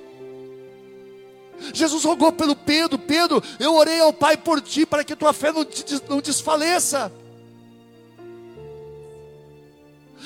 Jesus 1.74 2.04
rogou 2.04 2.32
pelo 2.32 2.56
Pedro: 2.56 2.98
Pedro, 2.98 3.44
eu 3.60 3.76
orei 3.76 4.00
ao 4.00 4.14
Pai 4.14 4.38
por 4.38 4.62
ti, 4.62 4.86
para 4.86 5.04
que 5.04 5.16
tua 5.16 5.34
fé 5.34 5.52
não, 5.52 5.66
não 6.08 6.22
desfaleça. 6.22 7.12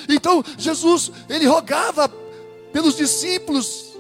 Então, 0.08 0.44
Jesus, 0.58 1.12
ele 1.30 1.46
rogava 1.46 2.10
pelos 2.72 2.96
discípulos, 2.96 3.94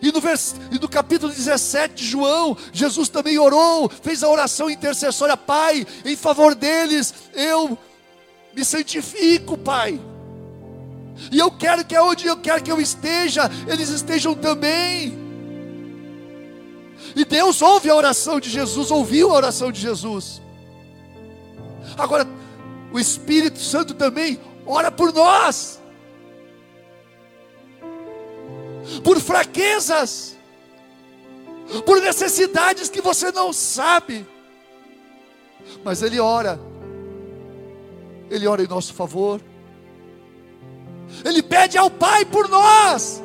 e 0.00 0.10
no, 0.10 0.20
vers, 0.20 0.54
e 0.70 0.78
no 0.78 0.88
capítulo 0.88 1.32
17 1.32 1.94
de 1.94 2.06
João, 2.06 2.56
Jesus 2.72 3.08
também 3.08 3.38
orou, 3.38 3.90
fez 4.02 4.22
a 4.22 4.28
oração 4.28 4.70
intercessória, 4.70 5.36
Pai, 5.36 5.86
em 6.04 6.16
favor 6.16 6.54
deles, 6.54 7.12
eu 7.34 7.76
me 8.54 8.64
santifico, 8.64 9.56
Pai. 9.56 10.00
E 11.30 11.38
eu 11.38 11.50
quero 11.50 11.84
que 11.84 11.94
aonde 11.94 12.26
eu 12.26 12.36
quero 12.36 12.62
que 12.62 12.72
eu 12.72 12.80
esteja, 12.80 13.50
eles 13.66 13.88
estejam 13.90 14.34
também. 14.34 15.18
E 17.14 17.24
Deus 17.24 17.60
ouve 17.60 17.90
a 17.90 17.94
oração 17.94 18.40
de 18.40 18.48
Jesus, 18.48 18.90
ouviu 18.90 19.30
a 19.30 19.34
oração 19.34 19.70
de 19.70 19.80
Jesus. 19.80 20.40
Agora, 21.98 22.26
o 22.92 22.98
Espírito 22.98 23.58
Santo 23.58 23.94
também 23.94 24.40
ora 24.66 24.90
por 24.90 25.12
nós, 25.12 25.80
por 29.02 29.20
fraquezas, 29.20 30.36
por 31.84 32.00
necessidades 32.00 32.88
que 32.88 33.00
você 33.00 33.30
não 33.30 33.52
sabe, 33.52 34.26
mas 35.84 36.02
Ele 36.02 36.18
ora, 36.18 36.60
Ele 38.30 38.46
ora 38.46 38.62
em 38.62 38.68
nosso 38.68 38.94
favor, 38.94 39.40
Ele 41.24 41.42
pede 41.42 41.76
ao 41.76 41.90
Pai 41.90 42.24
por 42.24 42.48
nós. 42.48 43.20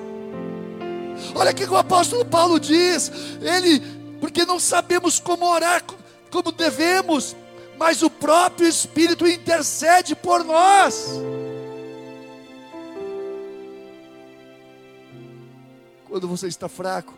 Olha 1.36 1.52
o 1.52 1.56
que 1.56 1.64
o 1.64 1.78
apóstolo 1.78 2.26
Paulo 2.26 2.60
diz. 2.60 3.12
Ele, 3.42 3.80
porque 4.20 4.46
não 4.46 4.60
sabemos 4.60 5.20
como 5.20 5.46
orar 5.46 5.84
como 6.32 6.52
devemos, 6.52 7.34
mas 7.78 8.04
o 8.04 8.10
próprio 8.10 8.68
Espírito 8.68 9.26
intercede 9.26 10.16
por 10.16 10.44
nós. 10.44 11.12
Quando 16.10 16.28
você 16.28 16.48
está 16.48 16.68
fraco, 16.68 17.14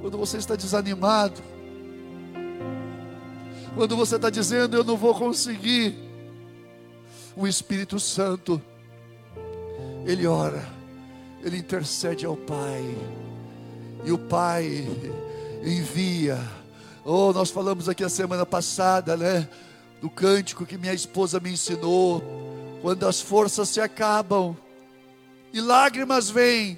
quando 0.00 0.16
você 0.16 0.38
está 0.38 0.56
desanimado, 0.56 1.42
quando 3.78 3.96
você 3.96 4.16
está 4.16 4.28
dizendo 4.28 4.76
eu 4.76 4.82
não 4.82 4.96
vou 4.96 5.14
conseguir, 5.14 5.94
o 7.36 7.46
Espírito 7.46 8.00
Santo, 8.00 8.60
Ele 10.04 10.26
ora 10.26 10.76
ele 11.44 11.58
intercede 11.58 12.26
ao 12.26 12.36
Pai, 12.36 12.82
e 14.04 14.10
o 14.10 14.18
Pai 14.18 14.84
envia. 15.62 16.36
Oh, 17.04 17.32
nós 17.32 17.50
falamos 17.50 17.88
aqui 17.88 18.02
a 18.02 18.08
semana 18.08 18.44
passada, 18.44 19.16
né? 19.16 19.48
Do 20.00 20.10
cântico 20.10 20.66
que 20.66 20.76
minha 20.76 20.92
esposa 20.92 21.38
me 21.38 21.52
ensinou. 21.52 22.20
Quando 22.82 23.06
as 23.06 23.20
forças 23.20 23.68
se 23.68 23.80
acabam 23.80 24.56
e 25.52 25.60
lágrimas 25.60 26.28
vêm, 26.28 26.76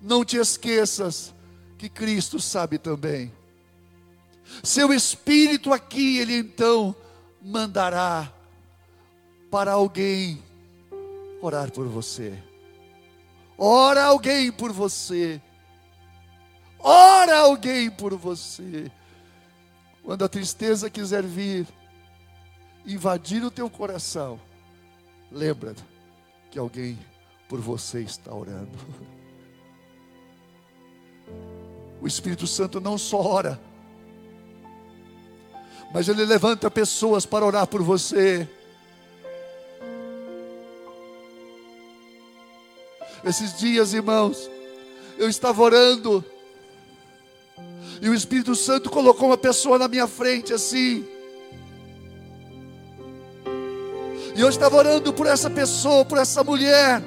não 0.00 0.24
te 0.24 0.36
esqueças 0.36 1.34
que 1.76 1.88
Cristo 1.88 2.38
sabe 2.38 2.78
também. 2.78 3.32
Seu 4.62 4.92
Espírito 4.92 5.72
aqui, 5.72 6.18
Ele 6.18 6.36
então 6.36 6.94
mandará 7.40 8.32
para 9.50 9.72
alguém 9.72 10.42
orar 11.40 11.70
por 11.70 11.86
você. 11.86 12.36
Ora 13.56 14.04
alguém 14.04 14.52
por 14.52 14.72
você. 14.72 15.40
Ora 16.78 17.38
alguém 17.38 17.90
por 17.90 18.14
você. 18.14 18.90
Quando 20.02 20.24
a 20.24 20.28
tristeza 20.28 20.88
quiser 20.88 21.22
vir, 21.24 21.66
invadir 22.86 23.44
o 23.44 23.50
teu 23.50 23.68
coração, 23.68 24.40
lembra 25.30 25.74
que 26.50 26.58
alguém 26.58 26.98
por 27.48 27.60
você 27.60 28.02
está 28.02 28.34
orando. 28.34 28.78
O 32.00 32.06
Espírito 32.06 32.46
Santo 32.46 32.80
não 32.80 32.96
só 32.96 33.20
ora, 33.20 33.60
mas 35.92 36.08
Ele 36.08 36.24
levanta 36.24 36.70
pessoas 36.70 37.24
para 37.24 37.44
orar 37.44 37.66
por 37.66 37.82
você. 37.82 38.48
Esses 43.24 43.58
dias, 43.58 43.92
irmãos, 43.92 44.48
eu 45.18 45.28
estava 45.28 45.60
orando, 45.62 46.24
e 48.00 48.08
o 48.08 48.14
Espírito 48.14 48.54
Santo 48.54 48.90
colocou 48.90 49.28
uma 49.28 49.36
pessoa 49.36 49.78
na 49.78 49.88
minha 49.88 50.06
frente 50.06 50.52
assim. 50.52 51.04
E 54.36 54.40
eu 54.40 54.48
estava 54.48 54.76
orando 54.76 55.12
por 55.12 55.26
essa 55.26 55.50
pessoa, 55.50 56.04
por 56.04 56.16
essa 56.16 56.44
mulher. 56.44 57.02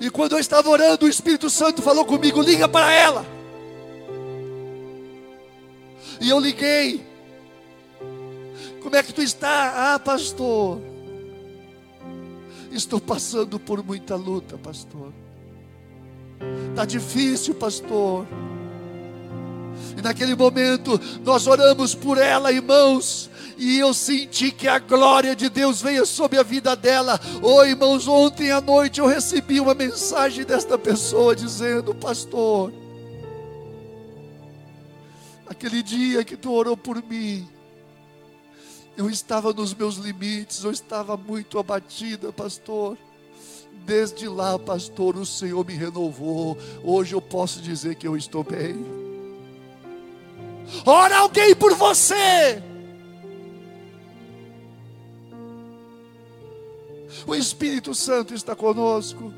E 0.00 0.10
quando 0.10 0.32
eu 0.32 0.40
estava 0.40 0.68
orando, 0.68 1.06
o 1.06 1.08
Espírito 1.08 1.48
Santo 1.48 1.80
falou 1.80 2.04
comigo: 2.04 2.42
liga 2.42 2.68
para 2.68 2.92
ela. 2.92 3.24
E 6.22 6.30
eu 6.30 6.38
liguei. 6.38 7.04
Como 8.80 8.94
é 8.94 9.02
que 9.02 9.12
tu 9.12 9.20
está? 9.20 9.94
Ah, 9.94 9.98
pastor. 9.98 10.80
Estou 12.70 13.00
passando 13.00 13.58
por 13.58 13.84
muita 13.84 14.14
luta, 14.14 14.56
pastor. 14.56 15.12
Está 16.70 16.84
difícil, 16.84 17.56
pastor. 17.56 18.24
E 19.98 20.00
naquele 20.00 20.36
momento 20.36 20.98
nós 21.24 21.48
oramos 21.48 21.92
por 21.92 22.16
ela, 22.16 22.52
irmãos. 22.52 23.28
E 23.58 23.78
eu 23.78 23.92
senti 23.92 24.52
que 24.52 24.68
a 24.68 24.78
glória 24.78 25.34
de 25.34 25.48
Deus 25.48 25.82
veio 25.82 26.06
sobre 26.06 26.38
a 26.38 26.44
vida 26.44 26.76
dela. 26.76 27.20
Oh, 27.42 27.64
irmãos, 27.64 28.06
ontem 28.06 28.52
à 28.52 28.60
noite 28.60 29.00
eu 29.00 29.06
recebi 29.06 29.58
uma 29.58 29.74
mensagem 29.74 30.44
desta 30.44 30.78
pessoa 30.78 31.34
dizendo: 31.34 31.92
Pastor, 31.94 32.72
aquele 35.52 35.82
dia 35.82 36.24
que 36.24 36.36
tu 36.36 36.50
orou 36.50 36.76
por 36.76 37.02
mim, 37.02 37.48
eu 38.96 39.08
estava 39.08 39.52
nos 39.52 39.72
meus 39.72 39.96
limites, 39.96 40.64
eu 40.64 40.70
estava 40.70 41.16
muito 41.16 41.58
abatida, 41.58 42.32
pastor. 42.32 42.98
Desde 43.84 44.28
lá, 44.28 44.58
pastor, 44.58 45.16
o 45.16 45.24
Senhor 45.24 45.64
me 45.64 45.74
renovou. 45.74 46.56
Hoje 46.84 47.14
eu 47.14 47.20
posso 47.20 47.60
dizer 47.60 47.94
que 47.96 48.06
eu 48.06 48.16
estou 48.16 48.44
bem. 48.44 48.76
Ora 50.84 51.18
alguém 51.18 51.54
por 51.54 51.74
você. 51.74 52.62
O 57.26 57.34
Espírito 57.34 57.94
Santo 57.94 58.34
está 58.34 58.54
conosco. 58.54 59.32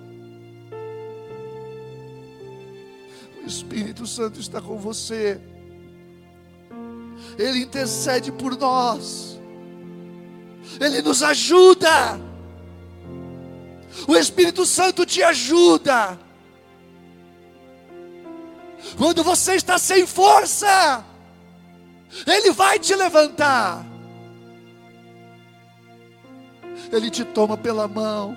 O 3.43 3.47
Espírito 3.47 4.07
Santo 4.07 4.41
está 4.41 4.61
com 4.61 4.77
você. 4.79 5.41
Ele 7.39 7.61
intercede 7.61 8.31
por 8.31 8.57
nós. 8.57 9.39
Ele 10.81 11.03
nos 11.03 11.23
ajuda. 11.23 12.21
O 14.09 14.17
Espírito 14.17 14.67
Santo 14.67 15.07
te 15.07 15.23
ajuda. 15.23 16.19
Quando 18.97 19.25
você 19.25 19.55
está 19.55 19.79
sem 19.79 20.07
força, 20.07 21.05
Ele 22.27 22.51
vai 22.53 22.79
te 22.79 22.95
levantar. 22.95 23.85
Ele 26.93 27.11
te 27.11 27.25
toma 27.25 27.57
pela 27.57 27.89
mão 27.89 28.37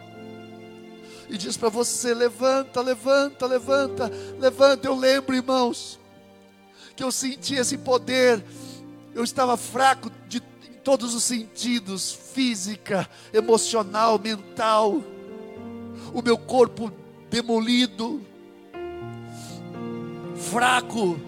e 1.29 1.37
diz 1.37 1.57
para 1.57 1.69
você: 1.69 2.13
levanta, 2.13 2.81
levanta, 2.81 3.45
levanta, 3.45 4.11
levanta. 4.39 4.87
Eu 4.87 4.95
lembro, 4.95 5.35
irmãos, 5.35 5.99
que 6.95 7.03
eu 7.03 7.11
senti 7.11 7.55
esse 7.55 7.77
poder. 7.77 8.43
Eu 9.17 9.23
estava 9.23 9.57
fraco 9.57 10.11
de 10.29 10.39
todos 10.83 11.13
os 11.13 11.23
sentidos, 11.23 12.11
física, 12.33 13.09
emocional, 13.33 14.17
mental. 14.17 15.03
O 16.13 16.21
meu 16.21 16.37
corpo 16.37 16.91
demolido, 17.29 18.21
fraco. 20.35 21.19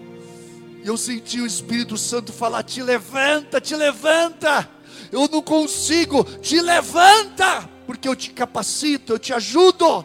Eu 0.82 0.96
senti 0.96 1.40
o 1.40 1.46
Espírito 1.46 1.98
Santo 1.98 2.32
falar: 2.32 2.62
te 2.62 2.82
levanta, 2.82 3.60
te 3.60 3.76
levanta 3.76 4.80
eu 5.12 5.28
não 5.28 5.42
consigo, 5.42 6.24
te 6.24 6.60
levanta, 6.60 7.68
porque 7.86 8.08
eu 8.08 8.14
te 8.14 8.30
capacito, 8.30 9.12
eu 9.12 9.18
te 9.18 9.32
ajudo. 9.32 10.04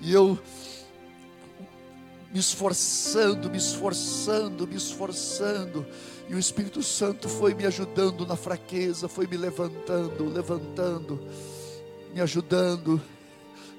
E 0.00 0.12
eu 0.12 0.38
me 2.32 2.38
esforçando, 2.38 3.50
me 3.50 3.56
esforçando, 3.56 4.66
me 4.66 4.76
esforçando, 4.76 5.86
e 6.28 6.34
o 6.34 6.38
Espírito 6.38 6.82
Santo 6.82 7.28
foi 7.28 7.54
me 7.54 7.64
ajudando 7.64 8.26
na 8.26 8.36
fraqueza, 8.36 9.08
foi 9.08 9.26
me 9.26 9.36
levantando, 9.36 10.28
levantando, 10.28 11.18
me 12.12 12.20
ajudando. 12.20 13.00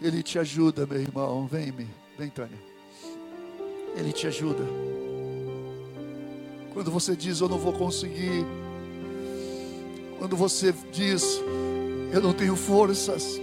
Ele 0.01 0.23
te 0.23 0.39
ajuda, 0.39 0.87
meu 0.87 0.99
irmão. 0.99 1.45
Vem, 1.45 1.71
vem, 2.17 2.29
Tânia. 2.29 2.57
Ele 3.95 4.11
te 4.11 4.25
ajuda. 4.25 4.63
Quando 6.73 6.89
você 6.89 7.15
diz 7.15 7.39
eu 7.39 7.49
não 7.49 7.59
vou 7.59 7.73
conseguir, 7.73 8.45
quando 10.17 10.35
você 10.35 10.73
diz, 10.91 11.39
eu 12.11 12.21
não 12.21 12.33
tenho 12.33 12.55
forças, 12.55 13.39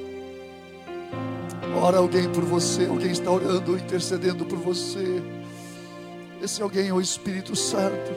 ora 1.75 1.99
alguém 1.99 2.29
por 2.29 2.45
você, 2.45 2.87
alguém 2.87 3.11
está 3.11 3.31
orando, 3.31 3.77
intercedendo 3.77 4.45
por 4.45 4.59
você. 4.59 5.23
Esse 6.43 6.62
alguém 6.62 6.89
é 6.89 6.93
o 6.93 7.01
Espírito 7.01 7.57
Santo. 7.57 8.12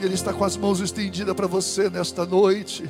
Ele 0.00 0.14
está 0.14 0.32
com 0.32 0.44
as 0.44 0.56
mãos 0.56 0.80
estendidas 0.80 1.34
para 1.34 1.46
você 1.46 1.88
nesta 1.88 2.26
noite. 2.26 2.88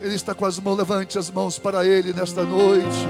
Ele 0.00 0.14
está 0.14 0.34
com 0.34 0.44
as 0.44 0.58
mãos, 0.58 0.76
levante 0.76 1.18
as 1.18 1.30
mãos 1.30 1.58
para 1.58 1.86
Ele 1.86 2.12
nesta 2.12 2.42
noite. 2.42 3.08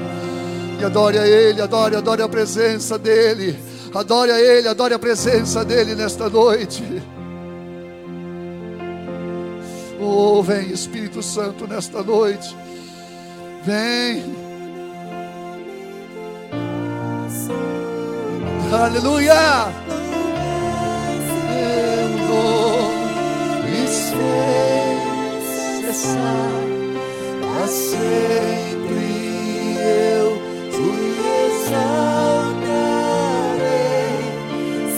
E 0.80 0.84
adore 0.84 1.18
a 1.18 1.26
Ele, 1.26 1.60
adore, 1.60 1.96
adore 1.96 2.22
a 2.22 2.28
presença 2.28 2.98
dEle. 2.98 3.58
Adore 3.94 4.30
a 4.30 4.40
Ele, 4.40 4.68
adore 4.68 4.94
a 4.94 4.98
presença 4.98 5.64
dEle 5.64 5.94
nesta 5.94 6.28
noite. 6.28 6.82
Oh, 10.00 10.42
vem 10.42 10.70
Espírito 10.70 11.22
Santo 11.22 11.66
nesta 11.66 12.02
noite. 12.02 12.56
Vem. 13.64 14.51
Aleluia. 18.72 19.68
Meu 25.82 25.92
para 27.40 27.66
sempre 27.68 29.02
eu 29.76 30.28
te 30.70 30.90
exaltarei, 31.66 31.90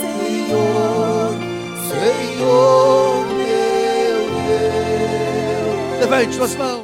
Senhor, 0.00 1.34
Senhor. 1.90 3.26
Levante 6.00 6.34
suas 6.36 6.54
mãos. 6.54 6.83